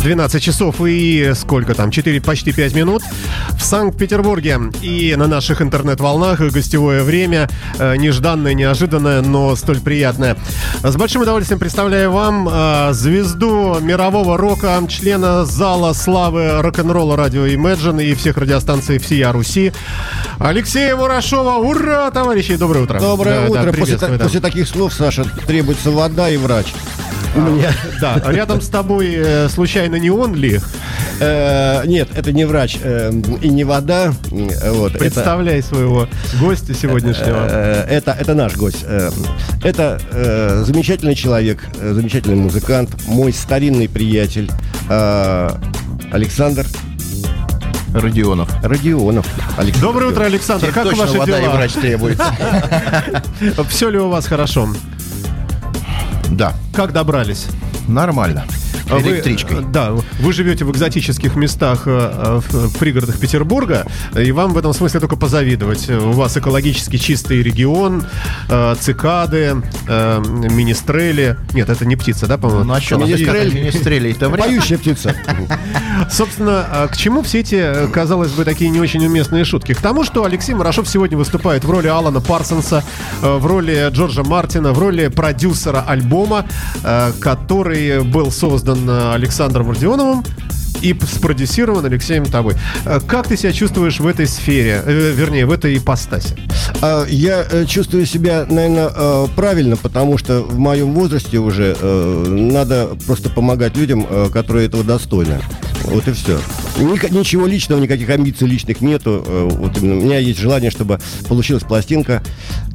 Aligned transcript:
12 0.00 0.42
часов 0.42 0.76
и 0.80 1.32
сколько 1.34 1.74
там, 1.74 1.90
4, 1.90 2.20
почти 2.22 2.52
5 2.52 2.74
минут 2.74 3.02
в 3.52 3.62
Санкт-Петербурге. 3.62 4.58
И 4.80 5.14
на 5.16 5.26
наших 5.26 5.60
интернет-волнах 5.60 6.40
гостевое 6.40 7.02
время, 7.02 7.48
э, 7.78 7.96
нежданное, 7.96 8.54
неожиданное, 8.54 9.20
но 9.20 9.54
столь 9.56 9.80
приятное. 9.80 10.36
С 10.82 10.96
большим 10.96 11.22
удовольствием 11.22 11.58
представляю 11.60 12.10
вам 12.12 12.48
э, 12.50 12.92
звезду 12.92 13.78
мирового 13.80 14.38
рока, 14.38 14.80
члена 14.88 15.44
зала 15.44 15.92
славы 15.92 16.62
рок-н-ролла 16.62 17.16
радио 17.16 17.46
Imagine 17.46 18.02
и 18.02 18.14
всех 18.14 18.38
радиостанций 18.38 18.98
всея 18.98 19.32
Руси, 19.32 19.72
Алексея 20.38 20.96
Мурашова. 20.96 21.56
Ура, 21.56 22.10
товарищи, 22.10 22.56
доброе 22.56 22.84
утро. 22.84 22.98
Доброе 22.98 23.40
Да, 23.42 23.50
утро. 23.50 23.62
да, 23.64 23.72
после, 23.78 23.96
да. 23.98 24.18
после 24.18 24.40
таких 24.40 24.66
слов, 24.66 24.94
Саша, 24.94 25.24
требуется 25.46 25.90
вода 25.90 26.30
и 26.30 26.38
врач. 26.38 26.68
У 27.34 27.40
меня... 27.40 27.70
Да, 28.00 28.20
рядом 28.26 28.60
с 28.60 28.68
тобой 28.68 29.14
э, 29.14 29.48
случайно 29.48 29.96
не 29.96 30.10
он 30.10 30.34
ли? 30.34 30.60
Э, 31.20 31.82
Нет, 31.86 32.08
это 32.14 32.32
не 32.32 32.44
врач 32.44 32.78
э, 32.82 33.12
и 33.40 33.48
не 33.48 33.62
вода. 33.64 34.12
э, 34.32 34.70
Вот, 34.72 34.90
это, 34.92 34.98
Представляй 34.98 35.62
своего 35.62 36.08
гостя 36.40 36.74
сегодняшнего. 36.74 37.46
э, 37.48 37.86
это, 37.88 38.16
это 38.18 38.34
наш 38.34 38.56
гость. 38.56 38.84
Э, 38.84 39.10
Это 39.62 40.00
э, 40.10 40.64
замечательный 40.66 41.14
человек, 41.14 41.62
э, 41.78 41.92
замечательный 41.92 42.36
музыкант, 42.36 42.90
мой 43.06 43.32
старинный 43.32 43.88
приятель 43.88 44.50
э, 44.88 45.50
Александр 46.12 46.66
Родионов. 47.94 48.48
Родионов. 48.64 49.26
Александр 49.56 49.86
Доброе 49.86 50.10
утро, 50.10 50.24
Александр. 50.24 50.62
Теперь 50.66 50.74
Как 50.74 50.84
точно 50.84 51.02
ваши 51.06 51.18
вода 51.18 51.38
и 51.38 51.42
дела? 51.42 51.54
врач 51.54 51.72
требуется. 51.72 52.24
Все 53.68 53.88
ли 53.90 53.98
у 53.98 54.08
вас 54.08 54.26
хорошо? 54.26 54.68
Да, 56.40 56.54
Как 56.72 56.94
добрались? 56.94 57.48
нормально. 57.86 58.46
А 58.90 58.96
вы, 58.96 59.12
Электричкой. 59.12 59.58
э, 59.58 59.62
да, 59.62 59.92
вы 59.92 60.32
живете 60.32 60.64
в 60.64 60.70
экзотических 60.72 61.36
местах 61.36 61.82
э, 61.86 61.90
э, 61.90 62.40
в 62.42 62.78
пригородах 62.78 63.18
Петербурга, 63.18 63.86
и 64.16 64.32
вам 64.32 64.52
в 64.52 64.58
этом 64.58 64.72
смысле 64.72 65.00
только 65.00 65.16
позавидовать. 65.16 65.88
У 65.88 66.12
вас 66.12 66.36
экологически 66.36 66.96
чистый 66.96 67.42
регион, 67.42 68.04
цикады, 68.80 69.62
министрели. 69.86 71.36
Нет, 71.52 71.68
это 71.68 71.84
не 71.86 71.96
птица, 71.96 72.26
да, 72.26 72.36
по-моему? 72.38 72.64
Ну 72.64 72.74
а 72.74 72.80
что, 72.80 72.96
Министрель. 72.96 73.54
министрелей-то 73.54 74.28
вряд 74.28 74.48
ли. 74.48 74.56
Поющая 74.56 74.78
птица. 74.78 75.14
Собственно, 76.10 76.66
а 76.70 76.88
к 76.88 76.96
чему 76.96 77.22
все 77.22 77.40
эти, 77.40 77.90
казалось 77.92 78.32
бы, 78.32 78.44
такие 78.44 78.70
не 78.70 78.80
очень 78.80 79.04
уместные 79.06 79.44
шутки? 79.44 79.74
К 79.74 79.80
тому, 79.80 80.04
что 80.04 80.24
Алексей 80.24 80.54
Марашов 80.54 80.88
сегодня 80.88 81.16
выступает 81.16 81.64
в 81.64 81.70
роли 81.70 81.86
Алана 81.86 82.20
Парсонса, 82.20 82.82
в 83.20 83.46
роли 83.46 83.88
Джорджа 83.90 84.24
Мартина, 84.24 84.72
в 84.72 84.78
роли 84.78 85.08
продюсера 85.08 85.84
альбома, 85.86 86.46
который 87.20 88.02
был 88.02 88.30
создан 88.30 88.79
э, 88.88 89.12
Александром 89.14 89.70
Родионовым 89.70 90.24
и 90.82 90.98
спродюсирован 91.12 91.84
Алексеем 91.84 92.24
тобой. 92.24 92.54
Э, 92.84 93.00
Как 93.06 93.28
ты 93.28 93.36
себя 93.36 93.52
чувствуешь 93.52 94.00
в 94.00 94.06
этой 94.06 94.26
сфере, 94.26 94.82
э, 94.84 95.12
вернее, 95.14 95.46
в 95.46 95.50
этой 95.52 95.76
ипостаси? 95.76 96.36
Я 97.08 97.44
чувствую 97.66 98.06
себя, 98.06 98.46
наверное, 98.48 99.26
правильно, 99.36 99.76
потому 99.76 100.16
что 100.16 100.42
в 100.42 100.58
моем 100.58 100.94
возрасте 100.94 101.38
уже 101.38 101.76
надо 101.82 102.90
просто 103.06 103.28
помогать 103.28 103.76
людям, 103.76 104.06
которые 104.32 104.66
этого 104.66 104.82
достойны. 104.84 105.40
Вот 105.84 106.08
и 106.08 106.12
все. 106.12 106.38
Ничего 106.80 107.46
личного, 107.46 107.80
никаких 107.80 108.08
амбиций 108.08 108.48
личных 108.48 108.80
нету. 108.80 109.22
Э, 109.26 109.48
Вот 109.52 109.78
именно 109.78 109.98
у 109.98 110.02
меня 110.04 110.18
есть 110.18 110.38
желание, 110.38 110.70
чтобы 110.70 110.98
получилась 111.28 111.62
пластинка, 111.62 112.22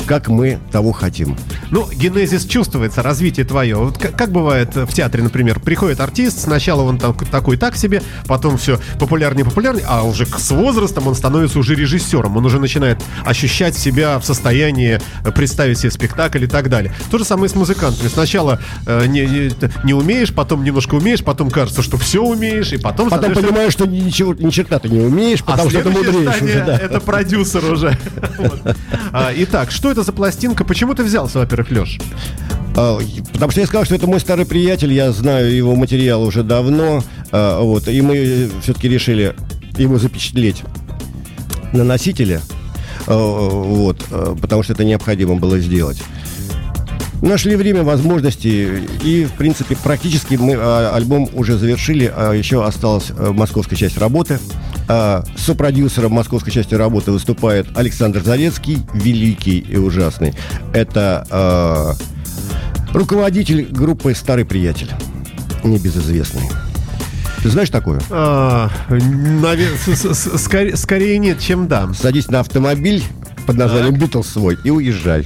как 0.06 0.28
мы 0.28 0.60
того 0.72 0.92
хотим. 0.92 1.36
Ну, 1.72 1.90
генезис 1.92 2.46
чувствуется, 2.46 3.02
развитие 3.02 3.46
твое. 3.46 3.76
Вот 3.78 3.98
как, 3.98 4.16
как 4.16 4.32
бывает 4.32 4.76
в 4.76 4.88
театре, 4.94 5.24
например, 5.24 5.60
приходит 5.60 6.00
артист, 6.00 6.40
сначала 6.42 6.84
он 6.84 7.00
там 7.00 7.16
такой 7.32 7.58
так 7.58 7.76
себе, 7.76 8.02
потом 8.28 8.58
все 8.58 8.80
популярнее, 9.00 9.44
популярнее, 9.46 9.86
а 9.88 10.04
уже 10.04 10.26
с 10.26 10.52
возрастом 10.52 11.08
он 11.08 11.16
становится 11.16 11.58
уже 11.58 11.74
режиссером, 11.76 12.38
он 12.38 12.46
уже 12.46 12.60
начинает 12.60 13.00
ощущать 13.26 13.76
себя 13.76 14.20
в 14.20 14.26
состоянии 14.26 15.00
э, 15.26 15.32
представить 15.32 15.80
себе 15.80 15.92
спектакль 15.92 16.44
и 16.44 16.48
так 16.48 16.70
далее. 16.70 16.94
То 17.10 17.18
же 17.18 17.26
самое 17.26 17.50
с 17.50 17.56
музыкантами. 17.56 18.08
Сначала 18.08 18.60
э, 18.86 19.08
не, 19.08 19.22
не- 19.26 19.52
не 19.84 19.94
умеешь, 19.94 20.34
потом 20.34 20.64
немножко 20.64 20.96
умеешь, 20.96 21.24
потом 21.24 21.50
кажется, 21.50 21.82
что 21.82 21.98
все 21.98 22.22
умеешь, 22.24 22.72
и 22.74 22.78
потом... 22.78 23.10
Потом 23.10 23.34
понимаешь, 23.34 23.74
что 23.74 23.86
ничего, 24.02 24.34
ни 24.34 24.50
черта 24.50 24.80
ты 24.80 24.90
не 24.90 25.00
умеешь, 25.00 25.42
а 25.46 25.52
потому 25.52 25.70
что 25.70 25.82
ты 25.82 25.90
мудреешь 25.90 26.42
уже, 26.42 26.64
да. 26.66 26.78
это 26.78 27.00
продюсер 27.00 27.64
уже. 27.72 27.98
А, 29.12 29.32
Итак, 29.36 29.72
что 29.72 29.92
это 29.92 30.04
за 30.04 30.12
пластинка? 30.12 30.66
Почему 30.66 30.94
ты 30.94 31.04
взялся, 31.04 31.40
во-первых, 31.40 31.72
Леш? 31.72 32.00
А, 32.76 33.00
Потому 33.34 33.52
что 33.52 33.62
я 33.62 33.68
сказал, 33.68 33.86
что 33.86 33.96
это 33.96 34.08
мой 34.08 34.20
старый 34.20 34.46
приятель, 34.46 34.92
я 34.94 35.12
знаю 35.12 35.54
его 35.54 35.76
материал 35.76 36.24
уже 36.24 36.44
давно, 36.44 37.04
а, 37.32 37.62
вот, 37.62 37.88
и 37.88 38.02
мы 38.02 38.50
все-таки 38.62 38.90
решили 38.90 39.36
его 39.78 39.98
запечатлеть 39.98 40.64
на 41.72 41.84
носителе, 41.84 42.42
а, 43.08 43.16
вот, 43.16 44.04
а, 44.12 44.36
потому 44.36 44.64
что 44.64 44.74
это 44.74 44.84
необходимо 44.84 45.36
было 45.36 45.60
сделать. 45.60 46.02
Нашли 47.26 47.56
время, 47.56 47.82
возможности, 47.84 48.84
и, 49.04 49.26
в 49.26 49.32
принципе, 49.32 49.76
практически 49.76 50.36
мы 50.36 50.54
а, 50.56 50.92
альбом 50.96 51.28
уже 51.34 51.58
завершили, 51.58 52.12
а 52.16 52.34
еще 52.34 52.64
осталась 52.64 53.06
а, 53.18 53.34
московская 53.34 53.76
часть 53.76 53.98
работы. 53.98 54.38
А, 54.88 55.24
сопродюсером 55.36 56.12
московской 56.12 56.54
части 56.54 56.76
работы 56.76 57.12
выступает 57.12 57.66
Александр 57.76 58.22
Зарецкий, 58.24 58.78
великий 58.94 59.58
и 59.58 59.76
ужасный. 59.76 60.36
Это 60.72 61.26
а, 61.32 61.94
руководитель 62.94 63.64
группы 63.72 64.14
«Старый 64.14 64.46
приятель», 64.46 64.92
небезызвестный. 65.64 66.44
Ты 67.42 67.50
знаешь 67.50 67.72
такое? 67.72 68.02
А, 68.12 68.70
наве- 68.90 69.76
с- 69.84 69.96
с- 70.00 70.16
с- 70.16 70.38
скорее, 70.44 70.76
скорее 70.78 71.18
нет, 71.18 71.40
чем 71.40 71.68
да. 71.68 71.90
Садись 72.00 72.28
на 72.28 72.42
автомобиль 72.42 73.04
под 73.46 73.58
названием 73.58 73.96
«Битлз» 73.96 74.28
свой 74.28 74.58
и 74.64 74.70
уезжай. 74.70 75.26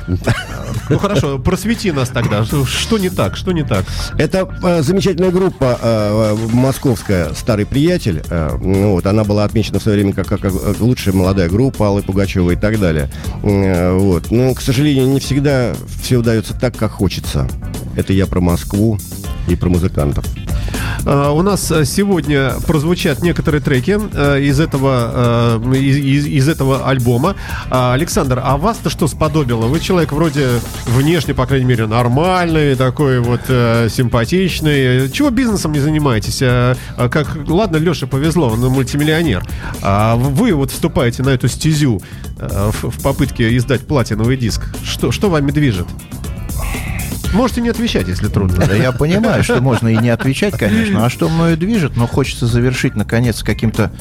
Ну 0.89 0.97
хорошо, 0.97 1.39
просвети 1.39 1.91
нас 1.91 2.09
тогда. 2.09 2.43
Что, 2.43 2.97
не 2.97 3.09
так? 3.09 3.35
Что 3.35 3.51
не 3.51 3.63
так? 3.63 3.85
Это 4.17 4.49
э, 4.63 4.81
замечательная 4.81 5.31
группа 5.31 5.77
э, 5.81 6.37
московская 6.51 7.33
«Старый 7.33 7.65
приятель». 7.65 8.21
Э, 8.29 8.57
ну, 8.59 8.93
вот, 8.93 9.05
она 9.05 9.23
была 9.23 9.43
отмечена 9.43 9.79
в 9.79 9.83
свое 9.83 9.97
время 9.97 10.13
как, 10.13 10.27
как, 10.27 10.41
как 10.41 10.53
лучшая 10.79 11.13
молодая 11.13 11.49
группа 11.49 11.87
Аллы 11.87 12.01
Пугачевой 12.01 12.55
и 12.55 12.57
так 12.57 12.79
далее. 12.79 13.09
Э, 13.43 13.93
вот. 13.93 14.31
Но, 14.31 14.53
к 14.53 14.61
сожалению, 14.61 15.07
не 15.07 15.19
всегда 15.19 15.73
все 16.01 16.17
удается 16.17 16.53
так, 16.53 16.75
как 16.75 16.91
хочется. 16.91 17.47
Это 17.95 18.13
я 18.13 18.25
про 18.25 18.39
Москву 18.39 18.97
и 19.47 19.55
про 19.55 19.69
музыкантов. 19.69 20.25
А, 21.05 21.31
У 21.31 21.41
нас 21.41 21.71
а, 21.71 21.85
сегодня 21.85 22.53
прозвучат 22.67 23.21
некоторые 23.21 23.61
треки 23.61 23.97
а, 24.13 24.37
из 24.37 24.59
этого, 24.59 24.91
а, 25.61 25.73
из, 25.73 26.25
из- 26.25 26.47
этого 26.49 26.87
альбома. 26.87 27.35
А, 27.69 27.93
Александр, 27.93 28.41
а 28.43 28.57
вас-то 28.57 28.89
что 28.89 29.07
сподобило? 29.07 29.67
Вы 29.67 29.79
человек 29.79 30.11
вроде 30.11 30.47
внешне, 30.87 31.33
по 31.33 31.45
крайней 31.45 31.65
мере, 31.65 31.85
нормальный, 31.87 32.75
такой 32.75 33.19
вот 33.19 33.41
э, 33.47 33.87
симпатичный. 33.89 35.09
Чего 35.11 35.29
бизнесом 35.29 35.71
не 35.71 35.79
занимаетесь? 35.79 36.39
Как, 36.97 37.37
ладно, 37.47 37.77
Леше 37.77 38.07
повезло, 38.07 38.49
он 38.49 38.59
мультимиллионер. 38.61 39.43
А 39.81 40.15
вы 40.15 40.53
вот 40.53 40.71
вступаете 40.71 41.23
на 41.23 41.29
эту 41.29 41.47
стезю 41.47 42.01
э, 42.37 42.71
в, 42.71 42.89
в 42.89 43.01
попытке 43.01 43.55
издать 43.55 43.81
платиновый 43.87 44.37
диск. 44.37 44.61
Что, 44.83 45.11
что 45.11 45.29
вами 45.29 45.51
движет? 45.51 45.87
Можете 47.33 47.61
не 47.61 47.69
отвечать, 47.69 48.07
если 48.07 48.27
трудно. 48.27 48.65
Да 48.65 48.73
я 48.73 48.91
понимаю, 48.91 49.43
что 49.43 49.61
можно 49.61 49.87
и 49.87 49.97
не 49.97 50.09
отвечать, 50.09 50.57
конечно. 50.57 51.05
А 51.05 51.09
что 51.09 51.29
мною 51.29 51.57
движет? 51.57 51.95
Но 51.95 52.07
хочется 52.07 52.47
завершить, 52.47 52.95
наконец, 52.95 53.43
каким-то 53.43 53.91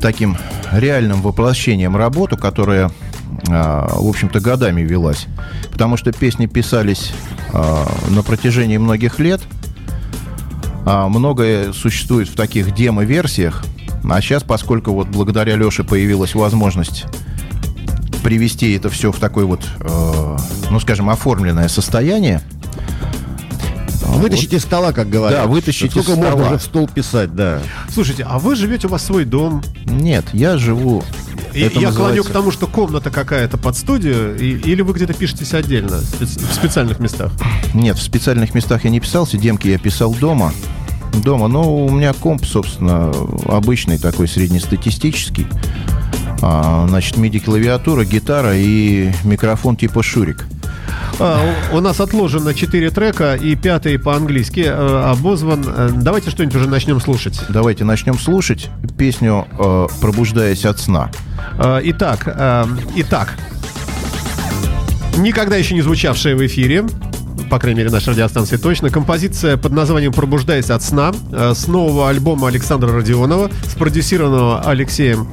таким 0.00 0.36
реальным 0.72 1.22
воплощением 1.22 1.96
работу, 1.96 2.36
которая, 2.36 2.90
а, 3.48 3.88
в 3.94 4.06
общем-то, 4.06 4.40
годами 4.40 4.82
велась. 4.82 5.26
Потому 5.72 5.96
что 5.96 6.12
песни 6.12 6.46
писались 6.46 7.12
а, 7.52 7.90
на 8.10 8.22
протяжении 8.22 8.76
многих 8.76 9.18
лет. 9.18 9.40
А 10.84 11.08
многое 11.08 11.72
существует 11.72 12.28
в 12.28 12.36
таких 12.36 12.74
демо-версиях. 12.74 13.64
А 14.08 14.20
сейчас, 14.20 14.42
поскольку 14.42 14.92
вот 14.92 15.08
благодаря 15.08 15.56
Леше 15.56 15.84
появилась 15.84 16.34
возможность 16.34 17.06
привести 18.22 18.72
это 18.72 18.90
все 18.90 19.12
в 19.12 19.18
такое 19.18 19.44
вот, 19.44 19.60
э, 19.80 20.36
ну, 20.70 20.80
скажем, 20.80 21.08
оформленное 21.08 21.68
состояние, 21.68 22.42
Вытащить 24.16 24.52
из 24.52 24.62
стола, 24.62 24.92
как 24.92 25.08
говорят. 25.10 25.42
Да, 25.44 25.46
вытащить 25.48 25.90
Сколько 25.92 26.12
из 26.12 26.16
можно 26.16 26.32
стола. 26.32 26.46
уже 26.48 26.58
в 26.58 26.62
стол 26.62 26.88
писать, 26.88 27.34
да. 27.34 27.60
Слушайте, 27.92 28.24
а 28.28 28.38
вы 28.38 28.56
живете, 28.56 28.86
у 28.86 28.90
вас 28.90 29.04
свой 29.04 29.24
дом, 29.24 29.62
Нет, 29.84 30.24
я 30.32 30.58
живу... 30.58 31.02
И 31.54 31.60
я 31.62 31.70
клоню 31.70 31.86
называется- 31.88 32.30
к 32.30 32.32
тому, 32.32 32.50
что 32.52 32.66
комната 32.66 33.10
какая-то 33.10 33.56
под 33.56 33.76
студию, 33.76 34.36
и- 34.38 34.58
или 34.70 34.82
вы 34.82 34.92
где-то 34.92 35.14
пишетесь 35.14 35.54
отдельно, 35.54 35.98
в 35.98 36.54
специальных 36.54 37.00
местах? 37.00 37.32
Нет, 37.74 37.96
в 37.98 38.02
специальных 38.02 38.54
местах 38.54 38.84
я 38.84 38.90
не 38.90 39.00
писался, 39.00 39.38
демки 39.38 39.66
я 39.68 39.78
писал 39.78 40.14
дома. 40.14 40.52
Дома, 41.24 41.48
но 41.48 41.74
у 41.86 41.90
меня 41.90 42.12
комп, 42.12 42.44
собственно, 42.44 43.12
обычный 43.46 43.98
такой 43.98 44.28
среднестатистический. 44.28 45.46
А, 46.42 46.86
значит, 46.88 47.16
MIDI-клавиатура, 47.16 48.04
гитара 48.04 48.52
и 48.54 49.10
микрофон 49.24 49.76
типа 49.76 50.02
Шурик. 50.02 50.46
А, 51.20 51.54
у, 51.72 51.80
нас 51.80 52.00
отложено 52.00 52.54
4 52.54 52.90
трека 52.90 53.34
и 53.34 53.56
пятый 53.56 53.98
по-английски 53.98 54.64
э, 54.66 55.10
обозван. 55.10 55.64
Э, 55.66 55.90
Давайте 55.92 56.30
что-нибудь 56.30 56.56
уже 56.56 56.68
начнем 56.68 57.00
слушать. 57.00 57.40
Давайте 57.48 57.84
начнем 57.84 58.18
слушать 58.18 58.68
песню 58.96 59.46
э, 59.58 59.86
«Пробуждаясь 60.00 60.64
от 60.64 60.78
сна». 60.78 61.10
Итак, 61.82 62.36
итак, 62.96 63.34
никогда 65.16 65.56
еще 65.56 65.74
не 65.74 65.82
звучавшая 65.82 66.36
в 66.36 66.46
эфире, 66.46 66.84
по 67.50 67.58
крайней 67.58 67.78
мере, 67.78 67.90
нашей 67.90 68.10
радиостанции 68.10 68.56
точно, 68.56 68.90
композиция 68.90 69.56
под 69.56 69.72
названием 69.72 70.12
«Пробуждаясь 70.12 70.70
от 70.70 70.82
сна» 70.82 71.12
с 71.32 71.66
нового 71.66 72.08
альбома 72.08 72.48
Александра 72.48 72.92
Родионова, 72.92 73.50
спродюсированного 73.66 74.60
Алексеем 74.62 75.28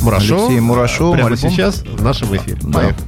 Мурашовым. 0.00 0.42
Алексеем 0.44 0.64
Мурашовым, 0.64 1.12
Прямо 1.14 1.30
альбом. 1.30 1.50
сейчас 1.50 1.82
в 1.82 2.02
нашем 2.02 2.34
эфире. 2.36 2.58
Да. 2.62 2.72
Поехали. 2.72 3.07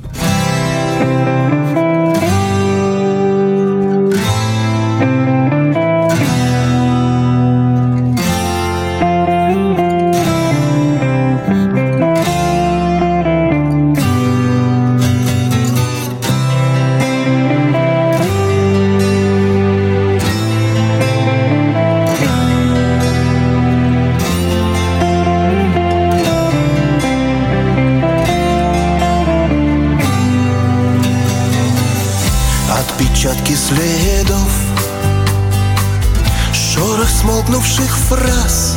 Шорох 37.51 37.65
смолкнувших 37.67 37.97
фраз. 38.09 38.77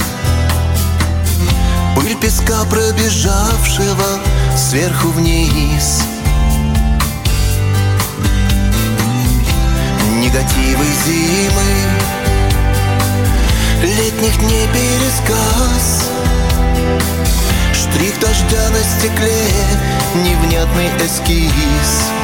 Пыль 1.96 2.16
песка 2.16 2.64
пробежавшего 2.66 4.20
Сверху 4.58 5.10
вниз. 5.10 6.02
Негативы 10.20 10.86
зимы 11.06 11.72
Летних 13.84 14.40
дней 14.40 14.68
пересказ. 14.68 16.10
Штрих 17.74 18.20
дождя 18.20 18.70
на 18.70 18.84
стекле 18.84 19.46
Невнятный 20.16 20.90
эскиз 21.06 22.23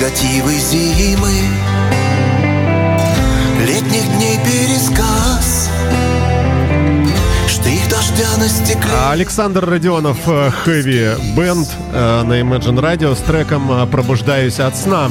Негативы 0.00 0.54
зимы 0.54 1.30
Летних 3.66 4.16
дней 4.16 4.38
пересказ 4.38 5.68
Александр 9.10 9.68
Родионов, 9.68 10.16
э, 10.26 10.50
Хэви 10.50 11.16
Бенд 11.36 11.68
э, 11.92 12.22
на 12.22 12.40
Imagine 12.40 12.80
Radio 12.80 13.14
с 13.14 13.18
треком 13.18 13.70
э, 13.70 13.86
«Пробуждаюсь 13.88 14.58
от 14.58 14.74
сна». 14.74 15.10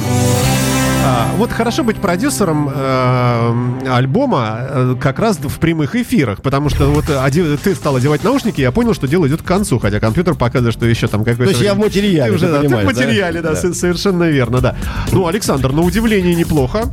А, 1.02 1.30
вот 1.36 1.50
хорошо 1.50 1.82
быть 1.82 1.96
продюсером 1.96 2.70
э, 2.74 3.88
альбома 3.90 4.58
э, 4.60 4.96
как 5.00 5.18
раз 5.18 5.38
в 5.38 5.58
прямых 5.58 5.96
эфирах, 5.96 6.42
потому 6.42 6.68
что 6.68 6.90
вот 6.90 7.06
оде- 7.08 7.56
ты 7.56 7.74
стал 7.74 7.96
одевать 7.96 8.22
наушники, 8.22 8.60
я 8.60 8.70
понял, 8.70 8.92
что 8.92 9.08
дело 9.08 9.26
идет 9.26 9.40
к 9.42 9.44
концу, 9.46 9.78
хотя 9.78 9.98
компьютер 9.98 10.34
показывает, 10.34 10.74
что 10.74 10.84
еще 10.86 11.08
там 11.08 11.20
какой-то... 11.24 11.44
То 11.44 11.50
есть 11.50 11.62
я 11.62 11.74
в 11.74 11.78
материале, 11.78 12.30
Ты 12.30 12.36
уже, 12.36 12.46
ты 12.46 12.52
да, 12.52 12.60
ты 12.60 12.68
в 12.68 12.70
да? 12.72 12.82
материале, 12.84 13.40
да, 13.40 13.50
Да. 13.50 13.56
со- 13.56 13.72
совершенно 13.74 14.24
верно, 14.24 14.60
да. 14.60 14.76
Ну, 15.12 15.26
Александр, 15.26 15.72
на 15.72 15.80
удивление 15.82 16.34
неплохо. 16.34 16.92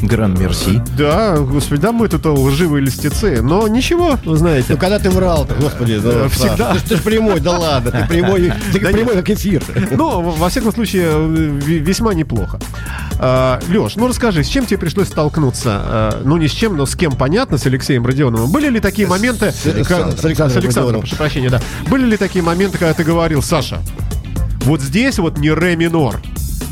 Гран 0.00 0.34
Мерси. 0.38 0.80
Да, 0.98 1.36
господи, 1.38 1.80
да, 1.80 1.92
мы 1.92 2.08
тут 2.08 2.26
лживые 2.26 2.82
льстецы, 2.84 3.40
но 3.42 3.66
ничего, 3.68 4.18
вы 4.24 4.36
знаете. 4.36 4.66
Ну 4.70 4.76
когда 4.76 4.98
ты 4.98 5.10
врал-то, 5.10 5.54
господи, 5.54 5.98
Саша, 6.02 6.28
всегда. 6.28 6.74
Ты, 6.74 6.80
ты 6.80 6.96
ж 6.96 7.00
прямой, 7.00 7.40
да 7.40 7.58
ладно, 7.58 7.90
ты 7.90 8.04
прямой, 8.06 8.52
ты 8.72 8.80
Да 8.80 8.90
прямой 8.90 9.14
как 9.14 9.30
эфир. 9.30 9.62
Ну, 9.92 10.20
во 10.22 10.48
всяком 10.48 10.72
случае, 10.72 11.10
весьма 11.28 12.12
неплохо. 12.14 12.58
Леш, 13.68 13.96
ну 13.96 14.08
расскажи, 14.08 14.42
с 14.44 14.48
чем 14.48 14.66
тебе 14.66 14.78
пришлось 14.78 15.08
столкнуться? 15.08 15.70
А, 15.74 16.22
Ну, 16.24 16.36
не 16.36 16.48
с 16.48 16.52
чем, 16.52 16.76
но 16.76 16.84
с 16.86 16.94
кем, 16.96 17.12
понятно, 17.12 17.56
с 17.58 17.66
Алексеем 17.66 18.04
Родионовым. 18.04 18.50
Были 18.50 18.68
ли 18.68 18.80
такие 18.80 19.06
моменты... 19.08 19.52
с- 19.52 19.86
как- 19.86 20.18
с 20.18 20.24
Александром 20.24 20.62
Родионовым. 20.64 21.00
прошу 21.00 21.16
прощения, 21.16 21.48
да. 21.50 21.60
Были 21.88 22.04
ли 22.06 22.16
такие 22.16 22.42
моменты, 22.44 22.78
когда 22.78 22.92
ты 22.94 23.04
говорил, 23.04 23.42
Саша, 23.42 23.78
вот 24.62 24.80
здесь 24.80 25.18
вот 25.18 25.38
не 25.38 25.50
ре 25.50 25.76
минор, 25.76 26.20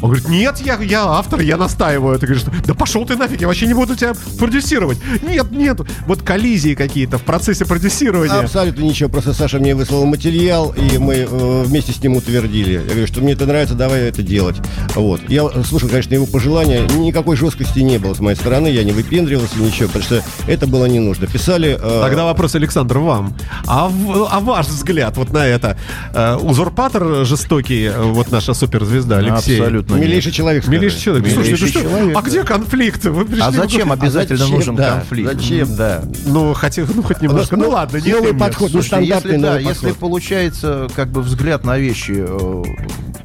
Он 0.02 0.10
говорит, 0.10 0.28
нет, 0.28 0.58
я, 0.64 0.76
я 0.82 1.04
автор, 1.04 1.40
я 1.40 1.56
настаиваю. 1.56 2.18
Ты 2.18 2.26
говоришь, 2.26 2.44
да 2.66 2.74
пошел 2.74 3.06
ты 3.06 3.16
нафиг, 3.16 3.40
я 3.40 3.46
вообще 3.46 3.66
не 3.66 3.74
буду 3.74 3.94
тебя 3.96 4.12
продюсировать. 4.38 4.98
Нет, 5.22 5.50
нет. 5.52 5.78
Вот 6.06 6.22
коллизии 6.22 6.74
какие-то 6.74 7.18
в 7.18 7.22
процессе 7.22 7.64
продюсирования. 7.64 8.34
Абсолютно 8.40 8.82
ничего, 8.82 9.08
просто 9.08 9.32
Саша 9.32 9.58
мне 9.60 9.74
выслал 9.76 10.04
материал, 10.04 10.74
и 10.76 10.98
мы 10.98 11.14
э, 11.28 11.62
вместе 11.64 11.92
с 11.92 12.02
ним 12.02 12.16
утвердили. 12.16 12.72
Я 12.72 12.80
говорю, 12.80 13.06
что 13.06 13.20
мне 13.20 13.32
это 13.34 13.46
нравится, 13.46 13.74
давай 13.74 14.00
это 14.08 14.22
делать. 14.22 14.56
Вот. 14.96 15.20
Я 15.28 15.48
слушал, 15.64 15.88
конечно, 15.88 16.14
его 16.14 16.26
пожелания. 16.26 16.82
Никакой 16.96 17.36
жесткости 17.36 17.78
не 17.78 17.98
было 17.98 18.14
с 18.14 18.18
моей 18.20 18.36
стороны, 18.36 18.66
я 18.68 18.82
не 18.84 18.92
выпендривался, 18.92 19.56
ничего, 19.58 19.86
потому 19.86 20.04
что 20.04 20.22
это 20.48 20.66
было 20.66 20.86
не 20.86 20.98
нужно. 20.98 21.26
Писали... 21.28 21.78
э, 21.80 22.00
Тогда 22.02 22.24
вопрос, 22.24 22.54
Александр, 22.56 22.98
вам. 22.98 23.34
А, 23.66 23.88
в- 23.88 24.28
а 24.30 24.40
ваш 24.40 24.66
взгляд 24.66 25.16
вот 25.16 25.32
на 25.32 25.46
это? 25.46 25.78
Э, 26.12 26.36
узурпатор 26.36 27.24
жестокий, 27.24 27.84
э, 27.84 28.02
вот 28.02 28.32
наша 28.32 28.52
суперзвезда 28.52 29.18
Алексей. 29.18 29.60
Абсолютно 29.60 29.91
нет. 29.96 30.08
Милейший 30.08 30.32
человек. 30.32 30.62
скажи. 30.64 30.78
Милейший 30.78 31.00
человек. 31.00 31.32
Слушайте, 31.32 31.52
Милейший 31.64 31.82
ну 31.82 31.88
человек, 31.90 32.16
а 32.18 32.22
где 32.22 32.44
конфликт? 32.44 33.04
Вы 33.04 33.24
пришли 33.24 33.42
А 33.42 33.50
в- 33.50 33.54
зачем 33.54 33.90
А 33.90 33.94
обязательно 33.94 34.38
зачем, 34.38 34.54
нужен 34.54 34.76
да, 34.76 34.90
конфликт? 34.98 35.32
Зачем, 35.32 35.76
да. 35.76 36.02
Ну, 36.26 36.54
хотя, 36.54 36.84
ну, 36.94 37.02
хоть 37.02 37.20
немножко. 37.22 37.56
Ну, 37.56 37.70
ладно, 37.70 37.98
не 37.98 38.12
новый 38.12 38.34
подход, 38.34 38.70
ну, 38.72 38.80
Слушайте, 38.82 38.86
стандартный 39.06 39.32
если, 39.32 39.42
да, 39.42 39.48
новый 39.50 39.64
если 39.64 39.80
подход. 39.86 39.98
получается 39.98 40.88
как 40.94 41.08
бы 41.08 41.22
взгляд 41.22 41.64
на 41.64 41.78
вещи 41.78 42.14
э, 42.16 42.62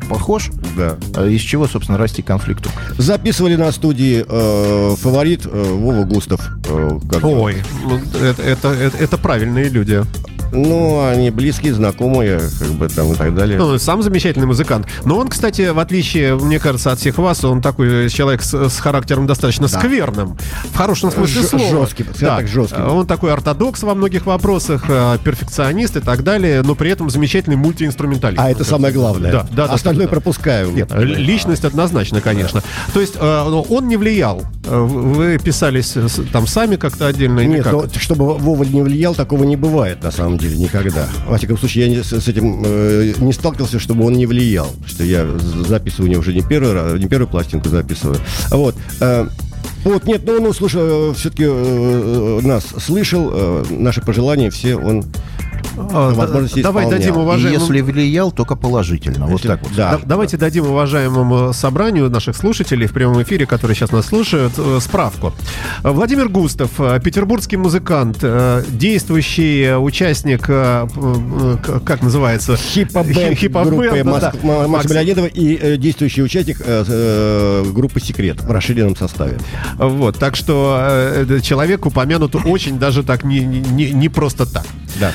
похож, 0.10 0.50
Да. 0.78 0.98
э, 1.16 1.30
из 1.30 1.42
чего, 1.42 1.68
собственно, 1.68 1.98
расти 1.98 2.22
конфликту? 2.22 2.70
Записывали 2.98 3.56
на 3.56 3.72
студии 3.72 4.26
э, 4.28 4.96
фаворит 4.98 5.46
э, 5.46 5.50
Вова 5.74 6.04
Густав. 6.04 6.42
э. 6.70 7.00
Ой, 7.24 7.58
ну, 7.84 8.00
это, 8.24 8.42
это, 8.42 8.68
это, 8.70 8.98
это 8.98 9.18
правильные 9.18 9.70
люди. 9.70 10.04
Ну, 10.52 11.06
они 11.08 11.30
близкие, 11.30 11.74
знакомые, 11.74 12.40
как 12.60 12.70
бы 12.70 12.88
там 12.88 13.12
и 13.12 13.16
так 13.16 13.36
далее. 13.36 13.58
Ну, 13.58 13.78
сам 13.78 14.02
замечательный 14.02 14.48
музыкант. 14.48 14.88
Но 15.06 15.18
он, 15.18 15.28
кстати, 15.28 15.70
в 15.70 15.80
отличие, 15.80 16.36
мне 16.36 16.60
кажется, 16.60 16.92
от 16.92 17.00
всех 17.00 17.18
вас, 17.18 17.44
он 17.44 17.62
такой 17.62 18.10
человек 18.10 18.42
с, 18.42 18.70
с 18.70 18.80
характером 18.80 19.28
достаточно 19.28 19.68
скверным. 19.68 20.38
В 20.72 20.76
хорошем 20.78 21.12
смысле 21.12 21.42
Ж- 21.42 21.46
слова. 21.48 21.70
жесткий, 21.70 22.04
скажем 22.04 22.38
так, 22.38 22.48
жесткий. 22.48 22.82
Он 22.82 23.06
такой 23.08 23.34
ортодокс 23.34 23.84
во 23.84 23.94
многих 23.96 24.26
вопросах, 24.26 24.86
э, 24.88 25.18
перфекционист 25.24 25.98
и 25.98 26.00
так 26.00 26.24
далее, 26.24 26.62
но 26.64 26.76
при 26.76 26.92
этом 26.92 27.10
замечательный 27.10 27.56
мультиинструменталист. 27.58 28.40
а 28.42 28.50
это 28.50 28.64
самое 28.64 28.94
главное. 28.94 29.32
Да, 29.32 29.48
да, 29.52 29.68
да, 29.68 29.74
Остальное 29.74 30.06
да, 30.06 30.10
да. 30.12 30.16
пропускаю. 30.16 30.72
Нет, 30.72 30.92
личность 30.96 31.66
однозначно, 31.66 32.22
конечно. 32.22 32.64
То 32.94 33.02
есть 33.02 33.16
э, 33.20 33.64
он 33.70 33.88
не 33.88 33.98
влиял. 33.98 34.44
Э, 34.66 34.80
Вы 34.80 35.38
писались 35.40 35.96
там 36.32 36.48
сами 36.48 36.76
как-то 36.78 37.08
отдельно 37.08 37.40
или 37.42 37.48
Нет, 37.48 37.64
как? 37.64 37.74
но 37.74 37.86
чтобы 38.00 38.38
Вова 38.38 38.64
не 38.64 38.82
влиял, 38.82 39.14
такого 39.16 39.44
не 39.44 39.56
бывает 39.56 40.04
на 40.04 40.12
самом 40.12 40.37
деле 40.38 40.58
никогда. 40.58 41.08
Во 41.28 41.38
всяком 41.38 41.58
случае, 41.58 41.86
я 41.86 41.92
не- 41.92 42.04
с, 42.04 42.28
этим 42.28 42.62
э, 42.66 43.14
не 43.18 43.34
сталкивался, 43.34 43.80
чтобы 43.80 44.06
он 44.06 44.14
не 44.14 44.26
влиял. 44.26 44.70
Что 44.86 45.04
я 45.04 45.28
записываю 45.68 46.08
у 46.08 46.12
него 46.12 46.22
уже 46.22 46.34
не 46.34 46.42
первый 46.42 46.74
раз, 46.74 47.00
не 47.00 47.08
первую 47.08 47.28
пластинку 47.28 47.70
записываю. 47.70 48.20
Вот. 48.52 48.76
э, 49.00 49.28
вот, 49.84 50.04
нет, 50.06 50.24
ну 50.26 50.34
он 50.34 50.48
услышал, 50.48 51.14
все-таки 51.14 51.46
нас 51.46 52.66
слышал, 52.84 53.30
э, 53.32 53.66
наши 53.70 54.02
пожелания 54.02 54.50
все 54.50 54.76
он 54.76 55.06
А, 55.78 56.14
возможности 56.14 56.62
Давай 56.62 56.90
дадим 56.90 57.16
И 57.16 57.18
уважаемым... 57.20 57.60
если 57.62 57.82
влиял, 57.82 58.32
только 58.32 58.56
положительно. 58.56 59.28
Вот 59.28 59.42
так 59.42 59.62
вот. 59.64 59.72
Да. 59.76 59.92
Да- 59.94 60.00
Давайте 60.06 60.38
дадим 60.38 60.66
уважаемому 60.68 61.54
собранию 61.54 62.10
наших 62.10 62.36
слушателей 62.36 62.88
в 62.88 62.94
прямом 62.94 63.22
эфире, 63.24 63.46
которые 63.46 63.76
сейчас 63.76 63.92
нас 63.92 64.08
слушают, 64.08 64.54
э, 64.58 64.80
справку. 64.82 65.34
Владимир 65.84 66.30
Густав, 66.30 66.72
э, 66.80 67.00
петербургский 67.04 67.58
музыкант, 67.58 68.18
э, 68.22 68.64
действующий 68.70 69.76
участник, 69.76 70.42
как 70.48 72.02
называется? 72.02 72.56
Хипа-бенд 72.58 73.38
Хипа-бенд, 73.38 73.70
группы 73.76 74.04
да, 74.04 74.10
Мас- 74.10 74.22
да. 74.22 74.34
Ма- 74.44 74.58
Макс- 74.60 74.70
Максима 74.70 74.94
Леонидова 74.96 75.26
и 75.28 75.78
действующий 75.78 76.24
участник 76.24 76.58
группы 77.74 78.00
«Секрет» 78.00 78.42
в 78.42 78.52
расширенном 78.52 78.96
составе. 78.96 79.38
Вот, 79.78 80.18
так 80.18 80.36
что 80.36 81.26
человек 81.44 81.86
упомянут 81.86 82.36
очень 82.36 82.80
даже 82.80 83.04
так 83.04 83.24
не, 83.24 83.40
не, 83.40 83.92
не 83.92 84.10
просто 84.10 84.46
так. 84.52 84.66
Да. 85.00 85.12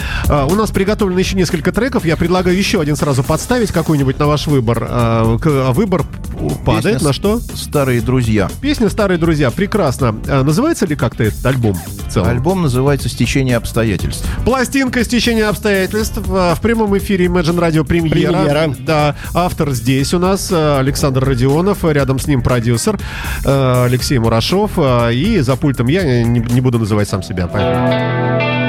У 0.52 0.54
нас 0.54 0.70
приготовлено 0.70 1.18
еще 1.18 1.34
несколько 1.34 1.72
треков. 1.72 2.04
Я 2.04 2.14
предлагаю 2.18 2.54
еще 2.54 2.78
один 2.82 2.94
сразу 2.94 3.22
подставить 3.24 3.72
какой-нибудь 3.72 4.18
на 4.18 4.26
ваш 4.26 4.46
выбор. 4.46 4.86
А, 4.86 5.38
к- 5.38 5.46
а 5.46 5.72
Выбор 5.72 6.04
падает 6.66 6.96
Песня 6.96 7.06
на 7.08 7.12
что? 7.14 7.40
Старые 7.54 8.02
друзья. 8.02 8.50
Песня 8.60 8.90
«Старые 8.90 9.16
друзья». 9.16 9.50
Прекрасно. 9.50 10.14
А, 10.28 10.42
Называется 10.42 10.84
ли 10.84 10.94
как-то 10.94 11.24
этот 11.24 11.44
альбом 11.46 11.72
в 11.74 12.12
целом? 12.12 12.28
Альбом 12.28 12.60
называется 12.62 13.08
«Стечение 13.08 13.56
обстоятельств». 13.56 14.26
Пластинка 14.44 15.02
«Стечение 15.04 15.46
обстоятельств» 15.46 16.18
а, 16.28 16.54
в 16.54 16.60
прямом 16.60 16.98
эфире 16.98 17.26
Imagine 17.26 17.58
Radio 17.58 17.84
премьера. 17.84 18.10
Премьера. 18.32 18.74
Да, 18.80 19.16
автор 19.32 19.70
здесь 19.70 20.12
у 20.12 20.18
нас 20.18 20.50
а, 20.52 20.80
Александр 20.80 21.24
Родионов, 21.24 21.82
а 21.86 21.92
рядом 21.94 22.18
с 22.18 22.26
ним 22.26 22.42
продюсер 22.42 23.00
Алексей 23.44 24.18
Мурашов, 24.18 24.72
и 24.78 25.38
за 25.40 25.56
пультом 25.56 25.86
я 25.86 26.22
не, 26.24 26.40
не 26.40 26.60
буду 26.60 26.78
называть 26.78 27.08
сам 27.08 27.22
себя. 27.22 27.46
Поэтому- 27.46 28.61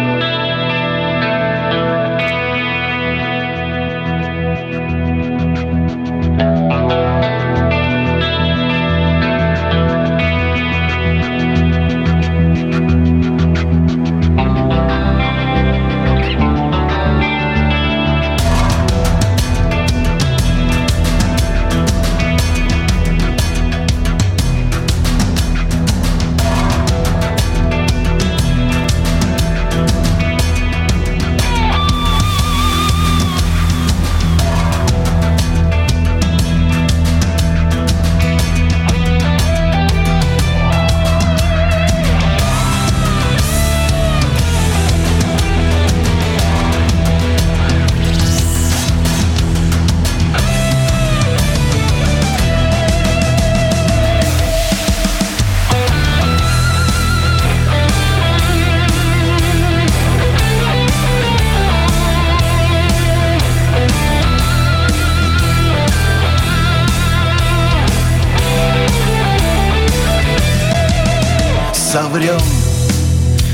Соврем, 71.93 72.41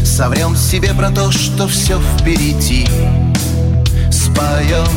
соврем 0.05 0.55
себе 0.55 0.93
про 0.93 1.09
то, 1.09 1.29
что 1.29 1.67
все 1.67 1.99
впереди. 1.99 2.87
Споем, 4.09 4.87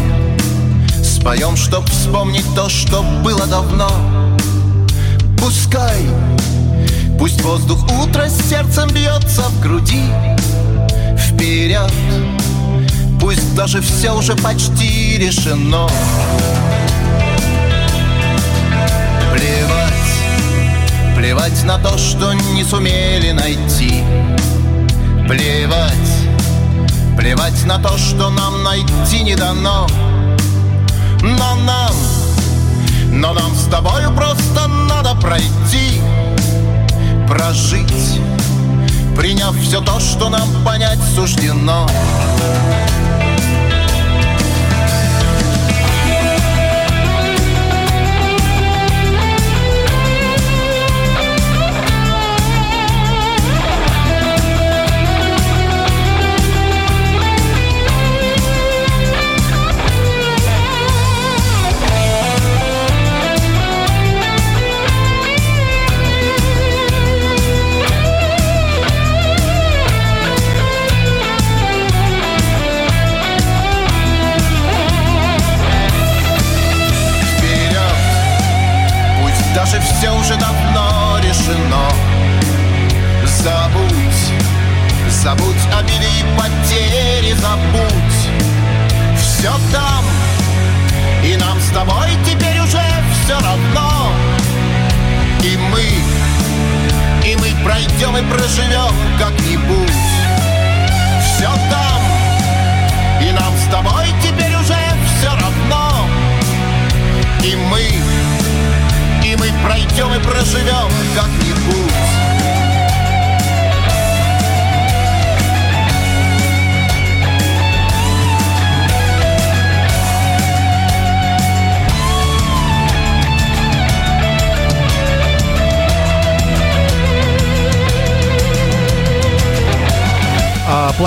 споем, 1.02 1.56
чтоб 1.56 1.84
вспомнить 1.90 2.46
то, 2.54 2.68
что 2.68 3.02
было 3.25 3.44
давно. 3.46 3.90
Пускай, 5.38 6.02
пусть 7.18 7.42
воздух 7.42 7.84
утра 8.00 8.28
с 8.28 8.49
сердцем 8.49 8.88
бьется 8.90 9.42
в 9.49 9.61
груди. 9.61 10.04
Вперед, 11.18 11.92
пусть 13.20 13.56
даже 13.56 13.80
все 13.80 14.12
уже 14.12 14.37
почти 14.37 15.18
решено. 15.18 15.88
Плевать 19.32 20.22
Плевать 21.23 21.62
на 21.62 21.79
то, 21.79 21.97
что 21.99 22.33
не 22.33 22.64
сумели 22.64 23.31
найти. 23.31 24.02
Плевать. 25.29 25.95
Плевать 27.17 27.64
на 27.64 27.79
то, 27.79 27.97
что 27.97 28.29
нам 28.29 28.64
найти 28.64 29.23
не 29.23 29.37
дано. 29.37 29.87
Но 31.23 31.55
нам 31.64 31.95
Но 33.12 33.33
нам 33.35 33.55
с 33.55 33.67
тобою 33.67 34.11
просто 34.11 34.67
надо 34.67 35.14
пройти. 35.14 36.02
Прожить 37.29 38.21
Приняв 39.17 39.57
все 39.57 39.81
то, 39.81 40.00
что 40.00 40.29
нам 40.29 40.49
понять 40.64 40.99
суждено. 41.14 41.87
проживем 41.87 43.32
же 79.73 79.81
все 79.81 80.11
уже 80.11 80.37
давно 80.37 81.19
решено 81.23 81.88
Забудь, 83.25 84.33
забудь 85.09 85.47
о 85.75 85.83
и 85.83 86.25
потери, 86.38 87.33
забудь. 87.33 88.29
Все 89.19 89.50
там, 89.73 90.05
и 91.25 91.37
нам 91.37 91.59
с 91.61 91.71
тобой 91.75 92.11
теперь 92.25 92.61
уже 92.61 92.83
все 93.25 93.35
равно. 93.35 93.91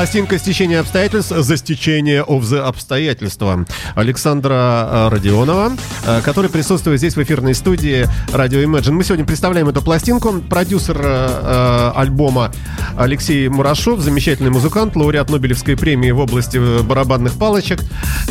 Пластинка 0.06 0.38
«Стечение 0.38 0.82
обстоятельств» 0.82 1.34
за 1.36 1.58
стечение 1.58 2.24
of 2.24 2.42
the 2.42 2.60
обстоятельства 2.60 3.66
Александра 3.96 4.54
э, 4.54 5.10
Родионова, 5.10 5.72
э, 6.06 6.22
который 6.22 6.52
присутствует 6.52 7.00
здесь 7.00 7.16
в 7.16 7.24
эфирной 7.24 7.56
студии 7.56 8.08
радио 8.32 8.60
Imagine. 8.60 8.92
Мы 8.92 9.04
сегодня 9.04 9.26
представляем 9.26 9.68
эту 9.68 9.82
пластинку. 9.82 10.42
Продюсер 10.48 11.02
э, 11.02 11.92
э, 11.92 11.92
альбома 11.96 12.52
Алексей 12.96 13.48
Мурашов, 13.50 14.00
замечательный 14.00 14.52
музыкант, 14.52 14.96
лауреат 14.96 15.32
Нобелевской 15.32 15.76
премии 15.76 16.12
в 16.12 16.20
области 16.20 16.60
барабанных 16.84 17.34
палочек. 17.34 17.80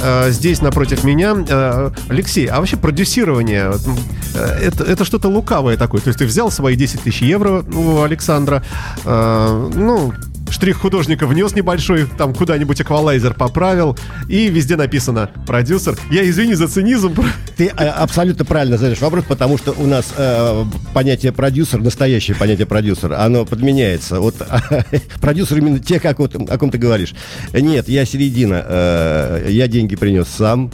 Э, 0.00 0.30
здесь 0.30 0.62
напротив 0.62 1.02
меня. 1.02 1.34
Э, 1.48 1.90
Алексей, 2.08 2.46
а 2.46 2.60
вообще 2.60 2.76
продюсирование, 2.76 3.72
это, 4.62 4.84
это 4.84 5.04
что-то 5.04 5.26
лукавое 5.26 5.76
такое? 5.76 6.00
То 6.00 6.08
есть 6.10 6.20
ты 6.20 6.26
взял 6.26 6.52
свои 6.52 6.76
10 6.76 7.00
тысяч 7.00 7.20
евро 7.22 7.64
у 7.74 8.02
Александра, 8.02 8.62
ну, 9.04 10.14
штрих 10.54 10.78
художника 10.78 11.26
внес 11.26 11.54
небольшой, 11.54 12.06
там 12.06 12.32
куда-нибудь 12.32 12.80
эквалайзер 12.80 13.34
поправил, 13.34 13.98
и 14.28 14.48
везде 14.48 14.76
написано 14.76 15.30
«продюсер». 15.46 15.98
Я 16.10 16.28
извини 16.28 16.54
за 16.54 16.68
цинизм. 16.68 17.14
Ты 17.56 17.66
э, 17.66 17.70
абсолютно 17.70 18.44
правильно 18.44 18.78
задаешь 18.78 19.00
вопрос, 19.00 19.24
потому 19.26 19.58
что 19.58 19.72
у 19.72 19.86
нас 19.86 20.14
э, 20.16 20.64
понятие 20.92 21.32
продюсер, 21.32 21.80
настоящее 21.80 22.36
понятие 22.36 22.66
продюсер, 22.66 23.12
оно 23.14 23.44
подменяется. 23.44 24.20
Вот 24.20 24.36
продюсер 25.20 25.58
именно 25.58 25.80
те, 25.80 25.98
как 25.98 26.20
вот, 26.20 26.34
о 26.36 26.58
ком 26.58 26.70
ты 26.70 26.78
говоришь. 26.78 27.14
Нет, 27.52 27.88
я 27.88 28.04
середина. 28.04 28.64
Э, 28.64 29.46
я 29.50 29.66
деньги 29.66 29.96
принес 29.96 30.28
сам. 30.28 30.70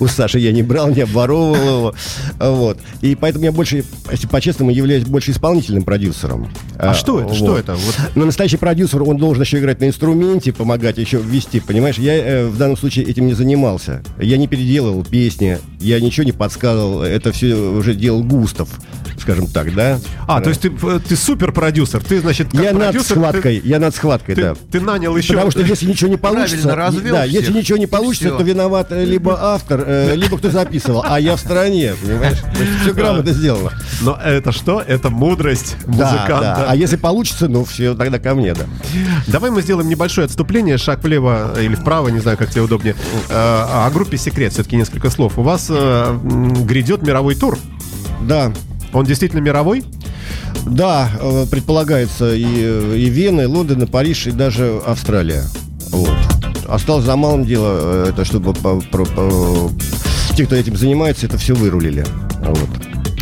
У 0.00 0.06
Саши 0.06 0.38
я 0.38 0.52
не 0.52 0.62
брал, 0.62 0.90
не 0.90 1.02
обворовывал 1.02 1.54
его. 1.54 1.94
Вот. 2.38 2.78
И 3.00 3.14
поэтому 3.14 3.44
я 3.44 3.52
больше, 3.52 3.84
если 4.10 4.26
по-честному, 4.26 4.70
являюсь 4.70 5.04
больше 5.04 5.30
исполнительным 5.30 5.84
продюсером. 5.84 6.48
А 6.78 6.94
что 6.94 7.20
это? 7.20 7.34
Что 7.34 7.58
это? 7.58 7.76
Но 8.14 8.24
настоящий 8.24 8.56
продюсер, 8.56 9.02
он 9.02 9.16
должен 9.16 9.42
еще 9.42 9.58
играть 9.58 9.80
на 9.80 9.86
инструменте, 9.86 10.52
помогать 10.52 10.98
еще 10.98 11.18
ввести, 11.18 11.60
понимаешь? 11.60 11.98
Я 11.98 12.14
э, 12.14 12.46
в 12.46 12.56
данном 12.56 12.76
случае 12.76 13.06
этим 13.06 13.26
не 13.26 13.34
занимался. 13.34 14.02
Я 14.20 14.36
не 14.36 14.48
переделывал 14.48 15.04
песни, 15.04 15.58
я 15.80 16.00
ничего 16.00 16.24
не 16.24 16.32
подсказывал. 16.32 17.02
Это 17.02 17.32
все 17.32 17.54
уже 17.54 17.94
делал 17.94 18.22
Густав, 18.22 18.68
скажем 19.18 19.46
так, 19.46 19.74
да? 19.74 19.98
А, 20.26 20.40
то 20.40 20.50
есть 20.50 20.62
ты, 20.62 20.70
ты 20.70 21.16
супер 21.16 21.52
продюсер. 21.52 22.02
Ты, 22.02 22.20
значит, 22.20 22.50
как 22.52 22.60
я 22.62 22.72
над 22.72 23.00
схваткой, 23.02 23.60
я 23.64 23.78
над 23.78 23.94
схваткой, 23.94 24.34
Ты, 24.34 24.42
да. 24.42 24.54
ты, 24.54 24.60
ты 24.72 24.80
нанял 24.80 25.16
еще... 25.16 25.34
Потому 25.34 25.50
что 25.50 25.62
если 25.62 25.86
ничего 25.86 26.10
не 26.10 26.16
получится, 26.16 26.74
развел 26.74 27.14
да, 27.14 27.22
всех, 27.22 27.32
если 27.40 27.52
ничего 27.52 27.78
не 27.78 27.86
получится, 27.86 28.28
всё. 28.28 28.38
то 28.38 28.44
виноват 28.44 28.88
э, 28.90 29.04
либо 29.04 29.38
автор, 29.40 29.84
э, 29.86 30.14
либо 30.16 30.38
кто 30.38 30.50
записывал, 30.50 31.04
а 31.06 31.18
я 31.20 31.36
в 31.36 31.40
стороне, 31.40 31.94
понимаешь? 32.00 32.38
Все 32.82 32.92
грамотно 32.92 33.32
сделано. 33.32 33.72
Но 34.00 34.18
это 34.22 34.52
что? 34.52 34.82
Это 34.86 35.10
мудрость 35.10 35.76
музыканта. 35.86 36.40
да. 36.40 36.66
А 36.68 36.76
если 36.76 36.96
получится, 36.96 37.48
ну 37.48 37.64
все, 37.64 37.94
тогда 37.94 38.18
ко 38.18 38.34
мне, 38.34 38.54
да. 38.54 38.64
Давай 39.26 39.50
мы 39.50 39.62
сделаем 39.62 39.88
небольшое 39.88 40.24
отступление, 40.26 40.78
шаг 40.78 41.02
влево 41.02 41.54
или 41.60 41.74
вправо, 41.74 42.08
не 42.08 42.20
знаю, 42.20 42.36
как 42.38 42.50
тебе 42.50 42.62
удобнее. 42.62 42.94
Э, 43.28 43.86
О 43.86 43.90
группе 43.90 44.16
«Секрет» 44.16 44.52
все-таки 44.52 44.76
несколько 44.76 45.10
слов. 45.10 45.38
У 45.38 45.42
вас 45.42 45.66
э, 45.70 46.18
грядет 46.64 47.02
мировой 47.02 47.34
тур. 47.34 47.58
Да, 48.22 48.52
Он 48.92 49.04
действительно 49.04 49.40
мировой? 49.40 49.84
Да, 50.66 51.10
э, 51.20 51.46
предполагается 51.50 52.34
и, 52.34 52.44
э, 52.46 52.94
и 52.96 53.08
Вена, 53.08 53.42
и 53.42 53.46
Лондон, 53.46 53.82
и 53.82 53.86
Париж, 53.86 54.26
и 54.26 54.30
даже 54.30 54.80
Австралия. 54.86 55.44
Вот. 55.90 56.10
Осталось 56.68 57.04
за 57.04 57.16
малым 57.16 57.44
дело, 57.44 58.04
э, 58.06 58.06
это 58.10 58.24
чтобы 58.24 58.54
по- 58.54 58.80
про- 58.80 59.04
по- 59.06 59.70
те, 60.36 60.46
кто 60.46 60.54
этим 60.56 60.76
занимается, 60.76 61.26
это 61.26 61.36
все 61.38 61.54
вырулили. 61.54 62.04
Вот. 62.44 62.68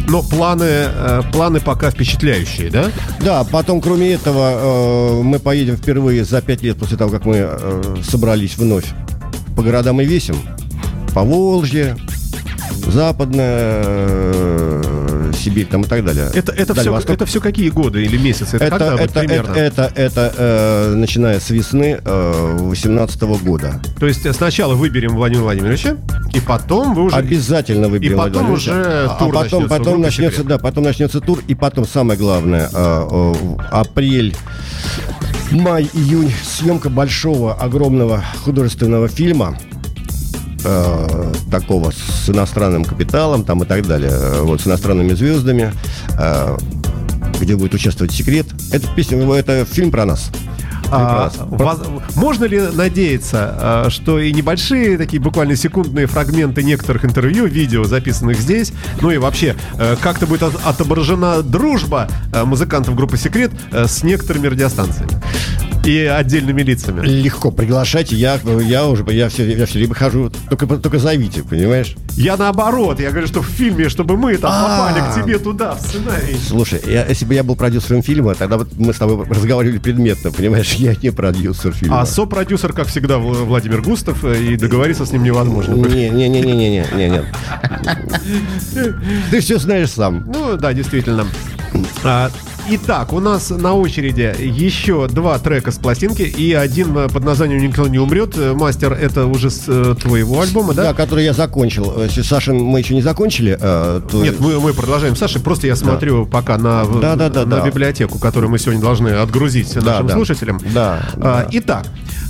Но 0.08 0.22
планы, 0.22 0.64
э, 0.64 1.22
планы 1.32 1.60
пока 1.60 1.90
впечатляющие, 1.90 2.68
да? 2.70 2.86
Да, 3.20 3.44
потом, 3.44 3.80
кроме 3.80 4.12
этого, 4.12 5.18
э, 5.20 5.22
мы 5.22 5.38
поедем 5.38 5.76
впервые 5.76 6.24
за 6.24 6.42
пять 6.42 6.62
лет 6.62 6.76
после 6.76 6.96
того, 6.96 7.10
как 7.10 7.24
мы 7.24 7.36
э, 7.38 7.96
собрались 8.08 8.58
вновь 8.58 8.86
по 9.56 9.62
городам 9.62 10.00
и 10.00 10.04
весим. 10.04 10.36
По 11.14 11.22
Волжье, 11.22 11.96
Западная 12.86 13.82
э, 13.84 14.69
Сибирь 15.40 15.66
там 15.66 15.82
и 15.82 15.86
так 15.86 16.04
далее. 16.04 16.28
Это, 16.34 16.52
это, 16.52 16.74
все, 16.74 16.90
Восток. 16.90 17.14
это 17.14 17.26
все 17.26 17.40
какие 17.40 17.70
годы 17.70 18.04
или 18.04 18.16
месяцы? 18.16 18.56
Это, 18.56 18.64
Это, 18.66 18.78
когда 18.78 19.02
это, 19.02 19.20
примерно? 19.20 19.52
это, 19.52 19.82
это, 19.82 20.00
это, 20.00 20.34
э, 20.36 20.94
начиная 20.94 21.40
с 21.40 21.50
весны 21.50 22.00
э, 22.04 22.56
18 22.60 23.22
года. 23.42 23.80
То 23.98 24.06
есть 24.06 24.24
э, 24.26 24.32
сначала 24.32 24.74
выберем 24.74 25.14
Владимира 25.16 25.44
Владимировича, 25.44 25.96
и 26.34 26.40
потом 26.40 26.94
вы 26.94 27.04
уже... 27.04 27.16
Обязательно 27.16 27.88
выберем. 27.88 28.14
И 28.14 28.16
потом 28.16 28.50
уже 28.50 29.10
тур 29.18 29.36
а 29.36 29.42
потом, 29.42 29.62
начнется, 29.62 29.68
потом 29.68 30.00
начнется, 30.00 30.38
«Секрет». 30.38 30.46
да, 30.46 30.58
потом 30.58 30.84
начнется 30.84 31.20
тур, 31.20 31.40
и 31.46 31.54
потом 31.54 31.86
самое 31.86 32.18
главное, 32.18 32.68
э, 32.72 33.08
э, 33.10 33.34
апрель, 33.70 34.36
май, 35.50 35.88
июнь, 35.92 36.32
съемка 36.42 36.90
большого, 36.90 37.54
огромного 37.54 38.22
художественного 38.44 39.08
фильма 39.08 39.58
э, 40.64 41.32
такого 41.50 41.90
с 41.92 42.28
иностранным 42.28 42.84
капиталом 42.84 43.44
там 43.44 43.62
и 43.62 43.66
так 43.66 43.86
далее, 43.86 44.10
э, 44.12 44.40
вот 44.42 44.60
с 44.60 44.66
иностранными 44.66 45.12
звездами, 45.14 45.72
э, 46.18 46.56
где 47.40 47.56
будет 47.56 47.74
участвовать 47.74 48.12
секрет. 48.12 48.46
Это 48.72 48.86
песня, 48.94 49.18
это 49.34 49.64
фильм 49.64 49.90
про 49.90 50.04
нас. 50.04 50.30
А, 50.92 51.30
воз- 51.50 51.78
можно 52.16 52.46
ли 52.46 52.60
надеяться, 52.60 53.54
а, 53.56 53.86
что 53.90 54.18
и 54.18 54.32
небольшие 54.32 54.98
такие 54.98 55.22
буквально 55.22 55.54
секундные 55.54 56.06
фрагменты 56.06 56.64
некоторых 56.64 57.04
интервью, 57.04 57.46
видео, 57.46 57.84
записанных 57.84 58.40
здесь, 58.40 58.72
ну 59.00 59.12
и 59.12 59.18
вообще, 59.18 59.54
э, 59.78 59.94
как-то 60.00 60.26
будет 60.26 60.42
от- 60.42 60.60
отображена 60.66 61.42
дружба 61.42 62.08
э, 62.32 62.42
музыкантов 62.44 62.96
группы 62.96 63.16
«Секрет» 63.16 63.52
э, 63.70 63.86
с 63.86 64.02
некоторыми 64.02 64.48
радиостанциями 64.48 65.12
и 65.84 65.98
отдельными 66.04 66.62
лицами? 66.62 67.06
Легко 67.06 67.50
приглашайте, 67.50 68.16
я, 68.16 68.38
я 68.62 68.86
уже, 68.86 69.04
я 69.10 69.28
все, 69.28 69.50
я 69.50 69.66
все 69.66 69.78
время 69.78 69.94
хожу, 69.94 70.30
только, 70.48 70.66
только 70.66 70.98
зовите, 70.98 71.42
понимаешь? 71.42 71.96
Я 72.16 72.36
наоборот, 72.36 73.00
я 73.00 73.10
говорю, 73.10 73.26
что 73.26 73.40
в 73.42 73.46
фильме, 73.46 73.88
чтобы 73.88 74.16
мы 74.16 74.36
там 74.36 74.50
А. 74.52 74.88
попали 74.92 75.10
к 75.10 75.14
тебе 75.24 75.38
туда, 75.38 75.74
в 75.74 75.80
сценарий. 75.80 76.36
Слушай, 76.46 76.80
я- 76.86 77.06
если 77.06 77.24
бы 77.24 77.34
я 77.34 77.42
был 77.42 77.56
продюсером 77.56 78.02
фильма, 78.02 78.34
тогда 78.34 78.58
вот 78.58 78.68
мы 78.76 78.92
с 78.92 78.98
тобой 78.98 79.24
разговаривали 79.26 79.78
предметно, 79.78 80.30
понимаешь? 80.32 80.72
Я 80.74 80.94
не 81.02 81.10
продюсер 81.10 81.72
фильма. 81.72 82.00
А 82.02 82.06
сопродюсер, 82.06 82.72
как 82.72 82.88
всегда, 82.88 83.14
Вла- 83.14 83.44
Владимир 83.44 83.80
Густав, 83.82 84.24
э, 84.24 84.42
и 84.42 84.56
договориться 84.56 85.06
с 85.06 85.12
ним 85.12 85.22
невозможно. 85.22 85.74
Не-не-не-не-не-не-не. 85.74 87.24
Ты 89.30 89.40
все 89.40 89.58
знаешь 89.58 89.90
сам. 89.90 90.24
Ну 90.32 90.56
да, 90.56 90.72
действительно. 90.72 91.26
А, 92.04 92.30
Итак, 92.68 93.12
у 93.12 93.20
нас 93.20 93.50
на 93.50 93.74
очереди 93.74 94.34
еще 94.38 95.08
два 95.08 95.38
трека 95.38 95.72
с 95.72 95.78
пластинки 95.78 96.22
и 96.22 96.52
один 96.52 96.96
э, 96.96 97.08
под 97.08 97.24
названием 97.24 97.60
«Никто 97.60 97.88
не 97.88 97.98
умрет». 97.98 98.36
Э, 98.36 98.52
Мастер, 98.54 98.92
это 98.92 99.26
уже 99.26 99.50
с 99.50 99.64
э, 99.66 99.94
твоего 100.00 100.40
альбома, 100.40 100.72
да? 100.74 100.84
Да, 100.84 100.94
который 100.94 101.24
я 101.24 101.32
закончил. 101.32 102.00
Если 102.00 102.22
Сашин 102.22 102.58
мы 102.58 102.78
еще 102.78 102.94
не 102.94 103.02
закончили, 103.02 103.56
э, 103.60 104.00
то... 104.08 104.22
Нет, 104.22 104.38
мы, 104.38 104.60
мы 104.60 104.72
продолжаем. 104.72 105.16
Саша, 105.16 105.40
просто 105.40 105.66
я 105.66 105.74
смотрю 105.74 106.26
пока 106.26 106.58
на, 106.58 106.84
Да, 106.84 107.16
да, 107.16 107.28
да, 107.28 107.44
на 107.44 107.56
да. 107.56 107.66
библиотеку, 107.66 108.18
которую 108.18 108.50
мы 108.50 108.58
сегодня 108.58 108.80
должны 108.80 109.08
отгрузить 109.08 109.74
Да, 109.74 109.80
нашим 109.80 110.06
да. 110.06 110.14
слушателям. 110.14 110.60
Да, 110.72 111.00
А, 111.14 111.18
да. 111.18 111.48
Итак, 111.50 111.86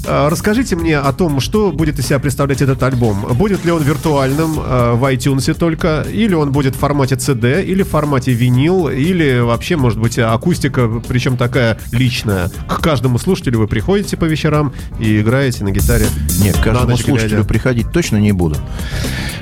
расскажите 0.07 0.77
мне 0.77 0.99
о 0.99 1.13
том, 1.13 1.41
что 1.41 1.71
будет 1.71 1.99
из 1.99 2.07
себя 2.07 2.19
представлять 2.19 2.63
этот 2.63 2.83
альбом. 2.83 3.27
Будет 3.33 3.65
ли 3.65 3.73
он 3.73 3.83
виртуальным 3.83 4.55
в 4.55 5.13
iTunes 5.13 5.53
только, 5.55 6.07
или 6.11 6.35
он 6.35 6.53
будет 6.53 6.77
в 6.77 6.79
формате 6.79 7.17
CD, 7.17 7.63
или 7.63 7.83
в 7.83 7.89
формате 7.89 8.33
винил, 8.33 8.89
или 8.89 9.41
вообще, 9.41 9.77
может 9.77 9.99
быть, 9.99 10.19
акустика, 10.33 10.89
причем 11.07 11.37
такая 11.37 11.79
личная. 11.93 12.51
К 12.69 12.81
каждому 12.81 13.19
слушателю 13.19 13.61
вы 13.61 13.69
приходите 13.69 14.17
по 14.17 14.25
вечерам 14.25 14.73
и 14.99 15.21
играете 15.21 15.65
на 15.65 15.71
гитаре. 15.71 16.07
Нет, 16.41 16.57
к 16.57 16.63
каждому 16.63 16.97
слушателю 16.97 17.37
глядя. 17.37 17.49
приходить 17.49 17.93
точно 17.93 18.17
не 18.17 18.33
буду. 18.33 18.57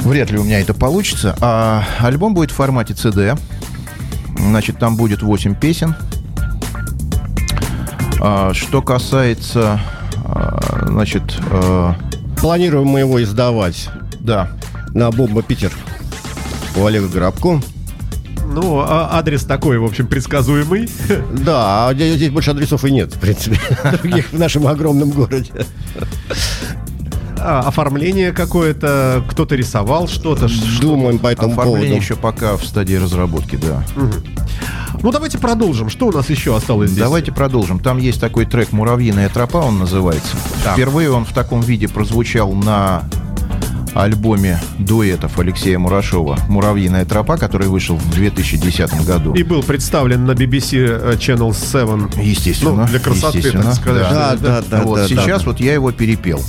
Вряд 0.01 0.31
ли 0.31 0.39
у 0.39 0.45
меня 0.45 0.61
это 0.61 0.75
получится. 0.75 1.37
А 1.41 1.85
альбом 2.01 2.35
будет 2.35 2.51
в 2.51 2.55
формате 2.55 2.95
CD. 2.95 3.39
Значит, 4.37 4.79
там 4.79 4.97
будет 4.97 5.23
8 5.23 5.55
песен. 5.55 5.95
А, 8.21 8.53
что 8.55 8.83
касается, 8.83 9.81
а, 10.25 10.87
значит, 10.89 11.23
э, 11.51 11.93
Планируем 12.41 12.87
мы 12.87 13.01
его 13.01 13.21
издавать 13.21 13.91
да, 14.21 14.53
на 14.95 15.11
Бомба 15.11 15.43
Питер 15.43 15.73
у 16.77 16.87
Олега 16.87 17.09
Грабко. 17.09 17.61
Ну, 18.49 18.81
а- 18.81 19.11
адрес 19.19 19.45
такой, 19.45 19.79
в 19.79 19.85
общем, 19.85 20.07
предсказуемый. 20.07 20.89
Да, 21.45 21.89
а 21.89 21.95
здесь 21.95 22.31
больше 22.31 22.51
адресов 22.51 22.85
и 22.85 22.91
нет, 22.91 23.15
в 23.15 23.19
принципе, 23.19 23.59
других 24.03 24.33
в 24.33 24.39
нашем 24.39 24.67
огромном 24.67 25.11
городе. 25.11 25.51
А, 27.41 27.61
Оформление 27.61 28.33
какое-то, 28.33 29.23
кто-то 29.29 29.55
рисовал 29.55 30.09
что-то. 30.09 30.49
Думаем 30.81 31.19
по 31.19 31.29
этому 31.29 31.53
Оформление 31.53 31.89
поводу. 31.91 32.03
еще 32.03 32.17
пока 32.17 32.57
в 32.57 32.65
стадии 32.65 32.95
разработки, 32.97 33.57
да. 33.57 33.85
Ну, 35.03 35.13
давайте 35.13 35.39
продолжим. 35.39 35.89
Что 35.89 36.09
у 36.09 36.13
нас 36.13 36.29
еще 36.29 36.57
осталось 36.57 36.91
здесь? 36.91 37.03
Давайте 37.05 37.31
продолжим. 37.31 37.79
Там 37.79 37.99
есть 37.99 38.21
такой 38.21 38.45
трек 38.47 38.73
«Муравьиная 38.73 39.29
тропа», 39.29 39.59
он 39.59 39.79
называется. 39.79 40.37
Впервые 40.73 41.13
он 41.13 41.25
в 41.25 41.33
таком 41.33 41.61
виде 41.61 41.87
прозвучал 41.87 42.53
на 42.53 43.05
альбоме 43.99 44.61
дуэтов 44.79 45.39
Алексея 45.41 45.79
Мурашова 45.79 46.39
«Муравьиная 46.49 47.05
тропа», 47.05 47.37
который 47.37 47.67
вышел 47.67 47.97
в 47.97 48.11
2010 48.15 49.05
году. 49.05 49.35
И 49.35 49.43
был 49.43 49.63
представлен 49.65 50.25
на 50.25 50.33
BBC 50.33 51.17
Channel 51.19 51.53
7. 51.53 52.23
Естественно. 52.23 52.83
Ну, 52.83 52.87
для 52.87 53.01
красоты, 53.01 53.39
естественно, 53.39 53.65
так 53.65 53.75
сказать. 53.75 54.03
да. 54.11 54.37
Да, 54.37 54.61
да, 54.61 54.65
да. 54.71 54.83
вот 54.83 55.01
да, 55.01 55.09
сейчас 55.09 55.43
да. 55.43 55.51
вот 55.51 55.61
я 55.61 55.75
его 55.75 55.91
перепел. 55.91 56.41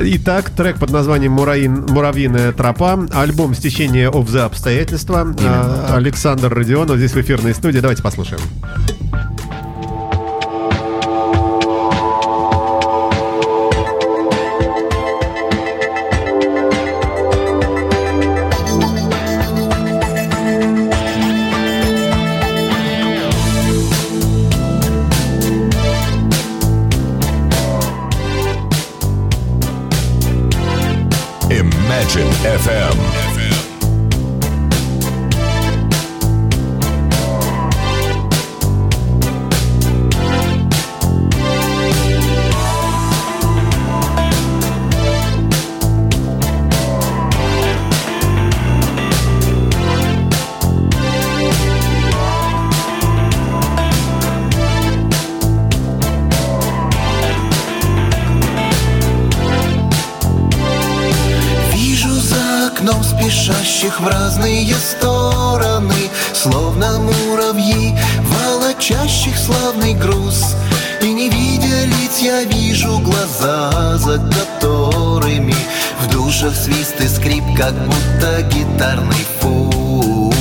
Итак, 0.00 0.50
трек 0.50 0.78
под 0.78 0.90
названием 0.90 1.32
«Муравьин- 1.32 1.90
«Муравьиная 1.92 2.52
тропа», 2.52 3.06
альбом 3.12 3.54
«Стечение 3.54 4.10
of 4.10 4.26
the 4.26 4.40
обстоятельства». 4.40 5.32
А, 5.44 5.94
Александр 5.94 6.52
Родионов 6.52 6.96
здесь 6.96 7.12
в 7.12 7.20
эфирной 7.20 7.54
студии. 7.54 7.78
Давайте 7.78 8.02
послушаем. 8.02 8.40
Imagine 8.64 9.03
я 72.34 72.44
вижу 72.44 72.98
глаза, 72.98 73.96
за 73.98 74.18
которыми 74.18 75.54
В 76.00 76.10
душах 76.10 76.54
свист 76.54 77.00
и 77.00 77.06
скрип, 77.06 77.44
как 77.56 77.74
будто 77.86 78.42
гитарный 78.42 79.26
фуз 79.40 80.34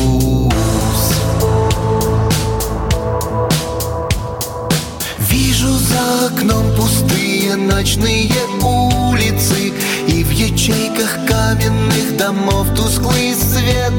Вижу 5.19 5.69
за 5.69 6.27
окном 6.27 6.75
пустые 6.75 7.55
ночные 7.55 8.31
улицы 8.61 9.73
И 10.07 10.23
в 10.23 10.31
ячейках 10.31 11.25
каменных 11.27 12.17
домов 12.17 12.67
тусклый 12.75 13.35
свет. 13.35 13.93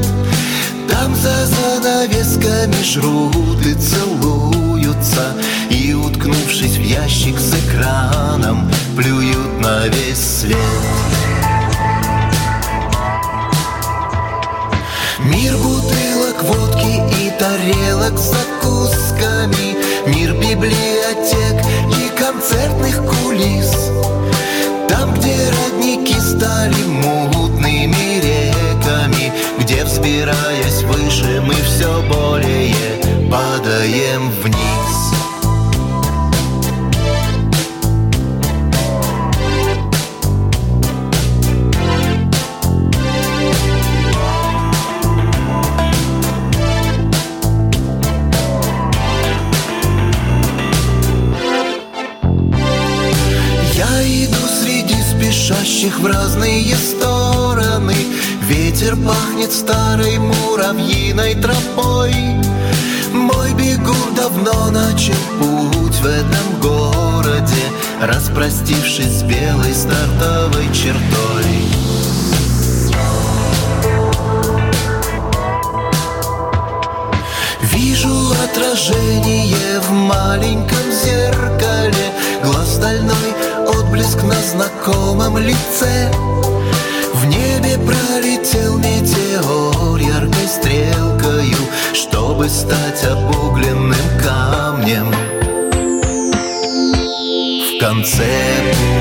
Там 0.89 1.15
за 1.15 1.45
занавесками 1.45 2.83
жрут 2.83 3.65
и 3.65 3.73
целуются 3.73 5.33
И, 5.69 5.93
уткнувшись 5.93 6.77
в 6.77 6.81
ящик 6.81 7.39
с 7.39 7.53
экраном, 7.53 8.69
плюют 8.95 9.59
на 9.59 9.87
весь 9.87 10.39
свет. 10.41 10.57
Мир 15.25 15.57
бутылок 15.57 16.43
водки 16.43 17.01
и 17.19 17.31
тарелок 17.39 18.17
с 18.17 18.31
закусками 18.31 19.75
Мир 20.05 20.33
библиотек 20.33 21.65
и 21.89 22.09
концертных 22.15 23.03
кулис. 23.05 23.91
Там, 24.87 25.15
где 25.15 25.35
родники 25.49 26.19
стали 26.19 26.75
мутными 26.83 28.21
реками 28.21 29.31
Где, 29.59 29.83
взбираясь 29.83 30.83
выше, 30.83 31.41
мы 31.41 31.55
все 31.55 32.03
более 32.07 32.75
падаем 33.31 34.29
вниз 34.43 35.24
пахнет 59.45 59.53
старой 59.53 60.17
муравьиной 60.17 61.35
тропой. 61.35 62.13
Мой 63.11 63.53
бегун 63.53 64.15
давно 64.15 64.71
начал 64.71 65.13
путь 65.39 65.95
в 65.95 66.05
этом 66.05 66.59
городе 66.61 67.63
Распростившись 68.01 69.19
с 69.19 69.23
белой 69.23 69.73
стартовой 69.73 70.65
чертой. 70.73 71.45
Вижу 77.61 78.31
отражение 78.43 79.79
в 79.79 79.91
маленьком 79.91 80.91
зеркале 80.91 82.11
Глаз 82.43 82.75
стальной, 82.75 83.33
отблеск 83.67 84.21
на 84.23 84.35
знакомом 84.35 85.37
лице 85.37 86.11
В 87.15 87.25
небе 87.27 87.77
пролетел 87.77 88.77
метеор 88.77 89.97
яркой 89.99 90.47
стрелкою 90.47 91.55
Чтобы 91.93 92.49
стать 92.49 93.05
обугленным 93.05 93.95
камнем. 94.21 95.13
В 97.69 97.79
конце 97.79 98.25
пути 98.73 98.94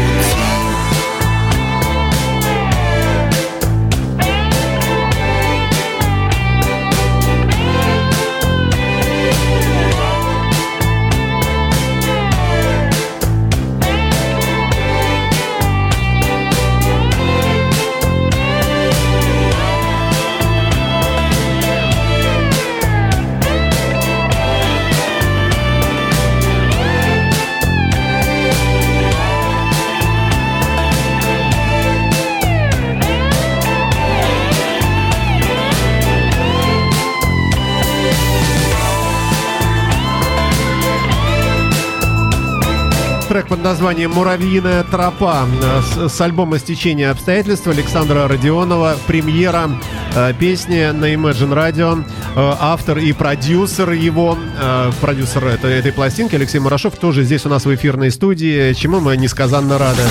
Трек 43.35 43.49
под 43.49 43.65
названием 43.65 44.13
«Муравьиная 44.13 44.85
тропа» 44.85 45.49
э, 45.61 46.07
с, 46.07 46.15
с 46.15 46.21
альбома 46.21 46.61
«Стечение 46.61 47.11
обстоятельств» 47.11 47.67
Александра 47.67 48.29
Родионова. 48.29 48.97
Премьера 49.09 49.71
э, 50.15 50.33
песни 50.39 50.93
на 50.93 51.13
Imagine 51.13 51.53
Radio. 51.53 52.05
Э, 52.37 52.55
автор 52.61 52.99
и 52.99 53.13
продюсер 53.13 53.91
его, 53.91 54.39
э, 54.63 54.93
продюсер 55.01 55.45
этой, 55.47 55.73
этой 55.81 55.93
пластинки 55.93 56.37
Алексей 56.37 56.61
Мурашов 56.61 56.95
тоже 56.95 57.25
здесь 57.25 57.45
у 57.45 57.49
нас 57.49 57.65
в 57.67 57.75
эфирной 57.75 58.13
студии, 58.13 58.73
чему 58.73 59.01
мы 59.01 59.17
несказанно 59.17 59.79
рады. 59.79 60.03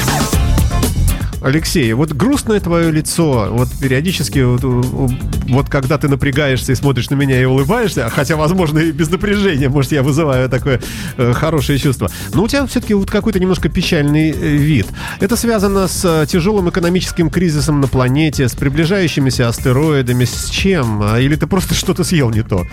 Алексей, 1.43 1.91
вот 1.91 2.13
грустное 2.13 2.61
твое 2.61 2.89
лицо, 2.89 3.49
вот 3.51 3.67
периодически, 3.79 4.39
вот, 4.39 4.61
вот 4.63 5.69
когда 5.69 5.97
ты 5.97 6.07
напрягаешься 6.07 6.71
и 6.71 6.75
смотришь 6.75 7.09
на 7.09 7.15
меня 7.15 7.41
и 7.41 7.43
улыбаешься, 7.43 8.09
хотя, 8.09 8.37
возможно, 8.37 8.79
и 8.79 8.91
без 8.91 9.09
напряжения, 9.09 9.67
может, 9.67 9.91
я 9.91 10.03
вызываю 10.03 10.47
такое 10.49 10.81
э, 11.17 11.33
хорошее 11.33 11.79
чувство, 11.79 12.09
но 12.33 12.43
у 12.43 12.47
тебя 12.47 12.65
все-таки 12.65 12.93
вот 12.93 13.11
какой-то 13.11 13.39
немножко 13.39 13.67
печальный 13.67 14.31
э, 14.31 14.33
вид. 14.33 14.87
Это 15.19 15.35
связано 15.35 15.89
с 15.89 16.05
э, 16.05 16.25
тяжелым 16.27 16.69
экономическим 16.69 17.29
кризисом 17.29 17.81
на 17.81 17.87
планете, 17.87 18.47
с 18.47 18.55
приближающимися 18.55 19.49
астероидами, 19.49 20.23
с 20.23 20.49
чем? 20.49 21.03
Или 21.17 21.35
ты 21.35 21.45
просто 21.45 21.73
что-то 21.73 22.05
съел 22.05 22.29
не 22.29 22.43
то? 22.43 22.65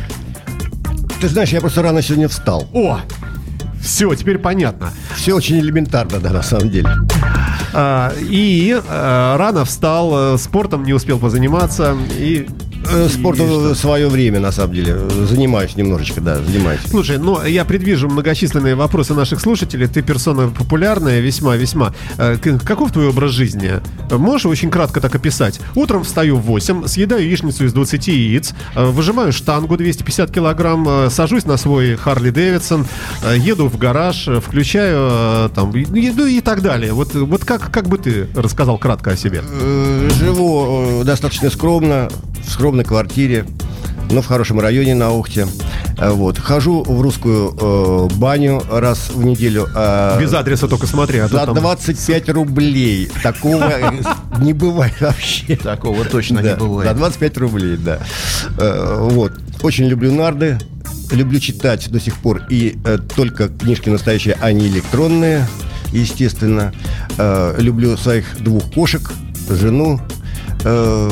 Ты 1.21 1.29
знаешь, 1.29 1.51
я 1.51 1.61
просто 1.61 1.83
рано 1.83 2.03
сегодня 2.03 2.29
встал. 2.29 2.69
О! 2.73 3.01
Все, 3.81 4.15
теперь 4.15 4.39
понятно. 4.39 4.93
Все 5.17 5.35
очень 5.35 5.59
элементарно, 5.59 6.19
да, 6.21 6.31
на 6.31 6.43
самом 6.43 6.71
деле. 6.71 6.89
А, 7.73 8.13
и 8.19 8.81
а, 8.89 9.37
рано 9.37 9.65
встал, 9.65 10.35
э, 10.35 10.39
спортом 10.39 10.85
не 10.85 10.93
успел 10.93 11.19
позаниматься 11.19 11.97
и 12.19 12.47
Э, 12.93 13.09
Спорту 13.09 13.75
свое 13.75 14.09
время, 14.09 14.41
на 14.41 14.53
самом 14.53 14.75
деле. 14.75 14.99
Занимаюсь 15.27 15.77
немножечко, 15.77 16.21
да, 16.21 16.39
занимаюсь. 16.43 16.81
Слушай, 16.89 17.19
ну 17.19 17.45
я 17.45 17.65
предвижу 17.65 18.09
многочисленные 18.09 18.75
вопросы 18.75 19.15
наших 19.15 19.41
слушателей. 19.41 19.87
Ты 19.87 20.03
персона 20.03 20.49
популярная, 20.49 21.21
весьма-весьма. 21.21 21.95
Э, 22.19 22.37
Каков 22.65 22.93
твой 22.93 23.09
образ 23.09 23.31
жизни? 23.33 23.75
Можешь 24.11 24.47
очень 24.47 24.71
кратко 24.71 25.01
так 25.01 25.15
описать? 25.15 25.61
Утром 25.75 26.05
встаю 26.05 26.37
в 26.37 26.43
8, 26.43 26.87
съедаю 26.87 27.25
яичницу 27.25 27.65
из 27.65 27.73
20 27.73 28.09
яиц, 28.09 28.55
э, 28.75 28.85
выжимаю 28.85 29.33
штангу 29.33 29.77
250 29.77 30.31
килограмм, 30.31 30.87
э, 30.89 31.11
сажусь 31.11 31.45
на 31.47 31.57
свой 31.57 31.97
Харли 31.97 32.31
Дэвидсон, 32.31 32.87
э, 33.23 33.37
еду 33.39 33.69
в 33.69 33.79
гараж, 33.79 34.27
э, 34.27 34.41
включаю 34.41 35.09
э, 35.11 35.49
там, 35.55 35.73
ну 35.73 36.27
и 36.27 36.41
так 36.41 36.63
далее. 36.63 36.93
Вот, 36.93 37.15
вот 37.15 37.45
как, 37.45 37.71
как 37.71 37.89
бы 37.89 37.99
ты 37.99 38.27
рассказал 38.35 38.79
кратко 38.79 39.13
о 39.13 39.17
себе? 39.17 39.43
Э, 39.49 40.09
Живу 40.19 41.01
э, 41.01 41.05
достаточно 41.05 41.51
скромно, 41.51 42.09
в 42.45 42.51
скромной 42.81 42.85
квартире, 42.85 43.45
но 44.11 44.23
в 44.23 44.27
хорошем 44.27 44.61
районе 44.61 44.95
на 44.95 45.13
Ухте. 45.13 45.47
Э, 45.99 46.11
Вот. 46.11 46.39
Хожу 46.39 46.83
в 46.83 47.01
русскую 47.01 47.55
э, 47.61 48.09
баню 48.17 48.63
раз 48.71 49.11
в 49.15 49.25
неделю. 49.25 49.67
а 49.75 50.19
Без 50.21 50.33
адреса 50.33 50.67
только 50.69 50.87
смотри, 50.87 51.19
а 51.21 51.29
то 51.29 51.39
За 51.39 51.47
там- 51.47 51.55
25 51.57 52.29
рублей. 52.31 53.11
Такого 53.23 53.65
э, 53.65 53.93
не 54.41 54.53
бывает 54.53 55.01
вообще. 55.01 55.57
Такого 55.57 56.05
точно 56.05 56.43
Да, 56.43 56.51
не 56.53 56.57
бывает. 56.57 56.89
За 56.91 56.97
25 56.97 57.39
рублей, 57.39 57.77
да. 57.77 57.99
Э, 58.59 58.97
Вот. 59.11 59.33
Очень 59.63 59.87
люблю 59.87 60.13
нарды. 60.13 60.59
Люблю 61.13 61.41
читать 61.41 61.91
до 61.91 62.01
сих 62.01 62.15
пор. 62.17 62.43
И 62.51 62.79
э, 62.85 62.99
только 63.17 63.49
книжки 63.49 63.89
настоящие, 63.91 64.37
а 64.41 64.53
не 64.53 64.67
электронные, 64.69 65.47
естественно. 65.93 66.73
Э, 67.19 67.57
Люблю 67.59 67.97
своих 67.97 68.25
двух 68.43 68.73
кошек, 68.73 69.03
жену. 69.51 70.01
Э, 70.65 71.11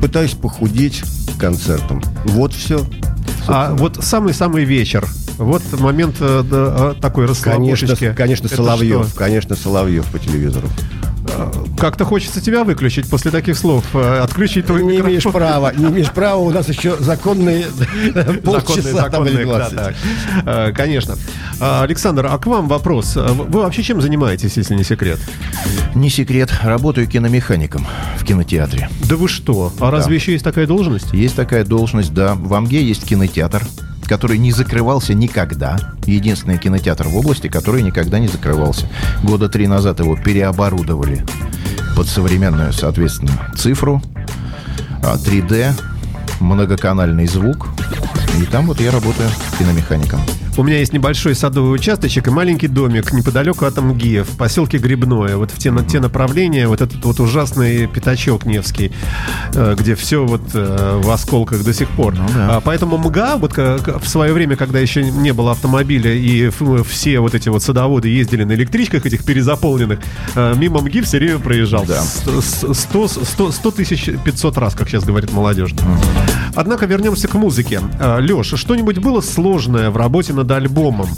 Пытаюсь 0.00 0.32
похудеть 0.34 1.02
к 1.36 1.40
концертам. 1.40 2.00
Вот 2.24 2.52
все. 2.52 2.84
А 3.48 3.74
вот 3.74 3.98
самый-самый 4.04 4.64
вечер. 4.64 5.06
Вот 5.38 5.62
момент 5.80 6.16
э, 6.20 6.42
да, 6.48 6.92
э, 6.96 7.00
такой 7.00 7.26
Конечно, 7.26 7.50
расслабушечки. 7.52 8.14
конечно, 8.16 8.46
Это 8.46 8.56
Соловьев. 8.56 9.06
что? 9.08 9.16
Конечно, 9.18 9.56
Соловьев 9.56 10.06
по 10.06 10.18
телевизору. 10.18 10.68
Как-то 11.78 12.04
хочется 12.04 12.40
тебя 12.40 12.64
выключить 12.64 13.08
после 13.08 13.30
таких 13.30 13.56
слов. 13.56 13.84
э, 13.94 14.20
Отключить 14.20 14.66
твой 14.66 14.82
Не 14.82 14.88
микрофон. 14.98 15.10
имеешь 15.10 15.22
права, 15.24 15.72
не 15.74 15.84
имеешь 15.86 16.10
права. 16.10 16.40
У 16.40 16.50
нас 16.50 16.68
еще 16.68 16.96
законные 16.98 17.66
полчаса 18.44 18.92
законные, 18.92 19.46
да, 19.46 19.68
20. 19.70 19.76
так. 19.76 19.94
Э, 20.46 20.72
Конечно. 20.72 21.16
А, 21.60 21.82
Александр, 21.82 22.26
а 22.30 22.38
к 22.38 22.46
вам 22.46 22.68
вопрос. 22.68 23.16
Вы 23.16 23.44
вы 23.44 23.60
вообще 23.62 23.82
чем 23.82 24.00
занимаетесь, 24.00 24.56
если 24.56 24.74
не 24.74 24.84
секрет? 24.84 25.18
Не 25.94 26.10
секрет, 26.10 26.50
работаю 26.62 27.06
киномехаником 27.06 27.86
в 28.18 28.24
кинотеатре. 28.24 28.88
Да 29.08 29.16
вы 29.16 29.28
что? 29.28 29.72
А 29.80 29.90
разве 29.90 30.16
еще 30.16 30.32
есть 30.32 30.44
такая 30.44 30.66
должность? 30.66 31.12
Есть 31.12 31.36
такая 31.36 31.64
должность, 31.64 32.12
да. 32.14 32.34
В 32.34 32.54
Амге 32.54 32.82
есть 32.82 33.04
кинотеатр, 33.06 33.62
который 34.08 34.38
не 34.38 34.50
закрывался 34.50 35.14
никогда. 35.14 35.78
Единственный 36.06 36.58
кинотеатр 36.58 37.08
в 37.08 37.16
области, 37.16 37.48
который 37.48 37.82
никогда 37.82 38.18
не 38.18 38.26
закрывался. 38.26 38.88
Года 39.22 39.48
три 39.48 39.66
назад 39.66 40.00
его 40.00 40.16
переоборудовали 40.16 41.24
под 41.94 42.08
современную, 42.08 42.72
соответственно, 42.72 43.52
цифру, 43.56 44.02
а, 45.02 45.16
3D, 45.16 45.72
многоканальный 46.40 47.26
звук. 47.26 47.68
И 48.40 48.44
там 48.44 48.66
вот 48.66 48.80
я 48.80 48.90
работаю 48.90 49.28
киномехаником. 49.58 50.20
У 50.58 50.64
меня 50.64 50.80
есть 50.80 50.92
небольшой 50.92 51.36
садовый 51.36 51.72
участочек 51.72 52.26
и 52.26 52.30
маленький 52.30 52.66
домик 52.66 53.12
неподалеку 53.12 53.64
от 53.64 53.78
Амгия, 53.78 54.24
в 54.24 54.36
поселке 54.36 54.78
Грибное. 54.78 55.36
Вот 55.36 55.52
в 55.52 55.58
те, 55.58 55.70
на- 55.70 55.84
те 55.84 56.00
направления, 56.00 56.66
вот 56.66 56.80
этот 56.80 57.04
вот 57.04 57.20
ужасный 57.20 57.86
пятачок 57.86 58.44
Невский, 58.44 58.90
э, 59.54 59.76
где 59.78 59.94
все 59.94 60.26
вот 60.26 60.40
э, 60.54 61.00
в 61.00 61.08
осколках 61.12 61.62
до 61.62 61.72
сих 61.72 61.88
пор. 61.90 62.14
да. 62.16 62.56
А, 62.56 62.60
Поэтому 62.60 62.98
МГА, 62.98 63.36
вот 63.36 63.56
в 63.56 64.08
свое 64.08 64.32
время, 64.32 64.56
когда 64.56 64.80
еще 64.80 65.04
не 65.08 65.32
было 65.32 65.52
автомобиля, 65.52 66.12
и 66.12 66.48
ф- 66.48 66.86
все 66.88 67.20
вот 67.20 67.36
эти 67.36 67.48
вот 67.50 67.62
садоводы 67.62 68.08
ездили 68.08 68.42
на 68.42 68.52
электричках 68.54 69.06
этих 69.06 69.24
перезаполненных, 69.24 70.00
э, 70.34 70.54
мимо 70.56 70.80
МГИ 70.80 71.02
все 71.02 71.18
время 71.18 71.38
проезжал. 71.38 71.84
Да. 71.86 72.02
С- 72.02 72.24
с- 72.42 72.74
100, 72.74 73.06
100, 73.06 73.52
100 73.52 73.70
тысяч 73.70 74.10
500 74.24 74.58
раз, 74.58 74.74
как 74.74 74.88
сейчас 74.88 75.04
говорит 75.04 75.32
молодежь. 75.32 75.70
Однако 76.56 76.86
вернемся 76.86 77.28
к 77.28 77.34
музыке. 77.34 77.80
Леша, 78.18 78.56
что-нибудь 78.56 78.98
было 78.98 79.20
сложное 79.20 79.90
в 79.90 79.96
работе 79.96 80.32
над 80.32 80.47
альбомом? 80.56 81.08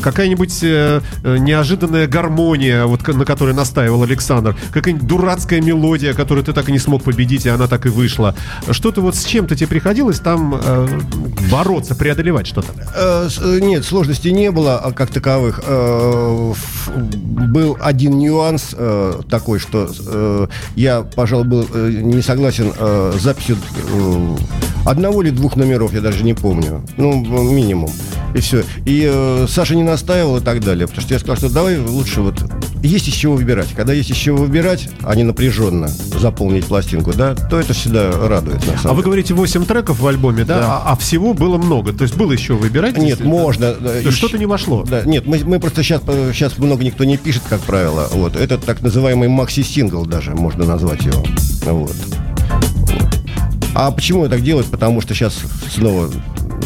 Какая-нибудь 0.00 0.58
э, 0.62 1.00
э, 1.22 1.36
неожиданная 1.38 2.06
гармония, 2.06 2.86
вот, 2.86 3.06
на 3.06 3.24
которой 3.24 3.54
настаивал 3.54 4.02
Александр? 4.02 4.56
Какая-нибудь 4.72 5.06
дурацкая 5.06 5.60
мелодия, 5.60 6.14
которую 6.14 6.44
ты 6.44 6.52
так 6.52 6.68
и 6.68 6.72
не 6.72 6.78
смог 6.78 7.02
победить, 7.02 7.46
и 7.46 7.48
она 7.48 7.66
так 7.66 7.86
и 7.86 7.88
вышла? 7.88 8.34
Что-то 8.70 9.00
вот 9.00 9.14
с 9.16 9.24
чем-то 9.24 9.54
тебе 9.54 9.66
приходилось 9.68 10.20
там 10.20 10.54
э, 10.54 10.88
бороться, 11.50 11.94
преодолевать 11.94 12.46
что-то? 12.46 12.68
Э, 12.94 13.28
э, 13.40 13.58
Нет, 13.60 13.84
сложностей 13.84 14.32
не 14.32 14.50
было 14.50 14.78
а, 14.78 14.92
как 14.92 15.10
таковых. 15.10 15.60
Э, 15.66 16.52
Был 16.94 17.76
один 17.80 18.18
нюанс 18.18 18.74
э, 18.76 19.20
такой, 19.28 19.58
что 19.58 19.90
э, 20.06 20.46
я, 20.76 21.02
пожалуй, 21.02 21.46
был 21.46 21.66
э, 21.72 21.90
не 22.02 22.22
согласен 22.22 22.72
э, 22.76 23.12
записью 23.20 23.56
э, 23.92 24.36
одного 24.84 25.22
или 25.22 25.30
двух 25.30 25.56
номеров, 25.56 25.92
я 25.92 26.00
даже 26.00 26.24
не 26.24 26.34
помню. 26.34 26.82
Ну, 26.96 27.12
минимум. 27.52 27.90
И 28.34 28.40
все. 28.40 28.64
И 28.84 29.08
э, 29.10 29.46
Саша 29.48 29.74
не 29.74 29.82
настаивал 29.82 30.38
и 30.38 30.40
так 30.40 30.60
далее. 30.64 30.86
Потому 30.86 31.02
что 31.02 31.14
я 31.14 31.20
сказал, 31.20 31.36
что 31.36 31.48
давай 31.50 31.78
лучше 31.78 32.20
вот... 32.20 32.42
Есть 32.82 33.08
из 33.08 33.14
чего 33.14 33.34
выбирать. 33.34 33.68
Когда 33.76 33.92
есть 33.92 34.10
из 34.10 34.16
чего 34.16 34.38
выбирать, 34.38 34.88
а 35.02 35.14
не 35.14 35.22
напряженно 35.22 35.86
заполнить 35.88 36.64
пластинку, 36.64 37.12
да, 37.12 37.34
то 37.34 37.60
это 37.60 37.74
всегда 37.74 38.10
радует, 38.10 38.56
на 38.66 38.76
самом 38.78 38.80
А 38.84 38.88
вы 38.88 38.94
деле. 38.96 39.02
говорите 39.04 39.34
8 39.34 39.64
треков 39.66 40.00
в 40.00 40.06
альбоме, 40.06 40.44
да? 40.44 40.58
Да. 40.58 40.66
А, 40.84 40.92
а 40.92 40.96
всего 40.96 41.32
было 41.32 41.58
много. 41.58 41.92
То 41.92 42.02
есть 42.02 42.16
было 42.16 42.32
еще 42.32 42.54
выбирать? 42.54 42.96
Нет, 42.98 43.20
можно. 43.20 43.74
да, 43.74 43.94
ещё- 43.96 44.10
что-то 44.10 44.36
не 44.38 44.46
вошло. 44.46 44.82
Да, 44.88 45.02
нет, 45.02 45.26
мы, 45.26 45.38
мы 45.44 45.60
просто 45.60 45.82
сейчас, 45.84 46.02
сейчас 46.32 46.58
много 46.58 46.82
никто 46.84 47.04
не 47.04 47.16
пишет, 47.16 47.42
как 47.48 47.60
правило. 47.60 48.08
Вот. 48.12 48.34
Это 48.34 48.58
так 48.58 48.80
называемый 48.82 49.28
макси-сингл 49.28 50.04
даже, 50.06 50.32
можно 50.32 50.64
назвать 50.64 51.02
его. 51.04 51.22
Вот. 51.66 51.94
А 53.74 53.90
почему 53.90 54.24
я 54.24 54.28
так 54.30 54.42
делаю? 54.42 54.64
Потому 54.64 55.00
что 55.00 55.14
сейчас 55.14 55.34
снова 55.74 56.10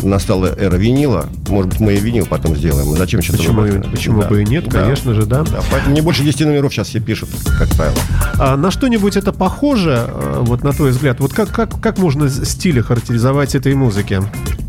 настала 0.03 0.47
эра 0.47 0.77
винила. 0.77 1.27
Может 1.49 1.71
быть, 1.71 1.81
мы 1.81 1.95
и 1.95 1.99
винил 1.99 2.27
потом 2.27 2.57
сделаем. 2.57 2.89
Зачем 2.97 3.23
сейчас 3.23 3.37
Почему, 3.37 3.63
почему 3.91 4.23
бы 4.23 4.43
и 4.43 4.45
нет, 4.45 4.71
конечно 4.71 5.15
же, 5.15 5.27
да. 5.27 5.43
Да, 5.43 5.61
поэтому 5.71 5.95
не 5.95 6.01
больше 6.01 6.23
10 6.23 6.41
номеров 6.47 6.73
сейчас 6.73 6.89
все 6.89 7.01
пишут, 7.01 7.29
как 7.59 7.69
правило. 7.71 7.97
А 8.39 8.57
на 8.57 8.71
что-нибудь 8.71 9.17
это 9.17 9.33
похоже, 9.33 10.07
э, 10.09 10.39
вот 10.43 10.63
на 10.63 10.73
твой 10.73 10.91
взгляд? 10.91 11.21
Вот 11.21 11.33
как, 11.33 11.51
как, 11.51 11.81
как 11.81 11.99
можно 11.99 12.29
с- 12.29 12.45
стиль 12.45 12.81
характеризовать 12.83 13.55
этой 13.55 13.75
музыки? 13.75 14.23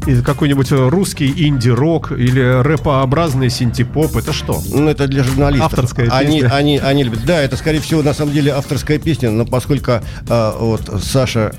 И 0.06 0.22
какой-нибудь 0.22 0.72
э, 0.72 0.90
русский 0.90 1.34
инди-рок 1.48 2.12
или 2.12 2.62
рэпообразный 2.62 3.50
синтепоп? 3.50 4.16
Это 4.16 4.32
что? 4.34 4.62
Ну, 4.74 4.88
это 4.90 5.08
для 5.08 5.24
журналистов. 5.24 5.74
Авторская 5.74 6.10
они, 6.10 6.42
песня. 6.42 6.56
Они, 6.56 6.78
они 6.78 7.04
любят. 7.04 7.26
Да, 7.26 7.42
это, 7.42 7.58
скорее 7.58 7.80
всего, 7.82 8.02
на 8.02 8.14
самом 8.14 8.34
деле 8.34 8.54
авторская 8.54 9.00
песня, 9.00 9.32
но 9.32 9.46
поскольку 9.46 9.94
а, 10.30 10.58
вот 10.58 10.90
Саша 11.04 11.54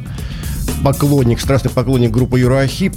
поклонник, 0.83 1.40
страстный 1.40 1.70
поклонник 1.70 2.11
группы 2.11 2.40
Юрахип, 2.40 2.96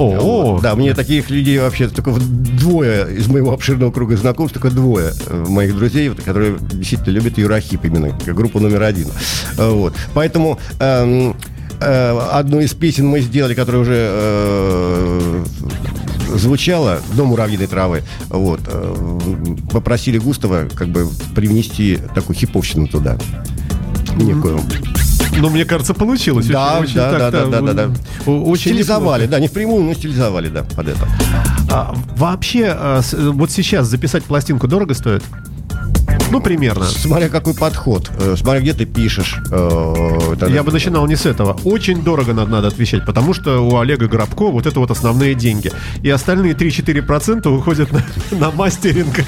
О, 0.00 0.60
да, 0.62 0.74
мне 0.74 0.94
таких 0.94 1.30
людей 1.30 1.58
вообще 1.58 1.88
только 1.88 2.12
двое 2.12 3.14
из 3.14 3.28
моего 3.28 3.52
обширного 3.52 3.90
круга 3.90 4.16
знакомств, 4.16 4.54
только 4.54 4.74
двое 4.74 5.12
э, 5.26 5.44
моих 5.48 5.76
друзей, 5.76 6.10
которые 6.10 6.56
действительно 6.72 7.12
любят 7.12 7.38
Юрахип 7.38 7.84
именно, 7.84 8.10
как 8.24 8.34
группу 8.34 8.60
номер 8.60 8.82
один. 8.82 9.08
Э, 9.58 9.70
Вот. 9.70 9.94
Поэтому 10.14 10.58
эм, 10.78 11.36
э, 11.80 12.18
одну 12.32 12.60
из 12.60 12.72
песен 12.74 13.06
мы 13.06 13.20
сделали, 13.20 13.54
которая 13.54 13.82
уже 13.82 13.96
э, 14.10 15.44
звучала 16.36 17.00
«Дом 17.14 17.28
муравьиной 17.28 17.66
травы». 17.66 18.02
Вот. 18.28 18.60
э, 18.66 19.18
Попросили 19.72 20.18
Густава 20.18 20.68
как 20.74 20.88
бы 20.88 21.08
привнести 21.34 21.98
такую 22.14 22.36
хиповщину 22.36 22.86
туда. 22.86 23.18
Некую. 24.16 24.60
Ну, 25.38 25.50
мне 25.50 25.64
кажется, 25.64 25.94
получилось. 25.94 26.46
Да, 26.46 26.78
Очень- 26.78 26.94
да, 26.94 27.08
очень 27.10 27.18
да, 27.20 27.30
да, 27.30 27.46
да, 27.46 27.60
да, 27.60 27.72
да. 27.72 28.30
Очень 28.30 28.72
стилизовали, 28.72 29.22
неплохо. 29.22 29.30
да, 29.30 29.40
не 29.40 29.48
впрямую, 29.48 29.84
но 29.84 29.94
стилизовали, 29.94 30.48
да, 30.48 30.62
под 30.62 30.88
это. 30.88 31.08
А, 31.70 31.94
вообще, 32.16 32.74
а, 32.76 33.00
вот 33.12 33.50
сейчас 33.50 33.86
записать 33.86 34.24
пластинку 34.24 34.66
дорого 34.68 34.94
стоит? 34.94 35.22
Ну, 36.30 36.40
примерно. 36.40 36.84
Смотря 36.86 37.28
какой 37.28 37.54
подход, 37.54 38.10
э, 38.18 38.36
смотря 38.38 38.60
где 38.60 38.72
ты 38.72 38.86
пишешь. 38.86 39.36
э, 39.50 40.36
Я 40.48 40.62
бы 40.62 40.70
начинал 40.72 41.06
не 41.06 41.16
с 41.16 41.26
этого. 41.26 41.58
Очень 41.64 42.02
дорого 42.02 42.32
надо, 42.32 42.50
надо 42.50 42.68
отвечать, 42.68 43.04
потому 43.04 43.34
что 43.34 43.60
у 43.60 43.78
Олега 43.78 44.06
Грабко 44.06 44.50
вот 44.50 44.66
это 44.66 44.78
вот 44.80 44.90
основные 44.90 45.34
деньги. 45.34 45.72
И 46.02 46.10
остальные 46.10 46.52
3-4% 46.54 47.48
уходят 47.48 47.90
на, 47.92 48.02
на 48.30 48.50
мастеринг. 48.52 49.20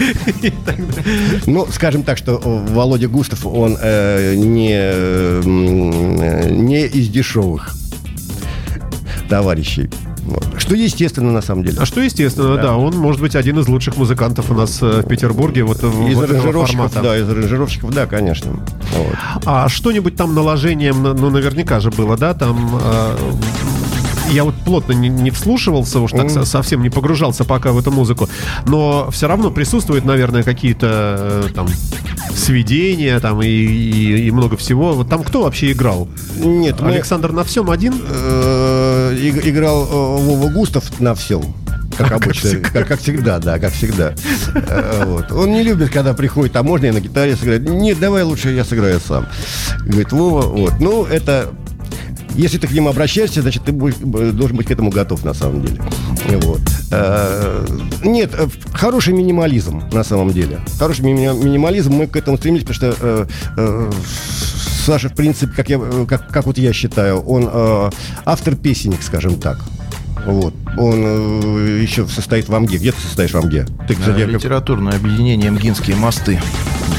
Ну, 1.47 1.67
скажем 1.73 2.03
так, 2.05 2.19
что 2.19 2.41
э, 2.43 2.73
Володя 2.73 3.09
Густав, 3.09 3.47
он 3.47 3.77
э, 3.81 4.35
не, 4.37 5.43
не 6.51 6.87
из 6.87 7.09
дешевых 7.09 7.71
товарищей. 9.29 9.91
Вот. 10.25 10.47
Что 10.59 10.75
естественно, 10.77 11.33
на 11.33 11.43
самом 11.43 11.65
деле. 11.65 11.79
А 11.81 11.87
что, 11.87 12.01
естественно, 12.01 12.57
да. 12.57 12.77
он 12.77 12.97
может 12.97 13.21
быть 13.21 13.35
один 13.35 13.59
из 13.59 13.69
лучших 13.69 13.97
музыкантов 13.97 14.51
у 14.51 14.55
нас 14.55 14.79
э, 14.81 15.03
в 15.05 15.09
Петербурге 15.09 15.65
вот, 15.65 15.83
в- 15.83 16.07
Из 16.09 16.15
вот 16.15 16.31
аранжировщиков, 16.31 16.93
да, 17.03 17.19
из 17.19 17.29
аранжировщиков, 17.29 17.91
да, 17.93 18.07
конечно. 18.07 18.53
Вот. 18.53 19.17
А 19.45 19.69
что-нибудь 19.69 20.15
там 20.17 20.35
наложением, 20.35 21.03
ну, 21.03 21.31
наверняка 21.31 21.81
же 21.81 21.91
было, 21.91 22.17
да, 22.17 22.35
там... 22.35 22.79
э, 22.83 23.17
я 24.31 24.45
вот 24.45 24.55
плотно 24.65 24.93
не, 24.93 25.09
не 25.11 25.31
вслушивался, 25.31 26.01
уж 26.01 26.13
так 26.13 26.31
со- 26.31 26.45
совсем 26.47 26.83
не 26.83 26.89
погружался 26.89 27.45
пока 27.45 27.73
в 27.73 27.79
эту 27.79 27.91
музыку, 27.91 28.29
но 28.67 29.11
все 29.11 29.27
равно 29.29 29.51
присутствуют, 29.51 30.05
наверное, 30.07 30.43
какие-то 30.43 31.47
э, 31.49 31.49
там 31.55 31.67
сведения 32.35 33.19
там 33.21 33.43
и, 33.43 33.47
и- 33.47 34.27
и 34.29 34.31
много 34.31 34.57
всего. 34.57 34.95
Вот 34.95 35.09
там 35.11 35.23
кто 35.23 35.43
вообще 35.43 35.73
играл? 35.73 36.09
Нет, 36.37 36.81
мы, 36.81 36.89
Александр 36.93 37.33
на 37.33 37.45
всем 37.45 37.69
один? 37.71 37.93
Иг- 39.13 39.47
играл 39.47 39.85
э, 39.85 39.89
Вова 40.23 40.49
Густав 40.51 41.01
на 41.01 41.15
всем. 41.15 41.43
Как 41.97 42.11
обычно, 42.13 42.61
как, 42.61 42.89
как 42.89 43.01
всегда, 43.01 43.39
да, 43.39 43.59
как 43.59 43.73
всегда. 43.73 44.15
Э, 44.55 45.05
Вот. 45.07 45.31
Он 45.33 45.53
не 45.53 45.63
любит, 45.63 45.91
когда 45.91 46.15
приходит, 46.15 46.57
а 46.57 46.63
можно 46.63 46.87
я 46.87 46.93
на 46.93 47.01
гитаре 47.01 47.37
сыграть? 47.37 47.63
Нет, 47.69 47.99
давай 48.01 48.23
лучше 48.23 48.51
я 48.51 48.65
сыграю 48.65 48.99
сам. 49.07 49.27
Говорит, 49.85 50.11
Вова, 50.13 50.43
вот. 50.43 50.75
Ну, 50.81 51.05
это 51.05 51.51
если 52.35 52.57
ты 52.57 52.67
к 52.67 52.71
нему 52.73 52.89
обращаешься, 52.89 53.43
значит, 53.43 53.65
ты 53.65 53.73
будешь, 53.73 53.97
должен 53.97 54.57
быть 54.57 54.67
к 54.67 54.71
этому 54.71 54.91
готов, 54.91 55.23
на 55.23 55.35
самом 55.35 55.67
деле. 55.67 55.83
Вот. 56.39 56.61
Э, 56.91 57.67
Нет, 58.05 58.31
хороший 58.73 59.13
минимализм, 59.13 59.83
на 59.93 60.03
самом 60.03 60.31
деле. 60.33 60.61
Хороший 60.79 61.03
ми- 61.05 61.13
минимализм, 61.13 61.93
мы 61.93 62.07
к 62.07 62.17
этому 62.17 62.39
стремились, 62.39 62.65
потому 62.65 62.93
что 62.95 63.29
Саша, 64.83 65.09
в 65.09 65.15
принципе, 65.15 65.53
как, 65.55 65.69
я, 65.69 65.79
э, 65.81 66.07
как, 66.09 66.29
как 66.29 66.47
вот 66.47 66.59
я 66.59 66.73
считаю, 66.73 67.21
он 67.21 67.49
э, 67.53 67.91
автор-песенник, 68.25 69.03
скажем 69.03 69.39
так. 69.39 69.59
Вот. 70.27 70.55
Он 70.77 70.95
э, 70.97 71.79
еще 71.81 72.07
состоит 72.09 72.49
в 72.49 72.55
АМГе. 72.55 72.79
Где 72.79 72.91
ты 72.93 73.01
состоишь 73.01 73.31
в 73.33 73.37
АМГе? 73.37 73.67
Ты, 73.87 73.95
кстати, 73.95 74.21
Э, 74.21 74.27
Литературное 74.27 74.95
объединение 74.97 75.51
«Мгинские 75.51 75.97
мосты». 75.97 76.41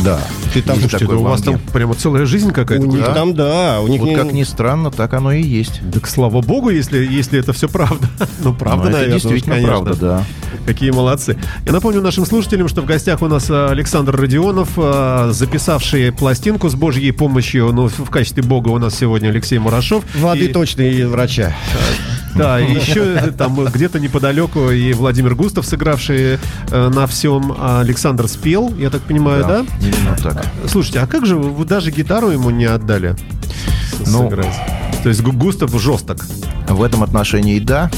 Да. 0.03 0.19
Ты 0.53 0.61
там, 0.61 0.75
Слушайте, 0.75 0.99
такой 0.99 1.15
ну 1.15 1.21
у 1.21 1.23
вас 1.25 1.41
там 1.41 1.59
прямо 1.71 1.95
целая 1.95 2.25
жизнь 2.25 2.51
какая-то. 2.51 2.83
у 2.85 2.87
них 2.91 2.99
да? 3.05 3.13
там, 3.13 3.33
да, 3.33 3.79
у 3.81 3.87
них 3.87 4.01
Вот 4.01 4.09
не- 4.09 4.15
как 4.15 4.31
ни 4.33 4.43
странно, 4.43 4.91
так 4.91 5.13
оно 5.13 5.31
и 5.31 5.41
есть. 5.41 5.81
Так 5.93 6.07
слава 6.07 6.41
богу, 6.41 6.69
если, 6.69 7.03
если 7.05 7.39
это 7.39 7.53
все 7.53 7.67
правда. 7.69 8.07
Ну, 8.43 8.53
правда, 8.53 8.89
это 8.89 8.93
наверное, 8.97 9.15
уж, 9.17 9.21
действительно 9.23 9.55
конечно. 9.55 9.73
правда, 9.81 9.95
да. 9.99 10.23
Какие 10.65 10.91
молодцы. 10.91 11.37
Я 11.65 11.71
напомню 11.71 12.01
нашим 12.01 12.25
слушателям, 12.25 12.67
что 12.67 12.81
в 12.81 12.85
гостях 12.85 13.21
у 13.21 13.27
нас 13.27 13.49
э, 13.49 13.67
Александр 13.69 14.15
Родионов, 14.15 14.69
э, 14.77 15.29
записавший 15.33 16.11
пластинку 16.11 16.69
с 16.69 16.75
Божьей 16.75 17.11
помощью. 17.11 17.71
Ну, 17.73 17.87
в 17.87 18.09
качестве 18.09 18.43
бога 18.43 18.69
у 18.69 18.77
нас 18.77 18.95
сегодня 18.95 19.29
Алексей 19.29 19.57
Мурашов. 19.59 20.03
Воды 20.15 20.45
И- 20.45 20.53
точно 20.53 20.81
и 20.83 21.03
врача. 21.03 21.53
Да, 22.35 22.57
еще 22.57 23.31
там 23.37 23.63
где-то 23.65 23.99
неподалеку 23.99 24.71
и 24.71 24.93
Владимир 24.93 25.35
Густав, 25.35 25.67
сыгравший 25.67 26.39
э, 26.71 26.89
на 26.89 27.05
всем. 27.05 27.55
А 27.59 27.81
Александр 27.81 28.27
спел, 28.27 28.73
я 28.75 28.89
так 28.89 29.01
понимаю, 29.03 29.45
да? 29.45 29.65
Именно 29.81 30.15
так. 30.21 30.45
Слушайте, 30.67 30.99
а 30.99 31.07
как 31.07 31.25
же 31.25 31.35
вы 31.35 31.65
даже 31.65 31.91
гитару 31.91 32.29
ему 32.29 32.49
не 32.49 32.65
отдали? 32.65 33.15
Ну, 34.07 34.29
сыграть? 34.29 34.55
То 35.03 35.09
есть 35.09 35.21
Гу- 35.21 35.31
Густав 35.33 35.71
жесток. 35.79 36.25
В 36.67 36.81
этом 36.83 37.03
отношении 37.03 37.59
да. 37.59 37.91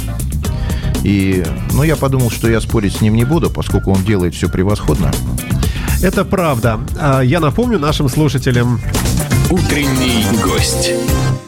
И, 1.03 1.43
ну, 1.73 1.83
я 1.83 1.95
подумал, 1.95 2.31
что 2.31 2.49
я 2.49 2.59
спорить 2.59 2.95
с 2.97 3.01
ним 3.01 3.15
не 3.15 3.25
буду, 3.25 3.49
поскольку 3.51 3.91
он 3.91 4.03
делает 4.03 4.33
все 4.33 4.49
превосходно. 4.49 5.11
Это 6.01 6.25
правда. 6.25 6.79
А, 6.99 7.21
Я 7.21 7.39
напомню 7.39 7.77
нашим 7.79 8.09
слушателям, 8.09 8.81
Утренний 9.51 10.25
гость. 10.43 10.91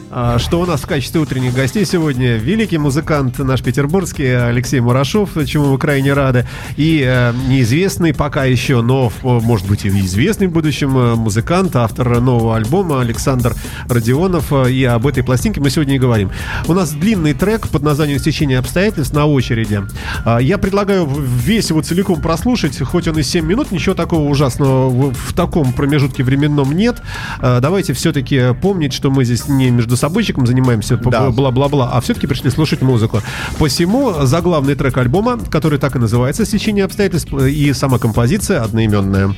А, 0.09 0.39
что 0.39 0.61
у 0.61 0.65
нас 0.65 0.81
в 0.81 0.87
качестве 0.87 1.19
утренних 1.19 1.53
гостей 1.53 1.85
сегодня 1.85 2.37
великий 2.37 2.77
музыкант 2.77 3.39
наш 3.39 3.61
петербургский 3.61 4.27
Алексей 4.27 4.79
Мурашов, 4.79 5.31
чему 5.45 5.73
мы 5.73 5.77
крайне 5.77 6.13
рады, 6.13 6.47
и 6.77 7.03
э, 7.05 7.33
неизвестный 7.47 8.13
пока 8.13 8.45
еще, 8.45 8.81
но, 8.81 9.11
может 9.21 9.67
быть, 9.67 9.85
и 9.85 9.89
известный 9.89 10.47
в 10.47 10.51
будущем 10.51 10.97
э, 10.97 11.15
музыкант, 11.15 11.75
автор 11.75 12.21
нового 12.21 12.55
альбома 12.55 13.01
Александр 13.01 13.53
Родионов, 13.89 14.53
и 14.67 14.83
об 14.85 15.07
этой 15.07 15.23
пластинке 15.23 15.59
мы 15.59 15.69
сегодня 15.69 15.95
и 15.95 15.99
говорим. 15.99 16.31
У 16.67 16.73
нас 16.73 16.91
длинный 16.91 17.33
трек 17.33 17.67
под 17.67 17.83
названием 17.83 18.19
«Стечение 18.19 18.59
обстоятельств» 18.59 19.13
на 19.13 19.25
очереди. 19.25 19.81
А, 20.23 20.37
Я 20.37 20.57
предлагаю 20.57 21.05
весь 21.05 21.69
его 21.69 21.81
целиком 21.81 22.21
прослушать, 22.21 22.79
хоть 22.79 23.07
он 23.07 23.19
и 23.19 23.23
7 23.23 23.45
минут, 23.45 23.71
ничего 23.71 23.93
такого 23.93 24.29
ужасного 24.29 24.89
в, 24.89 25.13
в 25.13 25.33
таком 25.33 25.73
промежутке 25.73 26.23
временном 26.23 26.71
нет. 26.71 27.01
А, 27.39 27.59
Давайте 27.59 27.91
все-таки 27.91 28.53
помнить, 28.61 28.93
что 28.93 29.11
мы 29.11 29.25
здесь 29.25 29.49
не 29.49 29.69
между 29.69 29.96
собойчиком 29.97 30.47
занимаемся, 30.47 30.97
Да. 30.97 31.29
бла-бла-бла, 31.31 31.89
а 31.93 31.99
все-таки 32.01 32.27
пришли 32.27 32.49
слушать 32.49 32.81
музыку. 32.81 33.21
Посему 33.59 34.13
заглавный 34.25 34.75
трек 34.75 34.97
альбома, 34.97 35.37
который 35.49 35.79
так 35.79 35.95
и 35.95 35.99
называется 35.99 36.45
«Стечение 36.45 36.85
обстоятельств», 36.85 37.33
и 37.33 37.73
сама 37.73 37.99
композиция 37.99 38.63
одноименная. 38.63 39.35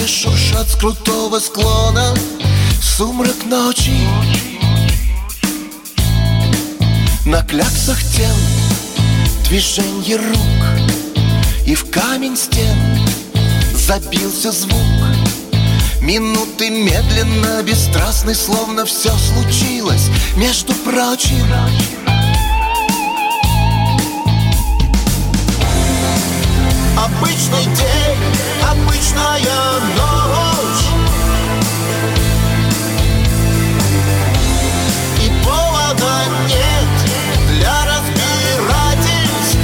Случайные 0.00 0.06
шуршат 0.06 0.68
с 0.68 0.76
крутого 0.76 1.38
склона 1.38 2.14
Сумрак 2.80 3.44
ночи 3.46 4.08
На 7.26 7.42
кляксах 7.42 8.00
тел 8.16 8.34
движенье 9.48 10.16
рук 10.16 10.64
И 11.66 11.74
в 11.74 11.90
камень 11.90 12.36
стен 12.36 12.76
забился 13.74 14.52
звук 14.52 14.72
Минуты 16.00 16.70
медленно, 16.70 17.62
бесстрастны, 17.62 18.34
словно 18.34 18.86
все 18.86 19.12
случилось, 19.18 20.08
между 20.34 20.72
прочим. 20.72 21.44
Обычный 27.18 27.64
день, 27.64 28.18
обычная 28.70 29.80
ночь. 29.96 30.86
И 35.18 35.44
повода 35.44 36.24
нет 36.46 36.90
для 37.48 37.84
разбирательств. 37.84 39.58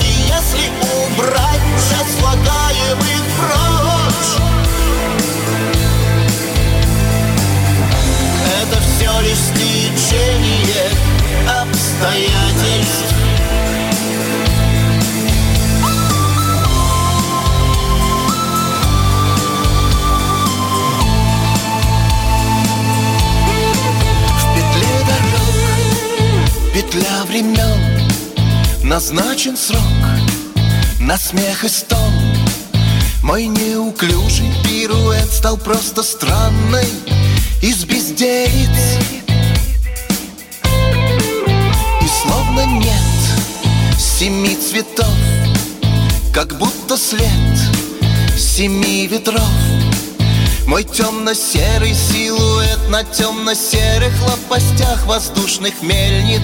И 0.00 0.10
если 0.26 0.70
убрать 0.92 1.66
все 1.78 2.00
слагаемые 2.18 3.20
прочь 3.38 4.32
Это 8.62 8.76
все 8.80 9.10
лишь 9.20 9.46
течение 9.54 10.90
обстоятельств. 12.02 13.14
В 24.36 24.54
петле 24.54 24.94
дорог, 25.06 26.74
петля 26.74 27.24
времен 27.28 28.08
Назначен 28.82 29.56
срок 29.56 29.80
на 30.98 31.16
смех 31.16 31.64
и 31.64 31.68
стон. 31.68 32.12
Мой 33.22 33.46
неуклюжий 33.46 34.52
пируэт 34.64 35.32
стал 35.32 35.56
просто 35.56 36.02
странный 36.02 36.88
Из 37.62 37.84
бездельниц 37.84 39.21
семи 44.22 44.54
цветов 44.54 45.18
Как 46.32 46.56
будто 46.56 46.96
след 46.96 47.58
семи 48.38 49.08
ветров. 49.08 49.42
Мой 50.68 50.84
темно-серый 50.84 51.92
силуэт 51.92 52.88
на 52.88 53.02
темно-серых 53.02 54.12
лопастях 54.22 55.06
воздушных 55.06 55.82
мельниц 55.82 56.40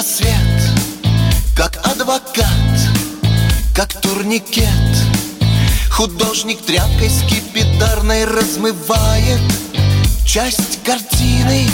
рассвет 0.00 0.34
Как 1.54 1.78
адвокат, 1.86 2.46
как 3.74 3.92
турникет. 4.00 4.66
Художник 5.90 6.58
тряпкой 6.62 7.10
скипидарной 7.10 8.24
размывает 8.24 9.40
Часть 10.24 10.82
картины. 10.84 11.68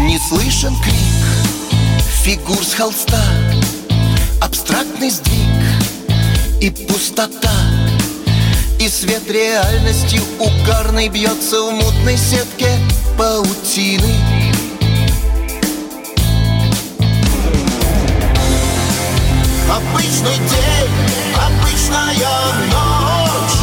Не 0.00 0.18
слышен 0.28 0.76
крик 0.82 2.04
фигур 2.22 2.62
с 2.62 2.74
холста 2.74 3.24
Абстрактный 4.42 5.08
сдвиг 5.08 5.64
и 6.60 6.68
пустота. 6.68 7.50
И 8.78 8.88
свет 8.90 9.30
реальностью 9.30 10.22
угарный 10.38 11.08
бьется 11.08 11.62
в 11.62 11.70
мутной 11.72 12.18
сетке 12.18 12.68
паутины 13.16 14.29
Обычный 19.88 20.36
день, 20.36 20.90
обычная 21.36 22.14
ночь. 22.70 23.58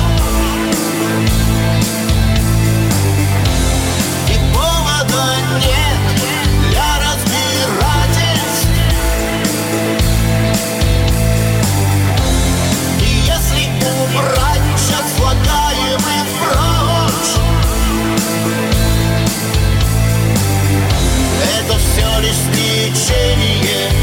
И 4.30 4.36
повода 4.54 5.26
нет 5.60 6.00
для 6.70 6.90
разбирательств. 6.98 8.68
И 13.00 13.04
если 13.26 13.64
убрать 14.04 14.62
сейчас 14.78 15.06
слагаемый 15.18 16.24
прочь 16.40 17.34
Это 21.60 21.78
все 21.80 22.20
лишь 22.20 22.44
течение 22.54 23.97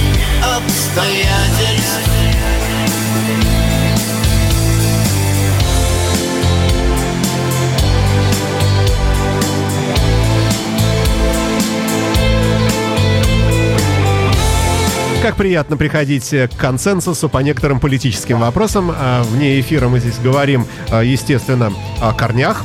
Как 15.21 15.37
приятно 15.37 15.77
приходить 15.77 16.29
к 16.29 16.51
консенсусу 16.57 17.29
по 17.29 17.39
некоторым 17.39 17.81
политическим 17.81 18.39
вопросам. 18.39 18.93
А, 18.95 19.25
Вне 19.25 19.59
эфира 19.59 19.89
мы 19.89 19.99
здесь 19.99 20.19
говорим, 20.19 20.67
а, 20.91 21.03
естественно, 21.03 21.73
о 22.01 22.13
корнях, 22.13 22.63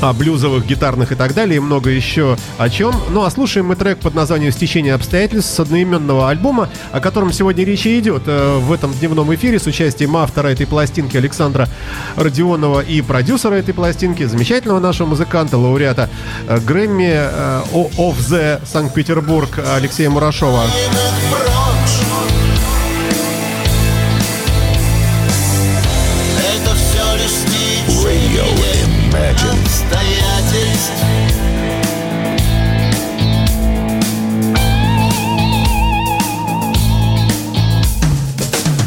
о 0.00 0.12
блюзовых, 0.12 0.66
гитарных 0.66 1.12
и 1.12 1.14
так 1.14 1.34
далее, 1.34 1.56
и 1.56 1.60
много 1.60 1.90
еще 1.90 2.36
о 2.58 2.68
чем. 2.68 2.94
Ну 3.10 3.24
а 3.24 3.30
слушаем 3.30 3.66
мы 3.66 3.76
трек 3.76 3.98
под 3.98 4.14
названием 4.14 4.52
«Стечение 4.52 4.94
обстоятельств» 4.94 5.54
с 5.54 5.60
одноименного 5.60 6.28
альбома, 6.28 6.68
о 6.92 7.00
котором 7.00 7.32
сегодня 7.32 7.64
речь 7.64 7.86
и 7.86 7.98
идет 7.98 8.24
э, 8.26 8.58
в 8.58 8.72
этом 8.72 8.92
дневном 8.92 9.34
эфире 9.34 9.58
с 9.58 9.66
участием 9.66 10.16
автора 10.16 10.48
этой 10.48 10.66
пластинки 10.66 11.16
Александра 11.16 11.68
Родионова 12.16 12.80
и 12.80 13.00
продюсера 13.02 13.54
этой 13.54 13.74
пластинки, 13.74 14.24
замечательного 14.24 14.80
нашего 14.80 15.08
музыканта, 15.08 15.58
лауреата 15.58 16.10
э, 16.48 16.58
Грэмми 16.60 17.12
э, 17.12 17.62
of 17.72 18.16
the 18.18 18.60
Санкт-Петербург 18.66 19.58
Алексея 19.74 20.10
Мурашова. 20.10 20.64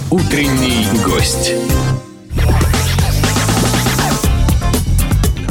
Утренний 0.10 0.88
гость. 1.05 1.51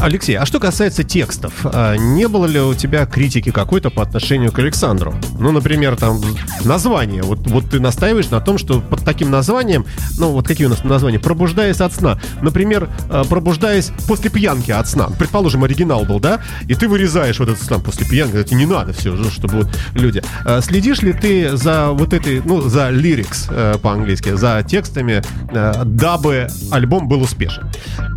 Алексей, 0.07 0.37
а 0.37 0.47
что 0.47 0.61
касается 0.61 1.03
текстов, 1.03 1.53
а 1.65 1.97
не 1.97 2.29
было 2.29 2.47
ли 2.47 2.61
у 2.61 2.75
тебя 2.75 3.07
критики 3.07 3.51
какой-то 3.51 3.91
по 3.91 4.05
отношению 4.05 4.53
к 4.53 4.59
Александру? 4.61 5.13
Ну, 5.37 5.51
например, 5.51 5.97
там 5.97 6.21
название. 6.65 7.25
Вот, 7.25 7.41
вот 7.49 7.71
ты 7.71 7.81
настаиваешь 7.81 8.31
на 8.31 8.41
том, 8.41 8.57
что 8.57 8.81
под 8.81 9.05
таким 9.05 9.33
названием, 9.33 9.85
ну, 10.17 10.31
вот 10.31 10.47
какие 10.47 10.69
у 10.69 10.71
нас 10.71 10.85
названия? 10.85 11.19
«Пробуждаясь 11.19 11.81
от 11.81 11.93
сна». 11.93 12.21
Например, 12.41 12.89
э, 13.11 13.25
«Пробуждаясь 13.29 13.91
после 14.07 14.31
пьянки 14.31 14.71
от 14.71 14.87
сна». 14.87 15.09
Предположим, 15.19 15.65
оригинал 15.65 16.05
был, 16.05 16.21
да? 16.21 16.41
И 16.69 16.77
ты 16.77 16.87
вырезаешь 16.87 17.41
вот 17.41 17.49
этот 17.49 17.69
там 17.69 17.83
после 17.83 18.07
пьянки. 18.07 18.37
Это 18.37 18.55
не 18.55 18.65
надо 18.65 18.93
все, 18.93 19.17
чтобы 19.31 19.57
вот 19.63 19.69
люди... 19.95 20.23
Э, 20.45 20.61
Следишь 20.63 21.03
ли 21.03 21.15
ты 21.15 21.57
за 21.57 21.89
вот 21.89 22.13
этой, 22.13 22.41
ну, 22.45 22.61
за 22.61 22.91
лирикс 22.91 23.49
э, 23.51 23.75
по-английски, 23.83 24.37
за 24.37 24.63
текстами, 24.63 25.25
э, 25.51 25.83
дабы 25.85 26.47
альбом 26.71 27.09
был 27.09 27.23
успешен? 27.23 27.69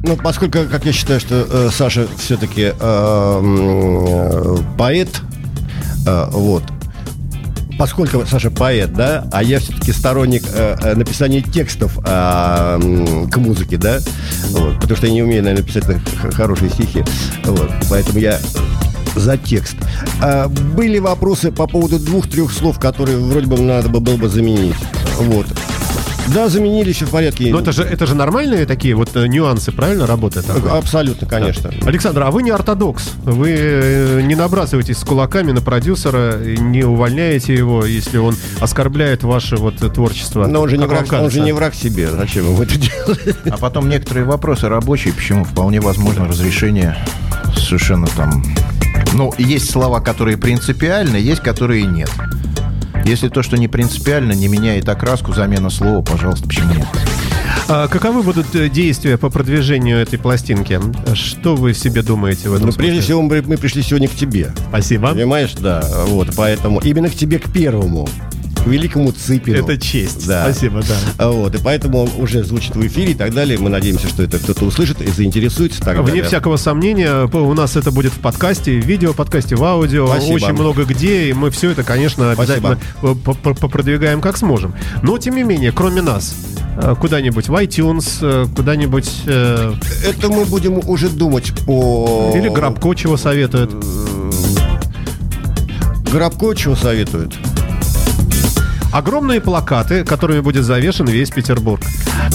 Ну, 0.04 0.16
поскольку, 0.18 0.60
как 0.70 0.86
я 0.86 0.94
считаю, 0.94 1.20
что 1.20 1.48
э, 1.50 1.70
Саша 1.80 2.10
все-таки 2.18 2.74
э, 2.74 2.74
э, 2.78 4.58
поэт, 4.78 5.22
э, 6.06 6.28
вот, 6.30 6.62
поскольку 7.78 8.26
Саша 8.26 8.52
поэт, 8.52 8.92
да, 8.92 9.26
а 9.32 9.42
я 9.42 9.62
все-таки 9.62 9.94
сторонник 9.94 10.44
э, 10.54 10.76
э, 10.78 10.96
написания 10.96 11.42
текстов 11.42 11.98
э, 12.00 12.80
к 13.32 13.38
музыке, 13.38 13.78
да, 13.78 14.00
вот, 14.50 14.76
потому 14.76 14.98
что 14.98 15.08
я 15.08 15.14
не 15.14 15.24
умею, 15.24 15.42
наверное, 15.42 15.66
писать 15.66 15.86
хорошие 16.34 16.70
стихи, 16.70 17.02
вот, 17.46 17.72
поэтому 17.90 18.20
я 18.20 18.42
за 19.16 19.38
текст. 19.38 19.78
А, 20.22 20.50
были 20.50 21.00
вопросы 21.00 21.50
по 21.50 21.66
поводу 21.66 21.98
двух-трех 21.98 22.52
слов, 22.52 22.78
которые 22.78 23.20
вроде 23.20 23.48
бы 23.48 23.58
надо 23.58 23.88
бы 23.88 24.02
было 24.02 24.18
бы 24.18 24.28
заменить, 24.28 24.76
вот. 25.18 25.48
Да, 26.34 26.48
заменили, 26.50 26.92
все 26.92 27.06
в 27.06 27.10
порядке. 27.10 27.52
Но 27.52 27.60
это 27.60 27.72
же, 27.72 27.84
это 27.84 28.06
же 28.06 28.16
нормальные 28.16 28.66
такие 28.66 28.96
вот 28.96 29.16
э, 29.16 29.28
нюансы, 29.28 29.72
правильно 29.72 30.06
работает? 30.06 30.46
такое? 30.46 30.78
Абсолютно, 30.78 31.28
конечно. 31.28 31.72
Александр, 31.86 32.24
а 32.24 32.32
вы 32.32 32.44
не 32.44 32.52
ортодокс. 32.52 33.12
Вы 33.24 33.56
э, 33.58 34.22
не 34.22 34.36
набрасываетесь 34.36 34.98
с 34.98 35.04
кулаками 35.04 35.52
на 35.52 35.62
продюсера, 35.62 36.38
не 36.38 36.84
увольняете 36.84 37.54
его, 37.54 37.86
если 37.86 38.18
он 38.18 38.36
оскорбляет 38.60 39.24
ваше 39.24 39.58
вот 39.58 39.82
э, 39.82 39.90
творчество. 39.90 40.46
Но 40.46 40.62
он 40.62 40.70
же, 40.70 40.78
не 40.78 40.88
Как 40.88 41.08
враг, 41.08 41.24
он 41.24 41.32
же 41.32 41.42
не 41.42 41.52
враг 41.52 41.74
себе. 41.74 42.10
Зачем 42.10 42.46
ему 42.46 42.62
это 42.62 42.76
делать? 42.78 43.38
А 43.50 43.58
потом 43.58 43.90
некоторые 43.90 44.26
вопросы 44.26 44.70
рабочие, 44.70 45.14
почему 45.14 45.44
вполне 45.44 45.80
возможно 45.82 46.28
разрешение 46.28 46.98
совершенно 47.56 48.08
там... 48.08 48.44
Ну, 49.14 49.34
есть 49.38 49.72
слова, 49.72 50.00
которые 50.00 50.38
принципиальны, 50.38 51.18
есть, 51.18 51.42
которые 51.42 51.84
нет. 51.86 52.10
Если 53.10 53.28
то, 53.28 53.42
что 53.42 53.58
не 53.58 53.68
принципиально, 53.68 54.34
не 54.34 54.48
меняет 54.48 54.88
окраску, 54.88 55.34
замена 55.34 55.72
слова, 55.72 56.04
пожалуйста, 56.04 56.48
почему 56.48 56.72
нет? 56.76 56.86
А 57.68 57.88
каковы 57.88 58.22
будут 58.22 58.54
э, 58.56 58.70
действия 58.70 59.18
по 59.18 59.32
продвижению 59.32 59.98
этой 59.98 60.20
пластинки? 60.20 60.80
Что 61.16 61.56
вы 61.56 61.74
себе 61.74 62.04
думаете 62.04 62.50
в 62.50 62.54
этом 62.54 62.68
Ну, 62.68 62.72
смысле? 62.72 62.84
прежде 62.92 63.02
всего, 63.02 63.24
мы, 63.24 63.42
мы 63.42 63.58
пришли 63.58 63.82
сегодня 63.82 64.08
к 64.08 64.12
тебе. 64.14 64.54
Спасибо. 64.70 65.10
Понимаешь, 65.10 65.54
да. 65.60 65.84
Вот, 66.06 66.30
поэтому 66.38 66.82
именно 66.82 67.10
к 67.10 67.16
тебе, 67.16 67.40
к 67.40 67.52
первому. 67.52 68.08
Великому 68.66 69.12
Цыпину. 69.12 69.58
Это 69.58 69.78
честь. 69.78 70.28
Да. 70.28 70.44
Спасибо, 70.44 70.82
да. 70.82 70.96
А 71.18 71.32
Вот, 71.32 71.56
и 71.56 71.58
поэтому 71.58 72.04
он 72.04 72.10
уже 72.18 72.44
звучит 72.44 72.76
в 72.76 72.86
эфире 72.88 73.12
и 73.12 73.16
так 73.16 73.34
далее. 73.34 73.58
Мы 73.58 73.70
надеемся, 73.70 74.08
что 74.08 74.24
это 74.24 74.38
кто-то 74.40 74.66
услышит 74.66 75.02
и 75.02 75.08
заинтересуется. 75.08 75.82
Так 75.82 75.98
Вне 75.98 76.08
далее. 76.08 76.24
всякого 76.24 76.58
сомнения, 76.58 77.26
у 77.26 77.54
нас 77.54 77.76
это 77.76 77.92
будет 77.92 78.12
в 78.14 78.20
подкасте, 78.20 78.80
в 78.80 78.86
видео 78.86 79.14
подкасте, 79.14 79.56
в 79.56 79.64
аудио, 79.64 80.08
Спасибо. 80.08 80.34
очень 80.36 80.54
много 80.54 80.84
где, 80.84 81.30
и 81.30 81.34
мы 81.34 81.50
все 81.52 81.72
это, 81.72 81.84
конечно, 81.84 82.32
обязательно 82.32 82.78
п- 83.02 83.16
п- 83.16 83.54
попродвигаем 83.56 84.22
как 84.22 84.38
сможем. 84.38 84.74
Но, 85.02 85.18
тем 85.18 85.36
не 85.36 85.44
менее, 85.44 85.72
кроме 85.72 86.02
нас, 86.02 86.36
э, 86.82 86.96
куда-нибудь 87.00 87.48
в 87.50 87.54
iTunes, 87.54 88.18
э, 88.22 88.46
куда-нибудь... 88.56 89.10
э, 89.26 89.74
Это 90.08 90.30
мы 90.30 90.46
будем 90.46 90.80
уже 90.88 91.10
думать 91.10 91.52
по... 91.66 92.34
Или 92.36 92.50
Грабко 92.50 92.94
чего 92.96 93.18
советует. 93.18 93.72
Грабко 96.12 96.56
чего 96.56 96.76
советует? 96.76 97.34
Огромные 98.92 99.40
плакаты, 99.40 100.04
которыми 100.04 100.40
будет 100.40 100.64
завешен 100.64 101.06
весь 101.06 101.30
Петербург. 101.30 101.82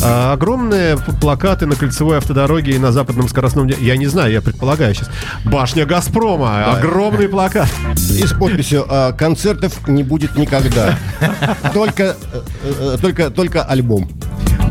А, 0.03 0.33
огромные 0.33 0.97
плакаты 1.21 1.67
на 1.67 1.75
кольцевой 1.75 2.19
автодороге 2.19 2.73
и 2.73 2.79
на 2.79 2.93
западном 2.93 3.29
скоростном... 3.29 3.67
Я 3.67 3.97
не 3.97 4.07
знаю, 4.07 4.33
я 4.33 4.41
предполагаю 4.41 4.95
сейчас. 4.95 5.11
Башня 5.45 5.85
Газпрома. 5.85 6.73
Огромный 6.77 7.29
плакат. 7.29 7.69
И 8.11 8.25
с 8.25 8.33
подписью 8.33 8.87
а, 8.89 9.13
«Концертов 9.13 9.89
не 9.89 10.03
будет 10.03 10.37
никогда». 10.37 10.97
Только, 11.73 12.17
э, 12.33 12.43
э, 12.63 12.99
только, 13.01 13.31
только 13.31 13.63
альбом. 13.63 14.09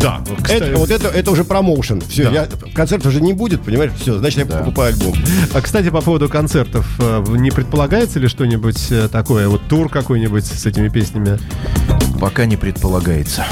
Да, 0.04 0.22
Это, 0.50 0.78
вот 0.78 0.92
это, 0.92 1.08
это 1.08 1.32
уже 1.32 1.46
промоушен. 1.46 2.02
Все, 2.02 2.26
Да. 2.26 2.32
я, 2.32 2.48
концерт 2.74 3.06
уже 3.06 3.22
не 3.22 3.32
будет, 3.32 3.62
понимаешь? 3.62 3.92
Все, 4.02 4.18
значит, 4.18 4.40
я 4.40 4.46
покупаю 4.46 4.94
альбом. 4.94 5.14
А, 5.54 5.62
кстати, 5.62 5.90
по 5.90 6.02
поводу 6.02 6.28
концертов, 6.28 6.86
э, 7.00 7.24
не 7.30 7.52
предполагается 7.52 8.20
ли 8.20 8.28
что-нибудь 8.28 8.92
э, 8.92 9.08
такое, 9.10 9.48
вот 9.48 9.62
тур 9.70 9.88
какой-нибудь 9.88 10.46
с 10.46 10.66
этими 10.66 10.90
песнями? 10.90 11.40
Пока 12.20 12.46
не 12.46 12.58
предполагается. 12.58 13.46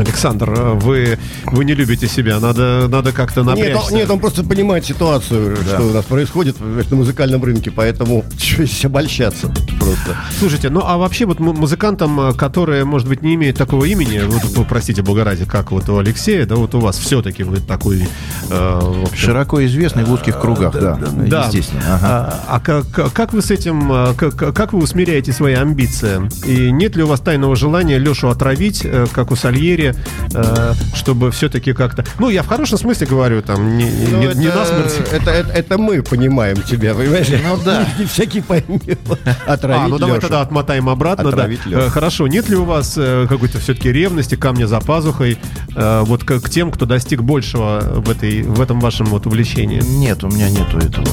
Александр, 0.00 0.50
э, 0.56 0.72
вы, 0.74 1.18
вы 1.46 1.64
не 1.64 1.74
любите 1.74 2.06
себя, 2.08 2.40
надо, 2.40 2.86
надо 2.88 3.12
как-то 3.12 3.40
Нет, 3.42 3.48
напрячься. 3.56 3.92
он, 3.92 3.98
нет, 3.98 4.10
он 4.10 4.18
просто 4.20 4.42
понимает 4.44 4.84
ситуацию, 4.84 5.56
что 5.56 5.82
у 5.82 5.92
нас 5.92 6.04
происходит 6.04 6.56
на 6.60 6.96
музыкальном 6.96 7.42
рынке, 7.44 7.70
поэтому 7.70 8.24
здесь 8.38 8.84
обольщаться 8.84 9.48
просто. 9.78 10.16
Слушайте, 10.38 10.70
ну 10.70 10.82
а 10.84 10.96
вообще 10.98 11.24
вот 11.26 11.40
му- 11.40 11.52
музыкантам, 11.52 12.20
э, 12.20 12.32
которые, 12.34 12.84
может 12.84 13.08
быть, 13.08 13.22
не 13.22 13.34
имеют 13.34 13.56
такого 13.58 13.84
имени, 13.84 14.20
вот, 14.26 14.66
простите, 14.68 15.02
благоради, 15.02 15.44
как 15.44 15.70
вот 15.70 15.88
у 15.88 15.98
Алексея, 15.98 16.46
да, 16.46 16.56
вот 16.56 16.74
у 16.74 16.80
вас 16.80 16.98
все-таки 16.98 17.42
вы 17.42 17.58
такой, 17.60 18.06
э, 18.50 18.78
в 18.82 19.02
общем, 19.04 19.16
Широко 19.28 19.64
известный 19.66 20.04
в 20.04 20.12
узких 20.12 20.40
кругах, 20.40 20.72
да, 20.74 20.98
Да. 21.26 21.44
естественно. 21.46 21.82
Ага. 21.86 22.06
А, 22.48 22.56
а 22.56 22.60
как, 22.60 23.12
как 23.12 23.32
вы 23.32 23.42
с 23.42 23.50
этим, 23.50 23.88
а, 23.92 24.14
как, 24.14 24.34
как 24.36 24.72
вы 24.72 24.80
усмиряете 24.80 25.32
свои 25.32 25.54
амбиции? 25.54 26.20
И 26.46 26.70
нет 26.70 26.96
ли 26.96 27.02
у 27.02 27.06
вас 27.06 27.20
тайного 27.20 27.56
желания 27.56 27.98
Лешу 27.98 28.28
отравить, 28.28 28.82
э, 28.84 29.06
как 29.12 29.30
у 29.30 29.36
Сальери, 29.36 29.87
э, 30.34 30.72
чтобы 30.94 31.30
все-таки 31.30 31.72
как-то... 31.72 32.04
Ну, 32.18 32.28
я 32.28 32.42
в 32.42 32.46
хорошем 32.46 32.78
смысле 32.78 33.06
говорю, 33.06 33.42
там, 33.42 33.76
не, 33.76 33.90
Ну, 34.10 34.18
не, 34.18 34.26
это, 34.26 34.38
не 34.38 34.48
насмерть. 34.48 34.94
Это, 35.12 35.30
это, 35.30 35.52
это 35.52 35.78
мы 35.78 36.02
понимаем 36.02 36.60
тебя, 36.62 36.94
понимаешь? 36.94 37.28
Ну 37.28 37.58
да. 37.64 37.86
Не, 37.98 38.04
всякий 38.04 38.40
поймет. 38.40 38.98
Отравить 39.46 39.84
А, 39.84 39.88
ну 39.88 39.98
давай 39.98 40.20
тогда 40.20 40.40
отмотаем 40.42 40.88
обратно. 40.88 41.28
Отравить. 41.28 41.60
Э, 41.66 41.88
Хорошо, 41.88 42.26
нет 42.26 42.48
ли 42.48 42.56
у 42.56 42.64
вас 42.64 42.94
э, 42.96 43.26
какой-то 43.28 43.58
все-таки 43.58 43.92
ревности, 43.92 44.34
камня 44.34 44.66
за 44.66 44.80
пазухой, 44.80 45.38
вот 45.74 46.24
к, 46.24 46.40
к 46.40 46.50
тем, 46.50 46.70
кто 46.70 46.86
достиг 46.86 47.22
большего 47.22 47.80
в, 47.96 48.10
этой, 48.10 48.42
в 48.42 48.60
этом 48.60 48.80
вашем 48.80 49.06
вот 49.06 49.26
увлечении? 49.26 49.80
Нет, 49.80 50.24
у 50.24 50.28
меня 50.28 50.48
нету 50.50 50.78
этого. 50.78 51.06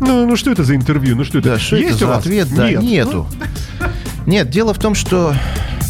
Ну, 0.00 0.26
ну 0.26 0.36
что 0.36 0.50
это 0.50 0.64
за 0.64 0.74
интервью? 0.76 1.16
Ну 1.16 1.24
что 1.24 1.38
это? 1.38 1.50
Да, 1.50 1.58
что 1.58 1.76
Есть 1.76 1.96
это 1.96 1.96
у 1.96 1.98
за 1.98 2.06
вас? 2.06 2.18
ответ? 2.20 2.48
Да, 2.54 2.70
Нет. 2.70 2.82
нету. 2.82 3.26
Нет, 4.26 4.50
дело 4.50 4.74
в 4.74 4.78
том, 4.78 4.94
что, 4.94 5.34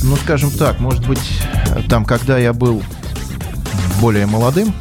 ну, 0.02 0.16
скажем 0.16 0.50
так, 0.50 0.80
может 0.80 1.06
быть, 1.06 1.20
там, 1.88 2.04
когда 2.04 2.38
я 2.38 2.52
был 2.52 2.82
более 4.00 4.26
молодым, 4.26 4.72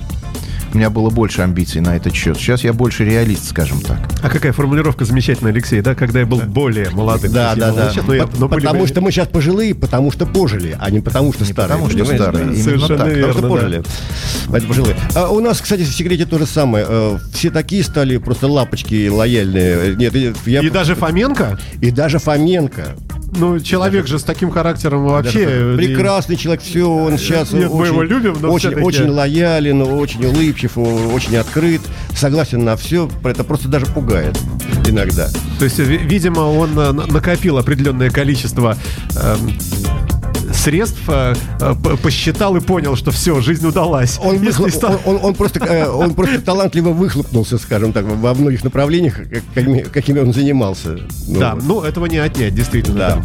у 0.73 0.77
меня 0.77 0.89
было 0.89 1.09
больше 1.09 1.41
амбиций 1.41 1.79
на 1.81 1.95
этот 1.95 2.13
счет. 2.13 2.37
Сейчас 2.37 2.63
я 2.63 2.73
больше 2.73 3.05
реалист, 3.05 3.49
скажем 3.49 3.79
так. 3.81 3.97
А 4.21 4.29
какая 4.29 4.51
формулировка 4.51 5.05
замечательная, 5.05 5.51
Алексей, 5.53 5.79
да? 5.81 5.95
Когда 5.95 6.19
я 6.19 6.25
был 6.25 6.39
более 6.41 6.89
молодым. 6.89 7.31
Да, 7.31 7.55
да, 7.55 7.67
я 7.67 7.71
был 7.73 7.77
да. 7.79 7.91
сейчас, 7.91 8.05
но 8.05 8.13
я- 8.13 8.27
По- 8.27 8.37
но 8.37 8.47
были 8.49 8.59
потому 8.65 8.81
вы- 8.81 8.87
что 8.87 9.01
мы 9.01 9.11
сейчас 9.11 9.27
пожилые, 9.29 9.73
потому 9.73 10.11
что 10.11 10.25
пожили, 10.25 10.75
а 10.79 10.91
не 10.91 10.99
потому 10.99 11.31
что 11.33 11.45
Не 11.45 11.51
старые. 11.53 11.77
потому 11.81 11.89
что 11.89 12.05
старые, 12.15 12.45
да? 12.45 12.51
именно 12.51 12.63
Совершенно 12.63 12.97
так. 12.97 13.07
верно. 13.07 13.27
Потому 13.27 13.33
что 13.33 13.41
да. 13.41 13.47
пожили. 13.47 13.83
Поэтому 14.49 14.73
пожилые. 14.73 14.95
А 15.15 15.27
у 15.29 15.39
нас, 15.39 15.61
кстати, 15.61 15.81
в 15.81 15.87
секрете 15.95 16.25
то 16.25 16.37
же 16.37 16.45
самое. 16.45 16.85
Э, 16.87 17.17
Все 17.33 17.49
такие 17.49 17.81
стали 17.83 18.17
просто 18.17 18.47
лапочки 18.47 19.07
лояльные. 19.07 19.95
Нет, 19.95 20.13
я... 20.45 20.59
И 20.59 20.69
даже 20.69 20.95
Фоменко, 20.95 21.57
И 21.81 21.91
даже 21.91 22.19
Фоменко. 22.19 22.95
Ну, 23.35 23.59
человек 23.59 24.07
же 24.07 24.19
с 24.19 24.23
таким 24.23 24.51
характером 24.51 25.05
вообще... 25.05 25.45
э, 25.47 25.75
Прекрасный 25.77 26.35
человек, 26.37 26.61
все, 26.61 26.89
он 26.89 27.17
сейчас 27.17 27.51
Нет, 27.51 27.69
мы 27.69 27.75
очень, 27.81 27.91
его 27.93 28.03
любим, 28.03 28.37
но 28.41 28.51
очень, 28.51 28.73
очень 28.75 29.09
лоялен, 29.09 29.81
очень 29.81 30.25
улыбчив, 30.25 30.77
очень 30.77 31.35
открыт, 31.37 31.81
согласен 32.15 32.63
на 32.63 32.75
все. 32.77 33.09
Это 33.23 33.43
просто 33.43 33.67
даже 33.67 33.85
пугает 33.87 34.37
иногда. 34.87 35.27
То 35.59 35.65
есть, 35.65 35.77
ви- 35.79 35.97
видимо, 35.97 36.41
он 36.41 36.77
э, 36.79 36.91
на- 36.93 37.05
накопил 37.07 37.57
определенное 37.57 38.09
количество 38.09 38.77
эм, 39.15 39.57
средств, 40.57 40.99
э, 41.07 41.33
э, 41.61 41.73
посчитал 42.01 42.55
и 42.55 42.59
понял, 42.59 42.95
что 42.95 43.11
все, 43.11 43.39
жизнь 43.41 43.65
удалась. 43.65 44.19
Он, 44.21 44.33
Если 44.41 44.63
выхлоп- 44.65 44.71
ста- 44.71 44.99
он, 45.05 45.15
он- 45.17 45.25
он 45.25 45.33
просто, 45.35 45.59
э, 45.65 45.87
он 45.89 46.13
просто 46.13 46.41
талантливо 46.41 46.89
выхлопнулся, 46.89 47.57
скажем 47.57 47.93
так, 47.93 48.05
во 48.05 48.33
многих 48.33 48.63
направлениях, 48.63 49.15
как- 49.17 49.43
какими, 49.53 49.79
какими 49.81 50.19
он 50.19 50.33
занимался. 50.33 50.99
Ну, 51.27 51.39
Да, 51.39 51.55
вот. 51.55 51.63
ну 51.63 51.81
этого 51.81 52.05
не 52.07 52.17
отнять, 52.17 52.55
действительно. 52.55 52.97
Да. 52.97 53.15
Да. 53.17 53.23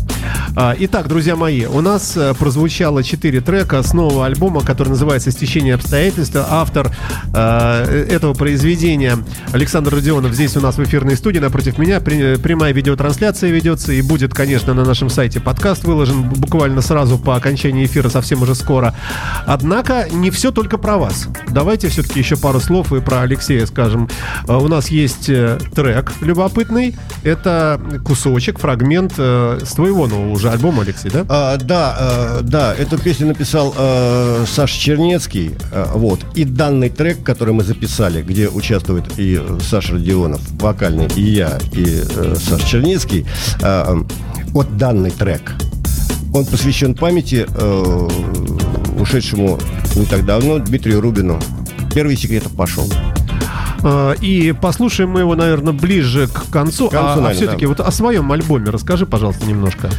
А, 0.54 0.74
итак, 0.78 1.08
друзья 1.08 1.34
мои, 1.36 1.64
у 1.64 1.80
нас 1.80 2.16
э, 2.16 2.34
прозвучало 2.34 3.02
4 3.02 3.40
трека 3.40 3.82
с 3.82 3.94
нового 3.94 4.26
альбома, 4.26 4.60
который 4.60 4.90
называется 4.90 5.30
«Стечение 5.30 5.74
обстоятельств». 5.74 6.36
Автор 6.36 6.94
э, 7.34 8.06
этого 8.10 8.34
произведения 8.34 9.18
Александр 9.52 9.94
Родионов 9.94 10.32
здесь 10.34 10.56
у 10.56 10.60
нас 10.60 10.76
в 10.76 10.82
эфирной 10.82 11.16
студии 11.16 11.38
напротив 11.38 11.78
меня. 11.78 12.00
Прямая 12.00 12.72
видеотрансляция 12.72 13.50
ведется 13.50 13.92
и 13.92 14.02
будет, 14.02 14.34
конечно, 14.34 14.74
на 14.74 14.84
нашем 14.84 15.08
сайте 15.08 15.40
подкаст 15.40 15.84
выложен 15.84 16.22
буквально 16.22 16.82
сразу 16.82 17.18
по 17.18 17.36
окончании 17.36 17.86
эфира 17.86 18.08
совсем 18.08 18.42
уже 18.42 18.54
скоро. 18.54 18.94
Однако 19.46 20.06
не 20.10 20.30
все 20.30 20.50
только 20.50 20.76
про 20.78 20.98
вас. 20.98 21.28
Давайте 21.48 21.88
все-таки 21.88 22.18
еще 22.18 22.36
пару 22.36 22.60
слов 22.60 22.92
и 22.92 23.00
про 23.00 23.22
Алексея 23.22 23.64
скажем. 23.66 24.08
Э, 24.46 24.56
У 24.56 24.68
нас 24.68 24.88
есть 24.88 25.26
трек 25.74 26.12
любопытный. 26.20 26.94
Это 27.22 27.80
кусочек, 28.04 28.58
фрагмент 28.58 29.14
э, 29.16 29.60
с 29.64 29.72
твоего 29.72 30.06
нового 30.12 30.32
уже 30.32 30.50
альбома, 30.50 30.82
Алексей, 30.82 31.10
да? 31.10 31.24
А, 31.28 31.56
да, 31.56 31.96
э, 31.98 32.40
да, 32.42 32.74
эту 32.74 32.98
песню 32.98 33.26
написал 33.26 33.74
э, 33.76 34.44
Саша 34.46 34.78
Чернецкий, 34.78 35.52
э, 35.72 35.86
вот. 35.94 36.20
И 36.34 36.44
данный 36.44 36.90
трек, 36.90 37.22
который 37.22 37.54
мы 37.54 37.64
записали, 37.64 38.22
где 38.22 38.48
участвует 38.48 39.04
и 39.16 39.40
Саша 39.68 39.94
Родионов, 39.94 40.40
вокальный, 40.52 41.08
и 41.16 41.22
я, 41.22 41.58
и 41.72 42.02
э, 42.08 42.36
Саша 42.38 42.66
Чернецкий, 42.66 43.26
э, 43.60 44.02
вот 44.48 44.76
данный 44.76 45.10
трек, 45.10 45.52
он 46.34 46.46
посвящен 46.46 46.94
памяти 46.94 47.46
э, 47.48 48.08
ушедшему 48.98 49.58
не 49.96 50.06
так 50.06 50.24
давно 50.24 50.58
Дмитрию 50.58 51.00
Рубину. 51.00 51.40
Первый 51.94 52.16
секретов 52.16 52.52
пошел. 52.52 52.86
Э, 53.82 54.14
и 54.20 54.52
послушаем 54.52 55.10
мы 55.10 55.20
его, 55.20 55.34
наверное, 55.34 55.72
ближе 55.72 56.28
к 56.28 56.50
концу. 56.50 56.88
К 56.88 56.92
концу 56.92 57.24
а, 57.24 57.30
а 57.30 57.32
все-таки 57.34 57.62
да. 57.62 57.68
вот 57.68 57.80
о 57.80 57.90
своем 57.90 58.30
альбоме 58.32 58.70
расскажи, 58.70 59.06
пожалуйста, 59.06 59.46
немножко. 59.46 59.90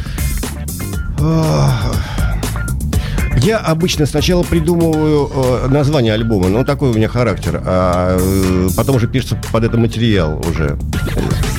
Я 3.44 3.58
обычно 3.58 4.06
сначала 4.06 4.42
придумываю 4.42 5.30
э, 5.34 5.68
название 5.68 6.14
альбома, 6.14 6.48
ну 6.48 6.64
такой 6.64 6.90
у 6.90 6.94
меня 6.94 7.08
характер, 7.08 7.60
а 7.62 8.16
э, 8.18 8.68
потом 8.74 8.96
уже 8.96 9.06
пишется 9.06 9.38
под 9.52 9.64
это 9.64 9.76
материал 9.76 10.42
уже. 10.48 10.78